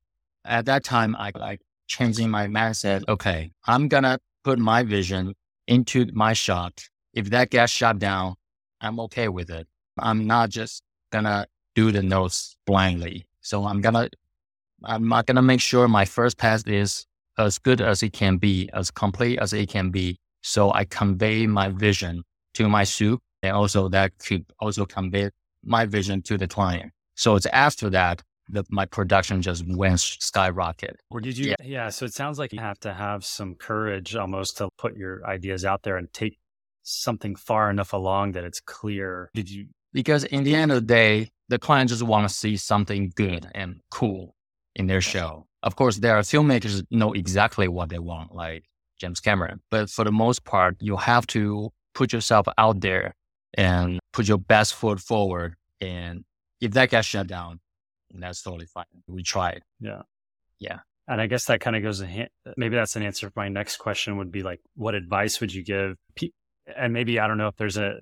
at 0.44 0.66
that 0.66 0.84
time, 0.84 1.14
I 1.16 1.30
like 1.34 1.60
changing 1.86 2.30
my 2.30 2.46
mindset. 2.46 3.04
Okay, 3.08 3.52
I'm 3.66 3.88
going 3.88 4.02
to 4.04 4.18
put 4.42 4.58
my 4.58 4.82
vision 4.82 5.34
into 5.66 6.06
my 6.12 6.32
shot. 6.32 6.88
If 7.14 7.30
that 7.30 7.50
gets 7.50 7.72
shot 7.72 7.98
down, 7.98 8.34
I'm 8.80 8.98
okay 9.00 9.28
with 9.28 9.50
it. 9.50 9.66
I'm 9.98 10.26
not 10.26 10.50
just 10.50 10.82
going 11.12 11.24
to 11.24 11.46
do 11.74 11.92
the 11.92 12.02
notes 12.02 12.56
blindly. 12.66 13.26
So 13.40 13.66
I'm 13.66 13.80
gonna, 13.80 14.08
I'm 14.84 15.08
not 15.08 15.26
gonna 15.26 15.42
make 15.42 15.60
sure 15.60 15.88
my 15.88 16.04
first 16.04 16.38
pass 16.38 16.62
is 16.66 17.06
as 17.38 17.58
good 17.58 17.80
as 17.80 18.02
it 18.02 18.12
can 18.12 18.36
be, 18.36 18.68
as 18.72 18.90
complete 18.90 19.38
as 19.38 19.52
it 19.52 19.68
can 19.68 19.90
be. 19.90 20.16
So 20.42 20.72
I 20.72 20.84
convey 20.84 21.46
my 21.46 21.68
vision 21.68 22.22
to 22.54 22.68
my 22.68 22.84
soup 22.84 23.20
and 23.42 23.56
also 23.56 23.88
that 23.88 24.12
could 24.18 24.44
also 24.58 24.86
convey 24.86 25.30
my 25.62 25.84
vision 25.86 26.22
to 26.22 26.38
the 26.38 26.48
client. 26.48 26.92
So 27.14 27.36
it's 27.36 27.46
after 27.46 27.90
that 27.90 28.22
that 28.52 28.66
my 28.70 28.84
production 28.84 29.42
just 29.42 29.64
went 29.66 30.00
skyrocket. 30.00 30.96
Or 31.10 31.20
did 31.20 31.38
you? 31.38 31.50
Yeah. 31.50 31.54
yeah. 31.62 31.88
So 31.90 32.04
it 32.04 32.14
sounds 32.14 32.38
like 32.38 32.52
you 32.52 32.60
have 32.60 32.80
to 32.80 32.92
have 32.92 33.24
some 33.24 33.54
courage 33.54 34.16
almost 34.16 34.58
to 34.58 34.68
put 34.76 34.96
your 34.96 35.24
ideas 35.26 35.64
out 35.64 35.82
there 35.82 35.96
and 35.96 36.12
take 36.12 36.38
something 36.82 37.36
far 37.36 37.70
enough 37.70 37.92
along 37.92 38.32
that 38.32 38.44
it's 38.44 38.60
clear. 38.60 39.30
Did 39.34 39.50
you? 39.50 39.66
Because 39.92 40.24
in 40.24 40.44
the 40.44 40.54
end 40.54 40.70
of 40.70 40.76
the 40.76 40.86
day, 40.86 41.30
the 41.48 41.58
client 41.58 41.90
just 41.90 42.02
want 42.02 42.28
to 42.28 42.34
see 42.34 42.56
something 42.56 43.12
good 43.16 43.48
and 43.54 43.80
cool 43.90 44.36
in 44.76 44.86
their 44.86 45.00
show. 45.00 45.46
Of 45.62 45.76
course, 45.76 45.96
there 45.96 46.16
are 46.16 46.22
filmmakers 46.22 46.84
know 46.90 47.12
exactly 47.12 47.66
what 47.68 47.88
they 47.88 47.98
want, 47.98 48.34
like 48.34 48.64
James 48.98 49.20
Cameron. 49.20 49.60
But 49.70 49.90
for 49.90 50.04
the 50.04 50.12
most 50.12 50.44
part, 50.44 50.76
you 50.80 50.96
have 50.96 51.26
to 51.28 51.70
put 51.94 52.12
yourself 52.12 52.46
out 52.56 52.80
there 52.80 53.14
and 53.54 53.98
put 54.12 54.28
your 54.28 54.38
best 54.38 54.74
foot 54.74 55.00
forward. 55.00 55.56
And 55.80 56.24
if 56.60 56.70
that 56.72 56.90
gets 56.90 57.08
shut 57.08 57.26
down, 57.26 57.58
that's 58.14 58.42
totally 58.42 58.66
fine. 58.66 58.84
We 59.08 59.22
tried. 59.22 59.62
Yeah. 59.80 60.02
Yeah. 60.60 60.80
And 61.08 61.20
I 61.20 61.26
guess 61.26 61.46
that 61.46 61.60
kind 61.60 61.74
of 61.74 61.82
goes, 61.82 62.00
maybe 62.56 62.76
that's 62.76 62.94
an 62.94 63.02
answer 63.02 63.28
for 63.28 63.40
my 63.40 63.48
next 63.48 63.78
question 63.78 64.18
would 64.18 64.30
be 64.30 64.44
like, 64.44 64.60
what 64.76 64.94
advice 64.94 65.40
would 65.40 65.52
you 65.52 65.64
give? 65.64 65.96
And 66.76 66.92
maybe, 66.92 67.18
I 67.18 67.26
don't 67.26 67.38
know 67.38 67.48
if 67.48 67.56
there's 67.56 67.76
a, 67.76 67.96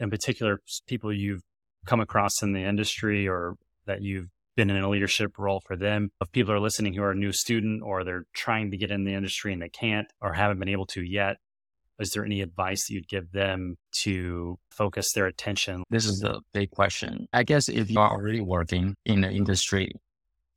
in 0.00 0.10
particular, 0.10 0.60
people 0.86 1.12
you've 1.12 1.42
come 1.86 2.00
across 2.00 2.42
in 2.42 2.52
the 2.52 2.64
industry 2.64 3.28
or 3.28 3.54
that 3.86 4.02
you've 4.02 4.28
been 4.56 4.70
in 4.70 4.82
a 4.82 4.88
leadership 4.88 5.38
role 5.38 5.60
for 5.60 5.76
them. 5.76 6.10
If 6.20 6.32
people 6.32 6.52
are 6.52 6.60
listening 6.60 6.94
who 6.94 7.02
are 7.02 7.12
a 7.12 7.16
new 7.16 7.32
student 7.32 7.82
or 7.82 8.02
they're 8.02 8.24
trying 8.34 8.70
to 8.72 8.76
get 8.76 8.90
in 8.90 9.04
the 9.04 9.14
industry 9.14 9.52
and 9.52 9.62
they 9.62 9.68
can't 9.68 10.08
or 10.20 10.32
haven't 10.32 10.58
been 10.58 10.68
able 10.68 10.86
to 10.86 11.02
yet, 11.02 11.36
is 11.98 12.12
there 12.12 12.24
any 12.24 12.40
advice 12.40 12.86
that 12.86 12.94
you'd 12.94 13.08
give 13.08 13.30
them 13.32 13.76
to 13.92 14.58
focus 14.70 15.12
their 15.12 15.26
attention? 15.26 15.84
This 15.90 16.06
is 16.06 16.24
a 16.24 16.40
big 16.52 16.70
question. 16.70 17.28
I 17.32 17.42
guess 17.42 17.68
if 17.68 17.90
you 17.90 18.00
are 18.00 18.10
already 18.10 18.40
working 18.40 18.94
in 19.04 19.20
the 19.20 19.30
industry, 19.30 19.92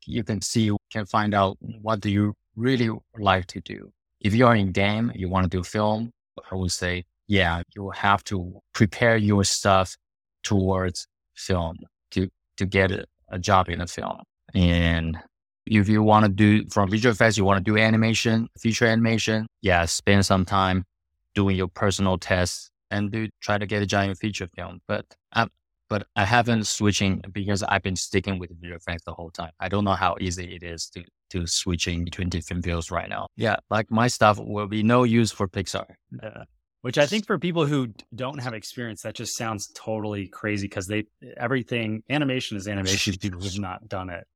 you 0.06 0.24
can 0.24 0.42
see, 0.42 0.62
you 0.62 0.78
can 0.92 1.06
find 1.06 1.34
out 1.34 1.58
what 1.60 2.00
do 2.00 2.10
you 2.10 2.34
really 2.56 2.90
like 3.18 3.48
to 3.48 3.62
do. 3.62 3.92
If 4.22 4.34
you 4.34 4.48
are 4.48 4.56
in 4.56 4.72
game, 4.72 5.12
you 5.16 5.28
want 5.28 5.50
to 5.50 5.58
do 5.58 5.64
film, 5.64 6.12
I 6.50 6.56
would 6.56 6.72
say, 6.72 7.04
yeah, 7.28 7.62
you 7.76 7.90
have 7.92 8.24
to 8.26 8.62
prepare 8.74 9.18
your 9.18 9.44
stuff 9.44 9.96
towards 10.44 11.08
film 11.36 11.78
to 12.12 12.30
to 12.58 12.66
get 12.66 12.92
a, 12.92 13.06
job 13.40 13.68
in 13.68 13.82
a 13.82 13.88
film. 13.88 14.20
And 14.54 15.18
if 15.66 15.90
you 15.90 16.04
want 16.04 16.26
to 16.26 16.32
do 16.32 16.70
from 16.70 16.92
visual 16.92 17.12
effects, 17.12 17.36
you 17.36 17.44
want 17.44 17.66
to 17.66 17.72
do 17.72 17.80
animation, 17.80 18.48
feature 18.60 18.86
animation, 18.86 19.48
yeah, 19.62 19.86
spend 19.86 20.24
some 20.26 20.46
time 20.46 20.86
doing 21.34 21.56
your 21.56 21.68
personal 21.68 22.20
tests 22.20 22.70
and 22.92 23.12
do 23.12 23.28
try 23.42 23.58
to 23.58 23.66
get 23.66 23.82
a 23.82 23.88
giant 23.88 24.20
feature 24.20 24.48
film. 24.56 24.82
But 24.88 25.06
I, 25.34 25.48
but 25.90 26.06
I 26.16 26.26
haven't 26.26 26.68
switching 26.68 27.24
because 27.32 27.64
I've 27.64 27.82
been 27.82 27.96
sticking 27.96 28.38
with 28.38 28.52
visual 28.60 28.78
effects 28.78 29.04
the 29.06 29.14
whole 29.14 29.32
time. 29.32 29.52
I 29.60 29.68
don't 29.68 29.84
know 29.84 29.94
how 29.94 30.16
easy 30.20 30.56
it 30.56 30.62
is 30.62 30.90
to 30.92 31.04
to 31.32 31.48
switching 31.48 32.04
between 32.04 32.30
different 32.30 32.64
fields 32.64 32.92
right 32.92 33.10
now. 33.10 33.26
Yeah, 33.36 33.56
like 33.72 33.90
my 33.90 34.08
stuff 34.08 34.38
will 34.40 34.68
be 34.68 34.84
no 34.84 35.04
use 35.04 35.32
for 35.32 35.48
Pixar. 35.48 35.86
Yeah. 36.22 36.44
Which 36.84 36.98
I 36.98 37.06
think 37.06 37.26
for 37.26 37.40
people 37.40 37.66
who 37.66 37.94
don't 38.14 38.40
have 38.40 38.54
experience, 38.54 39.04
that 39.04 39.16
just 39.16 39.38
sounds 39.38 39.72
totally 39.74 40.28
crazy 40.28 40.68
because 40.68 40.86
they 40.86 41.06
everything 41.38 42.04
animation 42.10 42.58
is 42.58 42.68
animation. 42.68 43.14
people 43.22 43.40
who've 43.40 43.58
not 43.58 43.88
done 43.88 44.10
it, 44.10 44.28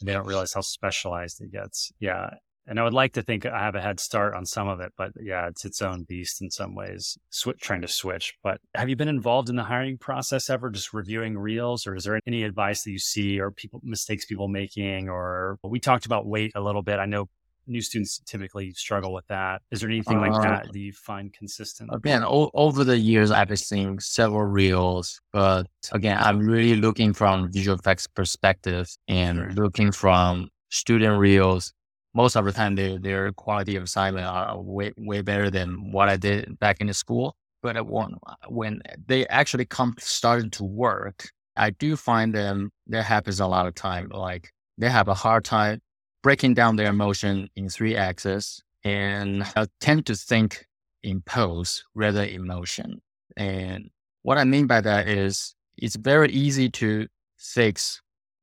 they 0.00 0.12
don't 0.12 0.24
realize 0.24 0.52
how 0.52 0.60
specialized 0.60 1.40
it 1.40 1.50
gets. 1.50 1.90
Yeah, 1.98 2.30
and 2.68 2.78
I 2.78 2.84
would 2.84 2.94
like 2.94 3.14
to 3.14 3.22
think 3.22 3.44
I 3.44 3.58
have 3.58 3.74
a 3.74 3.80
head 3.80 3.98
start 3.98 4.34
on 4.34 4.46
some 4.46 4.68
of 4.68 4.78
it, 4.78 4.92
but 4.96 5.14
yeah, 5.20 5.48
it's 5.48 5.64
its 5.64 5.82
own 5.82 6.04
beast 6.04 6.40
in 6.40 6.48
some 6.48 6.76
ways. 6.76 7.18
Switch, 7.30 7.58
trying 7.58 7.82
to 7.82 7.88
switch. 7.88 8.34
But 8.40 8.60
have 8.76 8.88
you 8.88 8.94
been 8.94 9.08
involved 9.08 9.48
in 9.48 9.56
the 9.56 9.64
hiring 9.64 9.98
process 9.98 10.48
ever, 10.48 10.70
just 10.70 10.92
reviewing 10.92 11.36
reels, 11.36 11.88
or 11.88 11.96
is 11.96 12.04
there 12.04 12.20
any 12.24 12.44
advice 12.44 12.84
that 12.84 12.92
you 12.92 13.00
see, 13.00 13.40
or 13.40 13.50
people 13.50 13.80
mistakes 13.82 14.26
people 14.26 14.46
making, 14.46 15.08
or 15.08 15.58
we 15.64 15.80
talked 15.80 16.06
about 16.06 16.24
weight 16.24 16.52
a 16.54 16.60
little 16.60 16.82
bit. 16.82 17.00
I 17.00 17.06
know 17.06 17.28
new 17.66 17.80
students 17.80 18.20
typically 18.24 18.72
struggle 18.72 19.12
with 19.12 19.26
that. 19.28 19.62
Is 19.70 19.80
there 19.80 19.90
anything 19.90 20.20
like 20.20 20.32
uh, 20.32 20.42
that 20.42 20.72
that 20.72 20.78
you 20.78 20.92
find 20.92 21.32
consistent? 21.32 21.90
Again, 21.92 22.22
o- 22.24 22.50
over 22.54 22.84
the 22.84 22.98
years, 22.98 23.30
I've 23.30 23.48
been 23.48 23.56
seeing 23.56 24.00
several 24.00 24.44
reels, 24.44 25.20
but 25.32 25.66
again, 25.92 26.18
I'm 26.20 26.38
really 26.38 26.76
looking 26.76 27.12
from 27.12 27.50
visual 27.52 27.76
effects 27.76 28.06
perspective 28.06 28.88
and 29.08 29.38
sure. 29.38 29.50
looking 29.52 29.92
from 29.92 30.48
student 30.70 31.18
reels. 31.18 31.72
Most 32.14 32.36
of 32.36 32.44
the 32.44 32.52
time, 32.52 32.76
their 32.76 32.98
their 32.98 33.32
quality 33.32 33.76
of 33.76 33.82
assignment 33.82 34.26
are 34.26 34.58
way 34.60 34.92
way 34.96 35.20
better 35.20 35.50
than 35.50 35.92
what 35.92 36.08
I 36.08 36.16
did 36.16 36.58
back 36.58 36.80
in 36.80 36.86
the 36.86 36.94
school. 36.94 37.36
But 37.62 37.86
when 37.86 38.14
when 38.48 38.82
they 39.06 39.26
actually 39.26 39.66
come 39.66 39.94
started 39.98 40.52
to 40.52 40.64
work, 40.64 41.30
I 41.56 41.70
do 41.70 41.96
find 41.96 42.34
them 42.34 42.70
that 42.88 43.04
happens 43.04 43.40
a 43.40 43.46
lot 43.46 43.66
of 43.66 43.74
time. 43.74 44.08
Like 44.08 44.52
they 44.78 44.88
have 44.88 45.08
a 45.08 45.14
hard 45.14 45.44
time 45.44 45.80
breaking 46.26 46.54
down 46.54 46.74
their 46.74 46.88
emotion 46.88 47.48
in 47.54 47.68
three 47.68 47.94
axes 47.94 48.60
and 48.82 49.44
tend 49.80 50.04
to 50.04 50.16
think 50.16 50.66
in 51.04 51.20
pose 51.20 51.84
rather 51.94 52.24
emotion. 52.24 53.00
And 53.36 53.90
what 54.24 54.36
I 54.36 54.42
mean 54.42 54.66
by 54.66 54.80
that 54.80 55.06
is 55.06 55.54
it's 55.76 55.94
very 55.94 56.32
easy 56.32 56.68
to 56.70 57.06
fix 57.38 58.02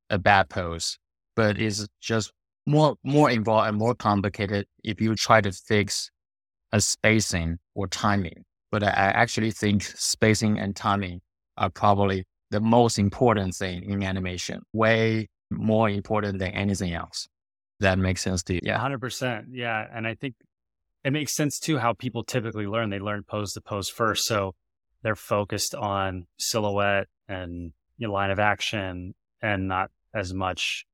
a 0.09 0.17
bad 0.17 0.47
pose, 0.47 0.97
but 1.35 1.59
it's 1.59 1.85
just 1.99 2.31
more 2.65 2.95
more 3.03 3.29
involved 3.29 3.67
and 3.67 3.77
more 3.77 3.95
complicated 3.95 4.65
if 4.85 5.01
you 5.01 5.13
try 5.15 5.41
to 5.41 5.51
fix 5.51 6.09
a 6.71 6.79
spacing 6.79 7.59
or 7.75 7.89
timing. 7.89 8.45
But 8.71 8.83
I 8.83 8.91
actually 9.23 9.51
think 9.51 9.83
spacing 9.83 10.57
and 10.57 10.73
timing 10.73 11.19
are 11.57 11.69
probably 11.69 12.23
the 12.49 12.61
most 12.61 12.97
important 12.97 13.55
thing 13.55 13.83
in 13.83 14.03
animation, 14.03 14.61
way 14.71 15.27
more 15.51 15.89
important 15.89 16.39
than 16.39 16.51
anything 16.51 16.93
else. 16.93 17.27
That 17.83 17.99
makes 17.99 18.21
sense 18.21 18.43
to 18.43 18.55
you. 18.55 18.61
Yeah, 18.63 18.79
100%. 18.79 19.45
Yeah. 19.51 19.85
And 19.93 20.07
I 20.07 20.15
think 20.15 20.35
it 21.03 21.11
makes 21.11 21.35
sense 21.35 21.59
too 21.59 21.77
how 21.77 21.93
people 21.93 22.23
typically 22.23 22.65
learn. 22.65 22.89
They 22.89 22.99
learn 22.99 23.23
pose 23.23 23.53
to 23.53 23.61
pose 23.61 23.89
first. 23.89 24.25
So 24.25 24.55
they're 25.03 25.15
focused 25.15 25.75
on 25.75 26.25
silhouette 26.37 27.07
and 27.27 27.73
know, 28.07 28.13
line 28.13 28.31
of 28.31 28.39
action 28.39 29.13
and 29.41 29.67
not 29.67 29.91
as 30.13 30.33
much 30.33 30.85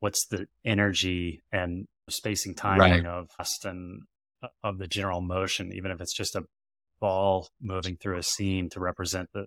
what's 0.00 0.26
the 0.26 0.46
energy 0.64 1.42
and 1.50 1.86
spacing 2.08 2.54
timing 2.54 3.04
right. 3.04 3.06
of 3.06 3.30
and 3.64 4.02
uh, 4.42 4.48
of 4.62 4.78
the 4.78 4.86
general 4.86 5.20
motion, 5.20 5.72
even 5.72 5.90
if 5.90 6.00
it's 6.00 6.14
just 6.14 6.36
a 6.36 6.44
ball 7.00 7.48
moving 7.60 7.96
through 7.96 8.18
a 8.18 8.22
scene 8.22 8.68
to 8.70 8.80
represent 8.80 9.28
the 9.32 9.46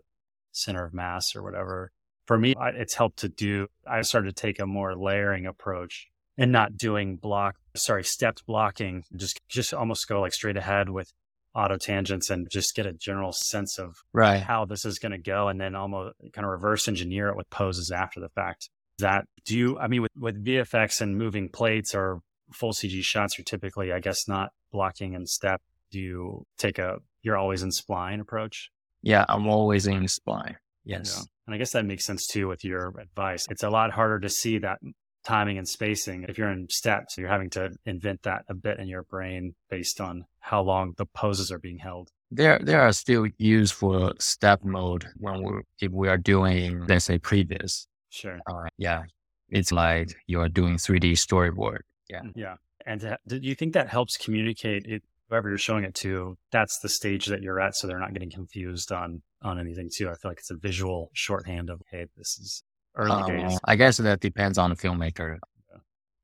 center 0.51 0.85
of 0.85 0.93
mass 0.93 1.35
or 1.35 1.43
whatever. 1.43 1.91
For 2.25 2.37
me, 2.37 2.53
it's 2.59 2.95
helped 2.95 3.19
to 3.19 3.29
do, 3.29 3.67
I 3.89 4.01
started 4.01 4.35
to 4.35 4.41
take 4.41 4.59
a 4.59 4.65
more 4.65 4.95
layering 4.95 5.45
approach 5.45 6.10
and 6.37 6.51
not 6.51 6.77
doing 6.77 7.17
block, 7.17 7.55
sorry, 7.75 8.03
stepped 8.03 8.45
blocking, 8.45 9.03
just, 9.15 9.39
just 9.49 9.73
almost 9.73 10.07
go 10.07 10.21
like 10.21 10.33
straight 10.33 10.57
ahead 10.57 10.89
with 10.89 11.11
auto 11.53 11.77
tangents 11.77 12.29
and 12.29 12.47
just 12.49 12.75
get 12.75 12.85
a 12.85 12.93
general 12.93 13.31
sense 13.33 13.77
of 13.77 13.95
right. 14.13 14.41
how 14.41 14.65
this 14.65 14.85
is 14.85 14.99
going 14.99 15.11
to 15.11 15.17
go. 15.17 15.47
And 15.47 15.59
then 15.59 15.75
almost 15.75 16.15
kind 16.33 16.45
of 16.45 16.51
reverse 16.51 16.87
engineer 16.87 17.29
it 17.29 17.35
with 17.35 17.49
poses 17.49 17.91
after 17.91 18.19
the 18.19 18.29
fact. 18.29 18.69
That 18.99 19.25
do 19.45 19.57
you, 19.57 19.79
I 19.79 19.87
mean, 19.87 20.03
with, 20.03 20.11
with 20.15 20.45
VFX 20.45 21.01
and 21.01 21.17
moving 21.17 21.49
plates 21.49 21.95
or 21.95 22.21
full 22.53 22.71
CG 22.71 23.03
shots 23.03 23.39
are 23.39 23.43
typically, 23.43 23.91
I 23.91 23.99
guess, 23.99 24.27
not 24.27 24.51
blocking 24.71 25.15
and 25.15 25.27
step. 25.27 25.61
Do 25.91 25.99
you 25.99 26.45
take 26.57 26.77
a, 26.77 26.99
you're 27.23 27.37
always 27.37 27.63
in 27.63 27.69
spline 27.69 28.21
approach? 28.21 28.69
Yeah, 29.01 29.25
I'm 29.27 29.47
always 29.47 29.87
in 29.87 30.03
spline. 30.03 30.55
Yes. 30.83 31.15
Yeah. 31.17 31.23
And 31.47 31.55
I 31.55 31.57
guess 31.57 31.71
that 31.71 31.85
makes 31.85 32.05
sense 32.05 32.27
too 32.27 32.47
with 32.47 32.63
your 32.63 32.93
advice. 32.99 33.47
It's 33.49 33.63
a 33.63 33.69
lot 33.69 33.91
harder 33.91 34.19
to 34.19 34.29
see 34.29 34.59
that 34.59 34.79
timing 35.23 35.57
and 35.57 35.67
spacing. 35.67 36.25
If 36.27 36.37
you're 36.37 36.51
in 36.51 36.67
steps, 36.69 37.17
you're 37.17 37.29
having 37.29 37.49
to 37.51 37.71
invent 37.85 38.23
that 38.23 38.45
a 38.49 38.53
bit 38.53 38.79
in 38.79 38.87
your 38.87 39.03
brain 39.03 39.55
based 39.69 40.01
on 40.01 40.25
how 40.39 40.61
long 40.61 40.93
the 40.97 41.05
poses 41.05 41.51
are 41.51 41.59
being 41.59 41.77
held. 41.77 42.09
There, 42.31 42.59
there 42.59 42.81
are 42.81 42.93
still 42.93 43.27
used 43.37 43.73
for 43.73 44.13
step 44.19 44.63
mode 44.63 45.05
when 45.17 45.43
we 45.43 45.61
if 45.79 45.91
we 45.91 46.07
are 46.07 46.17
doing, 46.17 46.85
let's 46.87 47.05
say, 47.05 47.19
previs. 47.19 47.87
Sure. 48.09 48.39
Uh, 48.47 48.67
yeah, 48.77 49.03
it's 49.49 49.71
like 49.71 50.15
you 50.27 50.39
are 50.39 50.49
doing 50.49 50.75
3D 50.75 51.13
storyboard. 51.13 51.79
Yeah. 52.09 52.21
Yeah. 52.35 52.55
And 52.85 53.01
to, 53.01 53.17
do 53.27 53.39
you 53.41 53.55
think 53.55 53.73
that 53.73 53.89
helps 53.89 54.17
communicate 54.17 54.85
it, 54.85 55.03
whoever 55.29 55.49
you're 55.49 55.57
showing 55.57 55.83
it 55.83 55.93
to? 55.95 56.37
That's 56.51 56.79
the 56.79 56.89
stage 56.89 57.27
that 57.27 57.41
you're 57.41 57.59
at, 57.59 57.75
so 57.75 57.87
they're 57.87 57.99
not 57.99 58.13
getting 58.13 58.31
confused 58.31 58.91
on 58.91 59.21
on 59.43 59.59
anything 59.59 59.89
too. 59.93 60.09
I 60.09 60.13
feel 60.13 60.31
like 60.31 60.39
it's 60.39 60.51
a 60.51 60.55
visual 60.55 61.09
shorthand 61.13 61.69
of, 61.69 61.81
hey, 61.89 62.05
this 62.15 62.37
is 62.39 62.63
early 62.95 63.11
um, 63.11 63.27
days? 63.27 63.59
I 63.65 63.75
guess 63.75 63.97
that 63.97 64.19
depends 64.19 64.57
on 64.57 64.69
the 64.69 64.75
filmmaker. 64.75 65.39
Yeah. 65.69 65.77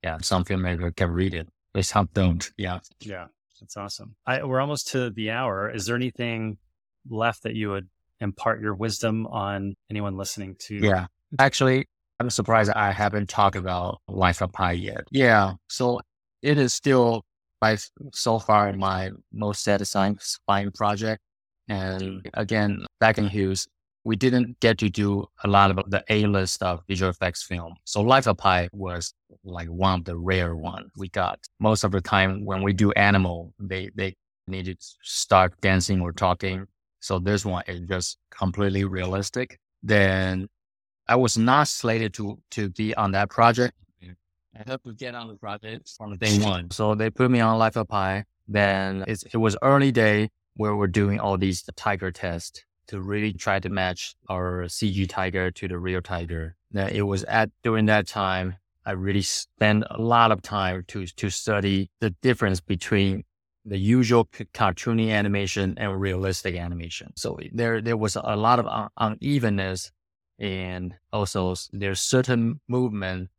yeah, 0.04 0.18
some 0.22 0.44
filmmaker 0.44 0.96
can 0.96 1.12
read 1.12 1.34
it, 1.34 1.48
but 1.74 1.86
some 1.86 2.10
don't. 2.14 2.50
Yeah. 2.58 2.80
Yeah. 3.02 3.28
That's 3.60 3.78
awesome. 3.78 4.16
I, 4.26 4.44
we're 4.44 4.62
almost 4.62 4.90
to 4.90 5.10
the 5.10 5.32
hour. 5.32 5.70
Is 5.70 5.86
there 5.86 5.96
anything 5.96 6.58
left 7.10 7.44
that 7.44 7.56
you 7.56 7.70
would 7.72 7.90
impart 8.20 8.62
your 8.62 8.76
wisdom 8.76 9.26
on 9.28 9.76
anyone 9.90 10.18
listening 10.18 10.56
to? 10.60 10.76
Yeah. 10.76 11.08
Actually, 11.40 11.88
I'm 12.20 12.30
surprised 12.30 12.72
I 12.72 12.92
haven't 12.92 13.30
talked 13.30 13.56
about 13.56 14.00
Life 14.08 14.42
of 14.42 14.52
Pi 14.52 14.74
yet. 14.74 15.08
Yeah. 15.12 15.54
So 15.70 16.02
it 16.42 16.58
is 16.58 16.74
still 16.74 17.24
by 17.60 17.78
so 18.14 18.40
far 18.40 18.72
my 18.74 19.12
most 19.32 19.64
satisfying 19.64 20.72
project. 20.76 21.22
And 21.68 22.28
again, 22.34 22.86
back 23.00 23.18
in 23.18 23.28
Hues, 23.28 23.68
we 24.08 24.16
didn't 24.16 24.58
get 24.62 24.78
to 24.78 24.88
do 24.90 25.26
a 25.44 25.50
lot 25.50 25.70
of 25.70 25.92
the 25.92 26.02
A-list 26.08 26.64
of 26.64 26.80
visual 26.88 27.10
effects 27.10 27.44
film. 27.44 27.76
So 27.84 28.00
Life 28.00 28.26
of 28.26 28.38
Pi 28.38 28.70
was 28.72 29.14
like 29.44 29.68
one 29.68 30.00
of 30.00 30.06
the 30.06 30.16
rare 30.16 30.56
ones 30.56 30.90
we 30.96 31.10
got. 31.10 31.40
Most 31.60 31.84
of 31.84 31.92
the 31.92 32.00
time 32.00 32.46
when 32.46 32.64
we 32.64 32.72
do 32.72 32.94
animal, 32.94 33.54
they, 33.60 33.90
they 33.96 34.16
needed 34.48 34.80
to 34.80 34.88
start 35.02 35.60
dancing 35.60 36.00
or 36.00 36.14
talking. 36.14 36.68
So 37.02 37.20
this 37.20 37.44
one 37.44 37.64
is 37.68 37.82
just 37.82 38.18
completely 38.32 38.86
realistic. 38.86 39.60
Then 39.84 40.48
I 41.10 41.18
was 41.18 41.38
not 41.38 41.68
slated 41.68 42.14
to, 42.14 42.40
to 42.52 42.70
be 42.70 42.96
on 42.96 43.12
that 43.12 43.30
project. 43.30 43.74
I 44.02 44.64
had 44.66 44.80
to 44.86 44.94
get 44.94 45.16
on 45.16 45.28
the 45.28 45.36
project 45.36 45.92
from 45.98 46.16
day 46.16 46.40
one. 46.40 46.72
So 46.72 46.96
they 46.96 47.10
put 47.10 47.30
me 47.30 47.42
on 47.42 47.60
Life 47.60 47.76
of 47.76 47.90
Pi. 47.90 48.24
Then 48.48 49.04
it 49.06 49.36
was 49.36 49.58
early 49.62 49.92
day 49.92 50.30
where 50.56 50.78
we're 50.78 50.88
doing 50.88 51.20
all 51.20 51.38
these 51.38 51.62
tiger 51.76 52.10
tests 52.10 52.64
to 52.88 53.02
really 53.02 53.34
try 53.34 53.60
to 53.60 53.70
match 53.70 54.16
our 54.30 54.64
CG 54.64 55.08
tiger 55.10 55.52
to 55.52 55.68
the 55.68 55.78
real 55.78 56.02
tiger. 56.02 56.56
Now, 56.72 56.88
it 56.88 57.02
was 57.02 57.24
at 57.26 57.50
during 57.64 57.86
that 57.88 58.08
time 58.08 58.56
I 58.86 58.92
really 58.92 59.22
spent 59.22 59.84
a 59.90 60.02
lot 60.02 60.32
of 60.32 60.42
time 60.42 60.84
to 60.88 61.06
to 61.06 61.30
study 61.30 61.90
the 62.00 62.12
difference 62.22 62.62
between 62.62 63.24
the 63.66 63.78
usual 63.78 64.26
cartoony 64.54 65.10
animation 65.10 65.74
and 65.78 66.00
realistic 66.00 66.56
animation. 66.56 67.12
So 67.16 67.38
there 67.52 67.82
there 67.82 67.98
was 67.98 68.16
a 68.16 68.36
lot 68.36 68.60
of 68.60 68.68
un- 68.68 68.90
unevenness, 68.98 69.92
and 70.40 70.96
also 71.12 71.56
there's 71.74 72.00
certain 72.00 72.62
movement 72.68 73.30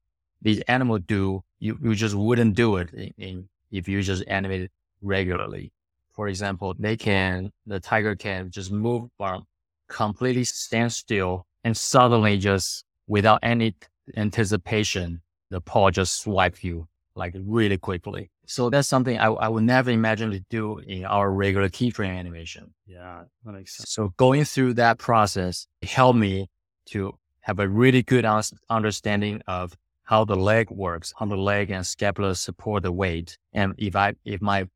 these 0.41 0.61
animals 0.69 1.01
do 1.07 1.43
you, 1.59 1.79
you 1.83 1.95
just 1.95 2.15
wouldn't 2.15 2.55
do 2.55 2.77
it 2.77 2.93
in, 2.93 3.13
in, 3.19 3.49
if 3.71 3.89
you 3.89 4.03
just 4.03 4.23
animate 4.29 4.71
regularly 5.03 5.73
for 6.19 6.27
example, 6.27 6.75
they 6.77 6.97
can, 6.97 7.53
the 7.65 7.79
tiger 7.79 8.17
can 8.17 8.51
just 8.51 8.73
move 8.73 9.09
from 9.17 9.45
completely 9.89 10.43
stand 10.43 10.93
still 10.93 11.47
and 11.63 11.77
suddenly 11.77 12.37
just 12.39 12.85
without 13.07 13.39
any 13.41 13.77
anticipation, 14.17 15.23
the 15.51 15.61
paw 15.61 15.93
just 15.93 16.21
swipe 16.21 16.65
you 16.65 16.89
like 17.15 17.37
really 17.47 17.79
quickly. 17.79 18.33
So 18.47 18.69
that's 18.69 18.89
something 18.89 19.17
I, 19.17 19.27
I 19.27 19.47
would 19.47 19.63
never 19.63 19.93
imagine 19.93 20.33
to 20.33 20.41
do 20.51 20.79
in 20.79 21.05
our 21.05 21.31
regular 21.31 21.69
keyframe 21.69 22.19
animation. 22.19 22.75
Yeah, 22.85 23.23
that 23.45 23.53
makes 23.53 23.77
sense. 23.77 23.89
So 23.93 24.13
going 24.17 24.43
through 24.43 24.75
that 24.75 24.99
process 24.99 25.69
helped 25.85 26.19
me 26.19 26.49
to 26.87 27.17
have 27.43 27.61
a 27.61 27.69
really 27.69 28.03
good 28.03 28.27
understanding 28.69 29.41
of 29.47 29.77
how 30.03 30.25
the 30.25 30.35
leg 30.35 30.69
works, 30.69 31.15
how 31.17 31.27
the 31.27 31.37
leg 31.37 31.71
and 31.71 31.87
scapula 31.87 32.35
support 32.35 32.83
the 32.83 32.91
weight. 32.91 33.39
And 33.53 33.77
if 33.79 33.95
I, 33.95 34.15
if 34.25 34.43
my 34.43 34.67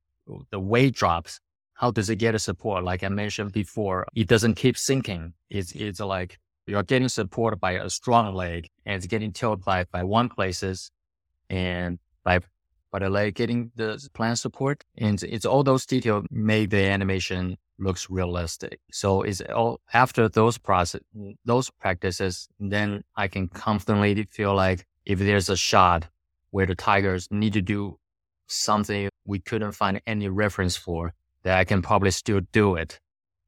the 0.51 0.61
weight 0.61 0.95
drops, 0.95 1.41
how 1.75 1.91
does 1.91 2.11
it 2.11 2.17
get 2.17 2.35
a 2.35 2.39
support? 2.39 2.85
Like 2.85 3.03
I 3.03 3.09
mentioned 3.09 3.53
before, 3.53 4.07
it 4.15 4.29
doesn't 4.29 4.55
keep 4.55 4.77
sinking. 4.77 5.35
It's, 5.51 5.73
it's 5.73 6.01
like 6.01 6.39
you're 6.67 6.83
getting 6.83 7.09
support 7.09 7.59
by 7.59 7.73
a 7.73 7.91
strong 7.91 8.35
leg 8.35 8.69
and 8.87 8.97
it's 8.97 9.07
getting 9.07 9.33
tilted 9.33 9.65
by, 9.65 9.85
by 9.91 10.05
one 10.05 10.29
places 10.29 10.91
and 11.51 11.99
by, 12.25 12.41
by 12.91 13.01
the 13.01 13.11
leg 13.11 13.35
getting 13.35 13.73
the 13.75 13.99
plant 14.15 14.39
support. 14.39 14.85
And 14.97 15.23
it's 15.23 15.45
all 15.45 15.65
those 15.65 15.87
details 15.87 16.25
make 16.31 16.71
the 16.71 16.85
animation 16.85 17.57
looks 17.79 18.09
realistic. 18.09 18.81
So 18.93 19.23
it's 19.23 19.41
all 19.41 19.81
after 19.93 20.29
those 20.29 20.59
process, 20.59 21.01
those 21.45 21.71
practices, 21.71 22.49
then 22.61 23.03
I 23.17 23.29
can 23.29 23.49
confidently 23.49 24.23
feel 24.31 24.55
like 24.55 24.87
if 25.05 25.19
there's 25.19 25.49
a 25.49 25.57
shot 25.57 26.07
where 26.51 26.67
the 26.67 26.75
tigers 26.75 27.29
need 27.31 27.55
to 27.55 27.63
do 27.63 27.99
something 28.53 29.09
we 29.25 29.39
couldn't 29.39 29.73
find 29.73 30.01
any 30.07 30.29
reference 30.29 30.77
for, 30.77 31.15
that 31.43 31.59
I 31.59 31.65
can 31.65 31.83
probably 31.83 32.11
still 32.11 32.41
do 32.53 32.77
it 32.77 33.01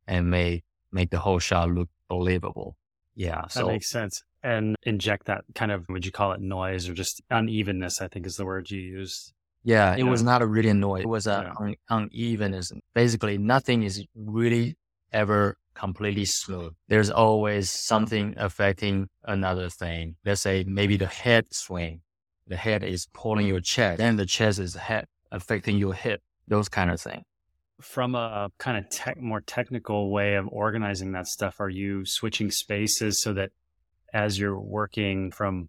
and 0.07 0.31
may 0.31 0.63
make 0.93 1.11
the 1.11 1.19
whole 1.19 1.39
shot 1.39 1.71
look 1.71 1.89
believable. 2.09 2.77
Yeah. 3.15 3.47
So 3.49 3.61
that 3.61 3.67
so, 3.67 3.67
makes 3.69 3.91
sense. 3.91 4.23
And 4.43 4.77
inject 4.83 5.27
that 5.27 5.45
kind 5.55 5.73
of, 5.73 5.87
would 5.89 6.05
you 6.05 6.13
call 6.13 6.33
it 6.33 6.41
noise 6.41 6.89
or 6.89 6.95
just 6.95 7.23
unevenness? 7.31 8.01
I 8.01 8.09
think 8.09 8.27
is 8.27 8.37
the 8.37 8.45
word 8.45 8.71
you 8.71 8.81
used. 8.81 9.33
Yeah. 9.63 9.95
It 9.95 10.01
yeah. 10.01 10.11
was 10.11 10.23
not 10.23 10.43
a 10.43 10.47
really 10.47 10.73
noise. 10.73 11.03
It 11.03 11.09
was 11.09 11.27
an 11.27 11.45
yeah. 11.45 11.75
un- 11.89 12.11
unevenness. 12.13 12.73
Basically, 12.95 13.39
nothing 13.39 13.83
is 13.83 14.05
really 14.15 14.77
ever 15.13 15.57
completely 15.75 16.25
smooth. 16.25 16.73
There's 16.89 17.11
always 17.11 17.71
something 17.71 18.35
affecting 18.37 19.09
another 19.25 19.71
thing. 19.71 20.17
Let's 20.25 20.43
say 20.43 20.65
maybe 20.67 20.97
the 20.97 21.07
head 21.07 21.47
swing. 21.53 22.01
The 22.47 22.57
head 22.57 22.85
is 22.85 23.09
pulling 23.13 23.47
mm. 23.47 23.51
your 23.51 23.61
chest, 23.61 23.99
then 23.99 24.17
the 24.17 24.27
chest 24.27 24.59
is 24.59 24.75
head 24.75 25.07
affecting 25.33 25.79
your 25.79 25.95
hip, 25.95 26.23
those 26.47 26.69
kind 26.69 26.91
of 26.91 27.01
things. 27.01 27.25
From 27.81 28.15
a 28.15 28.51
kind 28.59 28.79
of 28.79 28.89
tech, 28.91 29.21
more 29.21 29.41
technical 29.41 30.11
way 30.11 30.35
of 30.35 30.47
organizing 30.49 31.13
that 31.13 31.27
stuff, 31.27 31.61
are 31.61 31.69
you 31.69 32.05
switching 32.05 32.51
spaces 32.51 33.21
so 33.21 33.33
that 33.35 33.51
as 34.13 34.39
you're 34.39 34.59
working 34.59 35.33
from 35.33 35.69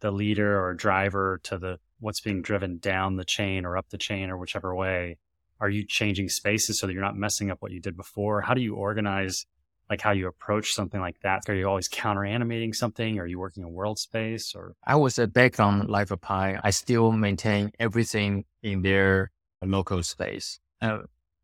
the 0.00 0.10
leader 0.10 0.60
or 0.60 0.74
driver 0.74 1.40
to 1.44 1.58
the 1.58 1.78
what's 2.00 2.20
being 2.20 2.42
driven 2.42 2.78
down 2.78 3.16
the 3.16 3.24
chain 3.24 3.64
or 3.64 3.76
up 3.76 3.88
the 3.90 3.98
chain 3.98 4.30
or 4.30 4.36
whichever 4.36 4.74
way, 4.74 5.16
are 5.60 5.70
you 5.70 5.86
changing 5.86 6.28
spaces 6.28 6.78
so 6.78 6.86
that 6.86 6.92
you're 6.92 7.02
not 7.02 7.16
messing 7.16 7.50
up 7.50 7.62
what 7.62 7.72
you 7.72 7.80
did 7.80 7.96
before? 7.96 8.42
How 8.42 8.52
do 8.52 8.60
you 8.60 8.74
organize 8.74 9.46
like 9.90 10.00
how 10.00 10.12
you 10.12 10.26
approach 10.26 10.72
something 10.72 11.00
like 11.00 11.20
that? 11.20 11.48
Are 11.48 11.54
you 11.54 11.68
always 11.68 11.88
counter 11.88 12.24
animating 12.24 12.72
something? 12.72 13.18
Are 13.18 13.26
you 13.26 13.38
working 13.38 13.62
in 13.62 13.72
world 13.72 13.98
space 13.98 14.54
or? 14.54 14.74
I 14.84 14.96
was 14.96 15.18
back 15.18 15.60
on 15.60 15.86
Life 15.86 16.10
of 16.10 16.20
Pi. 16.20 16.58
I 16.62 16.70
still 16.70 17.12
maintain 17.12 17.72
everything 17.78 18.44
in 18.62 18.82
their 18.82 19.30
local 19.62 20.02
space. 20.02 20.60
Uh, 20.80 21.00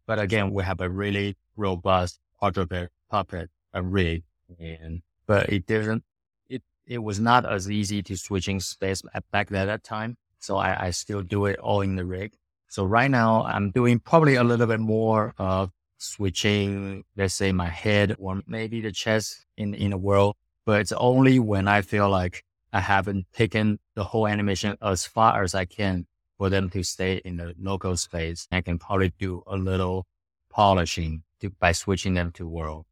but 0.07 0.19
again, 0.19 0.53
we 0.53 0.63
have 0.65 0.81
a 0.81 0.89
really 0.89 1.37
robust 1.57 2.19
quadruped 2.39 2.89
puppet 3.11 3.51
rig 3.75 4.25
and, 4.59 5.03
but 5.27 5.49
it 5.51 5.67
didn't, 5.67 6.03
it, 6.49 6.63
it 6.87 6.99
was 6.99 7.21
not 7.21 7.51
as 7.51 7.71
easy 7.71 8.03
to 8.03 8.17
switching 8.17 8.61
space 8.61 9.03
back 9.31 9.53
at 9.53 9.67
that 9.67 9.85
time. 9.85 10.17
So 10.39 10.57
I, 10.57 10.87
I 10.87 10.91
still 10.91 11.23
do 11.23 11.47
it 11.47 11.59
all 11.59 11.83
in 11.83 11.97
the 11.97 12.05
rig. 12.05 12.33
So 12.69 12.85
right 12.85 13.11
now 13.11 13.45
I'm 13.45 13.71
doing 13.71 13.99
probably 14.01 14.37
a 14.37 14.45
little 14.45 14.67
bit 14.67 14.81
more 14.81 15.35
of 15.39 15.71
switching, 16.01 17.05
let's 17.17 17.35
say 17.35 17.53
my 17.53 17.69
head 17.69 18.17
or 18.19 18.43
maybe 18.47 18.81
the 18.81 18.93
chest 18.93 19.45
in, 19.57 19.75
in 19.75 19.91
the 19.91 19.99
world, 19.99 20.37
but 20.65 20.81
it's 20.81 20.93
only 20.93 21.39
when 21.39 21.69
I 21.69 21.83
feel 21.83 22.09
like 22.09 22.45
I 22.73 22.81
haven't 22.81 23.27
taken 23.33 23.79
the 23.95 24.05
whole 24.05 24.27
animation 24.27 24.77
as 24.81 25.05
far 25.05 25.43
as 25.43 25.55
I 25.55 25.65
can 25.65 26.07
for 26.39 26.49
them 26.49 26.71
to 26.71 26.83
stay 26.83 27.21
in 27.25 27.37
the 27.37 27.55
local 27.61 27.97
space. 27.97 28.47
I 28.51 28.61
can 28.61 28.79
probably 28.79 29.13
do 29.19 29.43
a 29.47 29.57
little 29.57 30.07
polishing 30.49 31.23
to, 31.41 31.51
by 31.51 31.73
switching 31.73 32.15
them 32.15 32.33
to 32.33 32.47
world. 32.47 32.87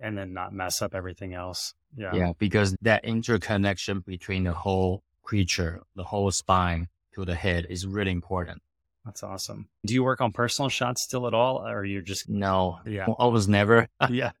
And 0.00 0.16
then 0.16 0.32
not 0.32 0.52
mess 0.52 0.82
up 0.82 0.94
everything 0.94 1.34
else. 1.34 1.74
Yeah. 1.96 2.14
Yeah. 2.14 2.32
Because 2.38 2.76
that 2.82 3.04
interconnection 3.04 4.00
between 4.00 4.44
the 4.44 4.52
whole 4.52 5.02
creature, 5.22 5.82
the 5.96 6.04
whole 6.04 6.30
spine 6.30 6.88
to 7.14 7.24
the 7.24 7.34
head 7.34 7.66
is 7.70 7.86
really 7.86 8.10
important. 8.10 8.62
That's 9.04 9.22
awesome. 9.22 9.68
Do 9.84 9.92
you 9.92 10.02
work 10.02 10.20
on 10.20 10.32
personal 10.32 10.68
shots 10.68 11.02
still 11.02 11.26
at 11.26 11.34
all, 11.34 11.66
or 11.66 11.84
you're 11.84 12.02
just 12.02 12.28
no? 12.28 12.80
Yeah, 12.86 13.06
almost 13.06 13.48
never. 13.48 13.88
yeah, 14.10 14.32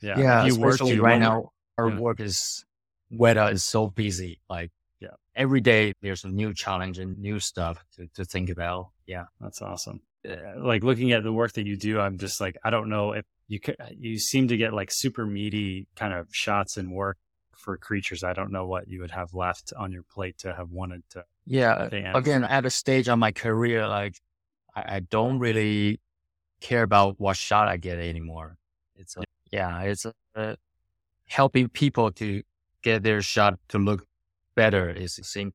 yeah. 0.00 0.18
Yeah, 0.18 0.44
you 0.44 0.58
work 0.58 0.80
right 0.80 1.20
now. 1.20 1.52
Our 1.78 1.90
yeah. 1.90 1.98
work 1.98 2.20
is 2.20 2.64
Weta 3.12 3.52
is 3.52 3.62
so 3.62 3.86
busy. 3.88 4.40
Like, 4.50 4.72
yeah, 5.00 5.14
every 5.36 5.60
day 5.60 5.92
there's 6.02 6.24
a 6.24 6.28
new 6.28 6.52
challenge 6.52 6.98
and 6.98 7.18
new 7.18 7.38
stuff 7.38 7.84
to 7.96 8.08
to 8.14 8.24
think 8.24 8.50
about. 8.50 8.90
Yeah, 9.06 9.24
that's 9.40 9.62
awesome. 9.62 10.00
Uh, 10.28 10.36
like 10.56 10.82
looking 10.82 11.12
at 11.12 11.22
the 11.22 11.32
work 11.32 11.52
that 11.52 11.66
you 11.66 11.76
do, 11.76 12.00
I'm 12.00 12.18
just 12.18 12.40
like, 12.40 12.56
I 12.64 12.70
don't 12.70 12.88
know 12.88 13.12
if 13.12 13.24
you 13.48 13.60
could, 13.60 13.76
you 13.98 14.18
seem 14.18 14.48
to 14.48 14.56
get 14.56 14.72
like 14.72 14.90
super 14.90 15.26
meaty 15.26 15.88
kind 15.96 16.12
of 16.12 16.28
shots 16.32 16.76
and 16.76 16.92
work 16.92 17.18
for 17.56 17.76
creatures. 17.76 18.22
I 18.22 18.32
don't 18.32 18.52
know 18.52 18.66
what 18.66 18.88
you 18.88 19.00
would 19.00 19.10
have 19.10 19.34
left 19.34 19.72
on 19.76 19.92
your 19.92 20.04
plate 20.04 20.38
to 20.38 20.54
have 20.54 20.70
wanted 20.70 21.02
to 21.10 21.24
yeah. 21.46 21.88
Again, 22.16 22.44
at 22.44 22.64
a 22.64 22.70
stage 22.70 23.08
of 23.08 23.18
my 23.18 23.32
career, 23.32 23.86
like 23.88 24.20
I, 24.74 24.96
I, 24.96 25.00
don't 25.00 25.38
really 25.38 26.00
care 26.60 26.82
about 26.82 27.18
what 27.18 27.36
shot 27.36 27.68
I 27.68 27.76
get 27.76 27.98
anymore. 27.98 28.56
It's 28.96 29.16
a, 29.16 29.22
yeah, 29.50 29.82
it's 29.82 30.04
a, 30.04 30.12
a 30.36 30.56
helping 31.26 31.68
people 31.68 32.12
to 32.12 32.42
get 32.82 33.02
their 33.02 33.22
shot 33.22 33.58
to 33.68 33.78
look 33.78 34.06
better 34.54 34.90
is 34.90 35.14
seem 35.22 35.52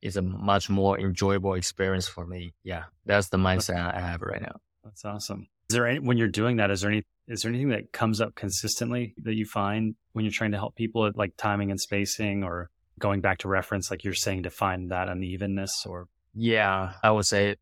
is 0.00 0.16
a 0.16 0.22
much 0.22 0.68
more 0.68 0.98
enjoyable 0.98 1.54
experience 1.54 2.08
for 2.08 2.26
me. 2.26 2.54
Yeah, 2.64 2.84
that's 3.06 3.28
the 3.28 3.38
mindset 3.38 3.94
I 3.94 4.00
have 4.00 4.20
right 4.20 4.42
now. 4.42 4.56
That's 4.84 5.04
awesome. 5.04 5.48
Is 5.70 5.76
there 5.76 5.86
any 5.86 6.00
when 6.00 6.18
you're 6.18 6.28
doing 6.28 6.56
that? 6.56 6.70
Is 6.70 6.80
there 6.80 6.90
any 6.90 7.04
is 7.28 7.42
there 7.42 7.50
anything 7.50 7.68
that 7.68 7.92
comes 7.92 8.20
up 8.20 8.34
consistently 8.34 9.14
that 9.18 9.34
you 9.34 9.46
find 9.46 9.94
when 10.12 10.24
you're 10.24 10.32
trying 10.32 10.52
to 10.52 10.58
help 10.58 10.74
people 10.74 11.06
at 11.06 11.16
like 11.16 11.34
timing 11.36 11.70
and 11.70 11.80
spacing 11.80 12.42
or 12.42 12.68
going 12.98 13.20
back 13.20 13.38
to 13.38 13.48
reference, 13.48 13.90
like 13.90 14.04
you're 14.04 14.14
saying, 14.14 14.44
to 14.44 14.50
find 14.50 14.90
that 14.90 15.08
unevenness 15.08 15.84
or? 15.86 16.08
Yeah, 16.34 16.92
I 17.02 17.10
would 17.10 17.26
say 17.26 17.56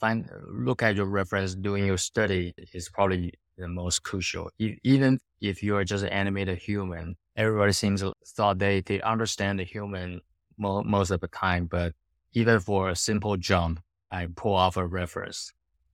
find, 0.00 0.28
look 0.48 0.82
at 0.82 0.96
your 0.96 1.06
reference 1.06 1.54
doing 1.54 1.86
your 1.86 1.98
study 1.98 2.54
is 2.72 2.88
probably 2.88 3.34
the 3.58 3.68
most 3.68 4.02
crucial. 4.02 4.50
Even 4.58 5.18
if 5.40 5.62
you 5.62 5.76
are 5.76 5.84
just 5.84 6.04
an 6.04 6.10
animated 6.10 6.58
human, 6.58 7.16
everybody 7.36 7.72
seems 7.72 8.02
thought 8.28 8.58
they, 8.58 8.80
they 8.80 9.00
understand 9.02 9.58
the 9.58 9.64
human 9.64 10.20
mo- 10.58 10.82
most 10.82 11.10
of 11.10 11.20
the 11.20 11.28
time, 11.28 11.66
but 11.66 11.94
even 12.32 12.60
for 12.60 12.90
a 12.90 12.96
simple 12.96 13.36
jump, 13.36 13.80
I 14.10 14.28
pull 14.34 14.54
off 14.54 14.76
a 14.76 14.86
reference 14.86 15.52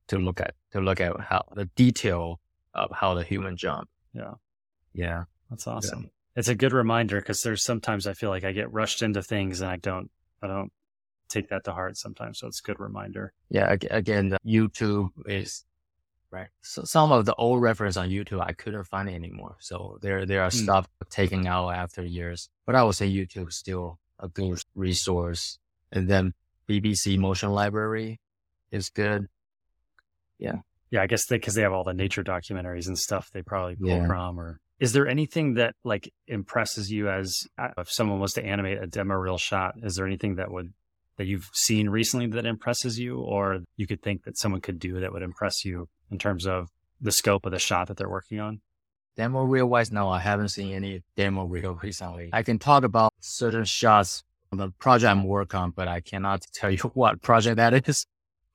to 0.08 0.18
look 0.18 0.40
at, 0.40 0.54
to 0.72 0.80
look 0.80 1.00
at 1.00 1.18
how 1.20 1.44
the 1.54 1.66
detail 1.76 2.40
of 2.74 2.90
how 2.92 3.14
the 3.14 3.22
human 3.22 3.56
jump. 3.56 3.88
Yeah. 4.12 4.34
Yeah. 4.92 5.24
That's 5.50 5.66
awesome. 5.66 6.02
Yeah 6.02 6.08
it's 6.34 6.48
a 6.48 6.54
good 6.54 6.72
reminder 6.72 7.20
because 7.20 7.42
there's 7.42 7.62
sometimes 7.62 8.06
I 8.06 8.14
feel 8.14 8.30
like 8.30 8.44
I 8.44 8.52
get 8.52 8.72
rushed 8.72 9.02
into 9.02 9.22
things 9.22 9.60
and 9.60 9.70
I 9.70 9.76
don't, 9.76 10.10
I 10.42 10.46
don't 10.46 10.72
take 11.28 11.48
that 11.48 11.64
to 11.64 11.72
heart 11.72 11.96
sometimes. 11.96 12.38
So 12.38 12.46
it's 12.46 12.60
a 12.60 12.62
good 12.62 12.80
reminder. 12.80 13.32
Yeah. 13.50 13.74
Again, 13.90 14.36
YouTube 14.46 15.10
is 15.26 15.64
right. 16.30 16.48
So 16.62 16.84
some 16.84 17.12
of 17.12 17.26
the 17.26 17.34
old 17.34 17.60
reference 17.60 17.96
on 17.96 18.08
YouTube, 18.08 18.40
I 18.40 18.52
couldn't 18.52 18.84
find 18.84 19.08
anymore. 19.08 19.56
So 19.60 19.98
there, 20.00 20.24
there 20.24 20.42
are 20.42 20.50
mm. 20.50 20.62
stuff 20.62 20.88
taken 21.10 21.46
out 21.46 21.70
after 21.70 22.02
years, 22.02 22.48
but 22.66 22.74
I 22.74 22.82
would 22.82 22.94
say 22.94 23.10
YouTube 23.10 23.48
is 23.48 23.56
still 23.56 23.98
a 24.18 24.28
good 24.28 24.62
resource. 24.74 25.58
And 25.90 26.08
then 26.08 26.32
BBC 26.68 27.18
Motion 27.18 27.50
Library 27.50 28.20
is 28.70 28.88
good. 28.88 29.26
Yeah. 30.38 30.60
Yeah. 30.90 31.02
I 31.02 31.06
guess 31.06 31.26
they, 31.26 31.38
cause 31.38 31.54
they 31.54 31.62
have 31.62 31.72
all 31.72 31.84
the 31.84 31.92
nature 31.92 32.24
documentaries 32.24 32.86
and 32.86 32.98
stuff 32.98 33.30
they 33.32 33.42
probably 33.42 33.76
pull 33.76 33.88
yeah. 33.88 34.06
from 34.06 34.40
or 34.40 34.60
is 34.82 34.92
there 34.92 35.06
anything 35.06 35.54
that 35.54 35.76
like 35.84 36.12
impresses 36.26 36.90
you 36.90 37.08
as 37.08 37.46
uh, 37.56 37.68
if 37.78 37.88
someone 37.88 38.18
was 38.18 38.32
to 38.32 38.44
animate 38.44 38.82
a 38.82 38.86
demo 38.88 39.14
reel 39.14 39.38
shot? 39.38 39.76
Is 39.80 39.94
there 39.94 40.04
anything 40.04 40.34
that 40.34 40.50
would 40.50 40.72
that 41.18 41.26
you've 41.26 41.48
seen 41.52 41.88
recently 41.88 42.26
that 42.26 42.44
impresses 42.44 42.98
you, 42.98 43.20
or 43.20 43.60
you 43.76 43.86
could 43.86 44.02
think 44.02 44.24
that 44.24 44.36
someone 44.36 44.60
could 44.60 44.80
do 44.80 44.98
that 44.98 45.12
would 45.12 45.22
impress 45.22 45.64
you 45.64 45.88
in 46.10 46.18
terms 46.18 46.48
of 46.48 46.68
the 47.00 47.12
scope 47.12 47.46
of 47.46 47.52
the 47.52 47.60
shot 47.60 47.86
that 47.86 47.96
they're 47.96 48.08
working 48.08 48.40
on? 48.40 48.60
Demo 49.16 49.44
reel 49.44 49.66
wise, 49.66 49.92
no, 49.92 50.08
I 50.08 50.18
haven't 50.18 50.48
seen 50.48 50.74
any 50.74 51.04
demo 51.16 51.44
reel 51.44 51.78
recently. 51.80 52.30
I 52.32 52.42
can 52.42 52.58
talk 52.58 52.82
about 52.82 53.12
certain 53.20 53.64
shots 53.64 54.24
on 54.50 54.58
the 54.58 54.70
project 54.80 55.08
I'm 55.08 55.22
working 55.22 55.60
on, 55.60 55.70
but 55.70 55.86
I 55.86 56.00
cannot 56.00 56.42
tell 56.52 56.72
you 56.72 56.78
what 56.94 57.22
project 57.22 57.54
that 57.58 57.88
is. 57.88 58.04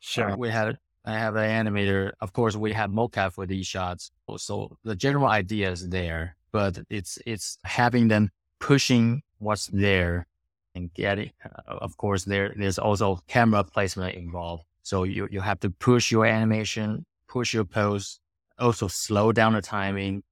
Sure. 0.02 0.32
Uh, 0.32 0.36
we 0.36 0.50
had 0.50 0.78
I 1.08 1.14
have 1.14 1.38
an 1.38 1.66
animator. 1.66 2.12
Of 2.20 2.34
course, 2.34 2.58
we 2.58 2.74
have 2.74 2.92
mocap 2.92 3.32
for 3.32 3.46
these 3.46 3.66
shots. 3.66 4.12
So 4.36 4.78
the 4.84 4.94
general 4.94 5.28
idea 5.28 5.72
is 5.72 5.88
there, 5.88 6.36
but 6.52 6.80
it's, 6.90 7.18
it's 7.26 7.58
having 7.64 8.10
them 8.10 8.30
pushing 8.60 9.22
what's 9.40 9.68
there 9.68 10.28
and 10.76 10.94
getting, 10.94 11.32
uh, 11.46 11.78
of 11.78 11.96
course, 11.96 12.26
there, 12.26 12.54
there's 12.58 12.78
also 12.78 13.22
camera 13.30 13.64
placement 13.64 14.16
involved. 14.16 14.66
So 14.84 15.04
you, 15.04 15.30
you 15.32 15.40
have 15.40 15.62
to 15.62 15.70
push 15.70 16.12
your 16.12 16.26
animation, 16.26 17.06
push 17.30 17.54
your 17.54 17.64
pose, 17.64 18.20
also 18.60 18.90
slow 18.90 19.32
down 19.32 19.54
the 19.54 19.62
timing. 19.62 20.24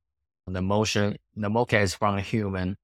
On 0.45 0.53
the 0.53 0.61
motion, 0.61 1.15
the 1.37 1.49
mocap 1.49 1.83
is 1.83 1.95
from 1.95 2.17
a 2.17 2.21
human. 2.21 2.75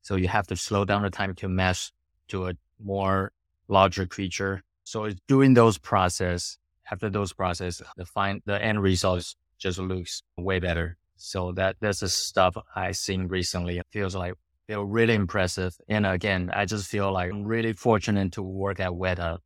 So 0.00 0.16
you 0.16 0.28
have 0.28 0.46
to 0.46 0.56
slow 0.56 0.86
down 0.86 1.02
the 1.02 1.10
time 1.10 1.34
to 1.34 1.48
match 1.48 1.92
to 2.28 2.48
a 2.48 2.54
more 2.82 3.32
larger 3.68 4.06
creature. 4.06 4.62
So 4.84 5.04
it's 5.04 5.20
doing 5.28 5.52
those 5.52 5.76
process 5.76 6.56
after 6.90 7.10
those 7.10 7.32
process, 7.32 7.82
the 7.96 8.04
find 8.06 8.42
the 8.46 8.62
end 8.62 8.82
results 8.82 9.36
just 9.58 9.78
looks 9.78 10.22
way 10.36 10.58
better. 10.60 10.96
So 11.16 11.52
that 11.52 11.76
that's 11.80 12.00
the 12.00 12.08
stuff 12.08 12.56
I 12.74 12.92
seen 12.92 13.28
recently. 13.28 13.78
It 13.78 13.86
feels 13.90 14.14
like 14.14 14.34
feel 14.66 14.84
really 14.84 15.14
impressive. 15.14 15.76
And 15.88 16.06
again, 16.06 16.50
I 16.52 16.64
just 16.64 16.88
feel 16.88 17.12
like 17.12 17.30
I'm 17.30 17.44
really 17.44 17.72
fortunate 17.72 18.32
to 18.32 18.42
work 18.42 18.80
at 18.80 18.90
Weta 18.90 19.38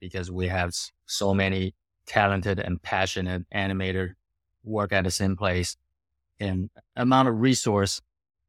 because 0.00 0.30
we 0.30 0.48
have 0.48 0.72
so 1.06 1.32
many 1.34 1.74
talented 2.06 2.58
and 2.58 2.82
passionate 2.82 3.44
animator 3.54 4.12
work 4.62 4.92
at 4.92 5.04
the 5.04 5.10
same 5.10 5.36
place 5.36 5.76
and 6.40 6.70
amount 6.96 7.28
of 7.28 7.40
resource 7.40 8.00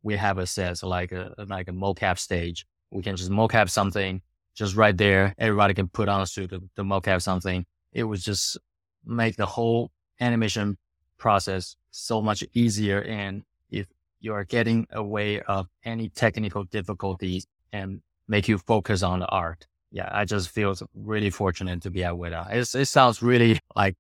we 0.04 0.16
have 0.16 0.38
access 0.38 0.84
like 0.84 1.12
a 1.12 1.34
like 1.48 1.68
a 1.68 1.72
mocap 1.72 2.20
stage. 2.20 2.66
We 2.92 3.02
can 3.02 3.16
just 3.16 3.32
mocap 3.32 3.70
something 3.70 4.22
just 4.54 4.76
right 4.76 4.96
there. 4.96 5.34
Everybody 5.38 5.74
can 5.74 5.88
put 5.88 6.08
on 6.08 6.22
a 6.22 6.28
suit 6.28 6.52
to, 6.52 6.62
to 6.76 6.84
mocap 6.84 7.22
something 7.22 7.66
it 7.96 8.04
would 8.04 8.20
just 8.20 8.58
make 9.06 9.38
the 9.38 9.46
whole 9.46 9.90
animation 10.20 10.78
process 11.18 11.78
so 11.92 12.22
much 12.22 12.44
easier. 12.54 13.02
And 13.02 13.44
if 13.72 13.88
you 14.20 14.34
are 14.34 14.44
getting 14.44 14.86
away 14.92 15.42
of 15.42 15.68
any 15.84 16.10
technical 16.10 16.66
difficulties 16.66 17.48
and 17.72 18.02
make 18.28 18.48
you 18.48 18.58
focus 18.58 19.02
on 19.02 19.20
the 19.20 19.28
art. 19.28 19.66
Yeah, 19.92 20.10
I 20.12 20.26
just 20.26 20.50
feel 20.50 20.76
really 20.94 21.30
fortunate 21.30 21.84
to 21.84 21.90
be 21.90 22.04
at 22.04 22.14
Weta. 22.14 22.48
It's, 22.52 22.76
it 22.76 22.88
sounds 22.88 23.22
really 23.22 23.60
like 23.76 23.96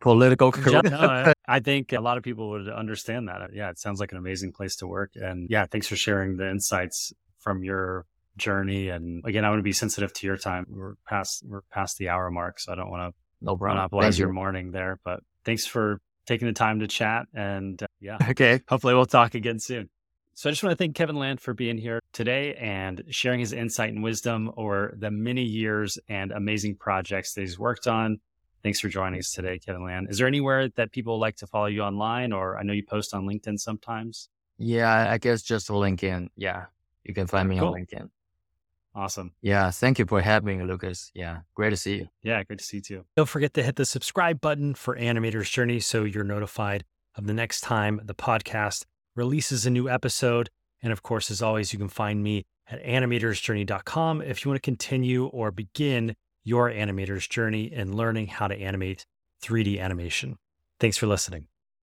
political 0.00 0.52
correct. 0.52 0.90
no, 0.90 1.32
I 1.48 1.58
think 1.58 1.92
a 1.92 2.00
lot 2.00 2.16
of 2.18 2.22
people 2.22 2.50
would 2.50 2.68
understand 2.68 3.26
that. 3.28 3.50
Yeah, 3.52 3.70
it 3.70 3.80
sounds 3.80 3.98
like 3.98 4.12
an 4.12 4.18
amazing 4.18 4.52
place 4.52 4.76
to 4.76 4.86
work. 4.86 5.10
And 5.16 5.48
yeah, 5.50 5.66
thanks 5.66 5.88
for 5.88 5.96
sharing 5.96 6.36
the 6.36 6.48
insights 6.48 7.12
from 7.40 7.64
your 7.64 8.06
journey. 8.36 8.90
And 8.90 9.24
again, 9.24 9.44
I 9.44 9.48
want 9.48 9.58
to 9.58 9.64
be 9.64 9.72
sensitive 9.72 10.12
to 10.12 10.26
your 10.26 10.36
time. 10.36 10.66
We're 10.68 10.94
past 11.08 11.42
we're 11.44 11.62
past 11.62 11.98
the 11.98 12.10
hour 12.10 12.30
mark, 12.30 12.60
so 12.60 12.72
I 12.72 12.76
don't 12.76 12.90
want 12.90 13.12
to 13.12 13.23
no 13.40 13.56
problem. 13.56 13.78
Monopolize 13.78 14.18
your 14.18 14.32
morning 14.32 14.70
there, 14.70 14.98
but 15.04 15.20
thanks 15.44 15.66
for 15.66 16.00
taking 16.26 16.46
the 16.46 16.54
time 16.54 16.80
to 16.80 16.86
chat. 16.86 17.26
And 17.34 17.82
uh, 17.82 17.86
yeah, 18.00 18.18
okay. 18.30 18.60
Hopefully, 18.68 18.94
we'll 18.94 19.06
talk 19.06 19.34
again 19.34 19.58
soon. 19.58 19.88
So 20.36 20.50
I 20.50 20.52
just 20.52 20.64
want 20.64 20.72
to 20.72 20.76
thank 20.76 20.96
Kevin 20.96 21.16
Lan 21.16 21.36
for 21.36 21.54
being 21.54 21.78
here 21.78 22.00
today 22.12 22.54
and 22.54 23.04
sharing 23.10 23.38
his 23.38 23.52
insight 23.52 23.92
and 23.92 24.02
wisdom 24.02 24.50
over 24.56 24.92
the 24.98 25.10
many 25.10 25.44
years 25.44 25.96
and 26.08 26.32
amazing 26.32 26.74
projects 26.74 27.34
that 27.34 27.42
he's 27.42 27.56
worked 27.56 27.86
on. 27.86 28.18
Thanks 28.64 28.80
for 28.80 28.88
joining 28.88 29.20
us 29.20 29.30
today, 29.30 29.60
Kevin 29.60 29.84
Lan. 29.84 30.06
Is 30.10 30.18
there 30.18 30.26
anywhere 30.26 30.70
that 30.70 30.90
people 30.90 31.20
like 31.20 31.36
to 31.36 31.46
follow 31.46 31.66
you 31.66 31.82
online, 31.82 32.32
or 32.32 32.58
I 32.58 32.64
know 32.64 32.72
you 32.72 32.82
post 32.82 33.14
on 33.14 33.26
LinkedIn 33.26 33.60
sometimes? 33.60 34.28
Yeah, 34.58 35.08
I 35.08 35.18
guess 35.18 35.42
just 35.42 35.68
LinkedIn. 35.68 36.28
Yeah, 36.36 36.64
you 37.04 37.14
can 37.14 37.26
find 37.26 37.48
me 37.48 37.58
cool. 37.58 37.68
on 37.68 37.74
LinkedIn. 37.74 38.08
Awesome. 38.94 39.32
Yeah, 39.42 39.70
thank 39.70 39.98
you 39.98 40.06
for 40.06 40.20
having 40.20 40.58
me, 40.58 40.64
Lucas. 40.64 41.10
Yeah, 41.14 41.40
great 41.54 41.70
to 41.70 41.76
see 41.76 41.96
you. 41.96 42.08
Yeah, 42.22 42.42
great 42.44 42.60
to 42.60 42.64
see 42.64 42.76
you 42.76 42.82
too. 42.82 43.04
Don't 43.16 43.28
forget 43.28 43.52
to 43.54 43.62
hit 43.62 43.76
the 43.76 43.84
subscribe 43.84 44.40
button 44.40 44.74
for 44.74 44.96
Animator's 44.96 45.50
Journey 45.50 45.80
so 45.80 46.04
you're 46.04 46.22
notified 46.22 46.84
of 47.16 47.26
the 47.26 47.34
next 47.34 47.62
time 47.62 48.00
the 48.04 48.14
podcast 48.14 48.84
releases 49.16 49.66
a 49.66 49.70
new 49.70 49.88
episode. 49.88 50.50
And 50.82 50.92
of 50.92 51.02
course, 51.02 51.30
as 51.30 51.42
always, 51.42 51.72
you 51.72 51.78
can 51.78 51.88
find 51.88 52.22
me 52.22 52.44
at 52.68 52.82
animatorsjourney.com 52.84 54.22
if 54.22 54.44
you 54.44 54.50
want 54.50 54.62
to 54.62 54.66
continue 54.66 55.26
or 55.26 55.50
begin 55.50 56.14
your 56.44 56.70
animator's 56.70 57.26
journey 57.26 57.72
in 57.72 57.96
learning 57.96 58.28
how 58.28 58.46
to 58.46 58.54
animate 58.54 59.06
3D 59.42 59.80
animation. 59.80 60.36
Thanks 60.78 60.96
for 60.96 61.06
listening. 61.06 61.48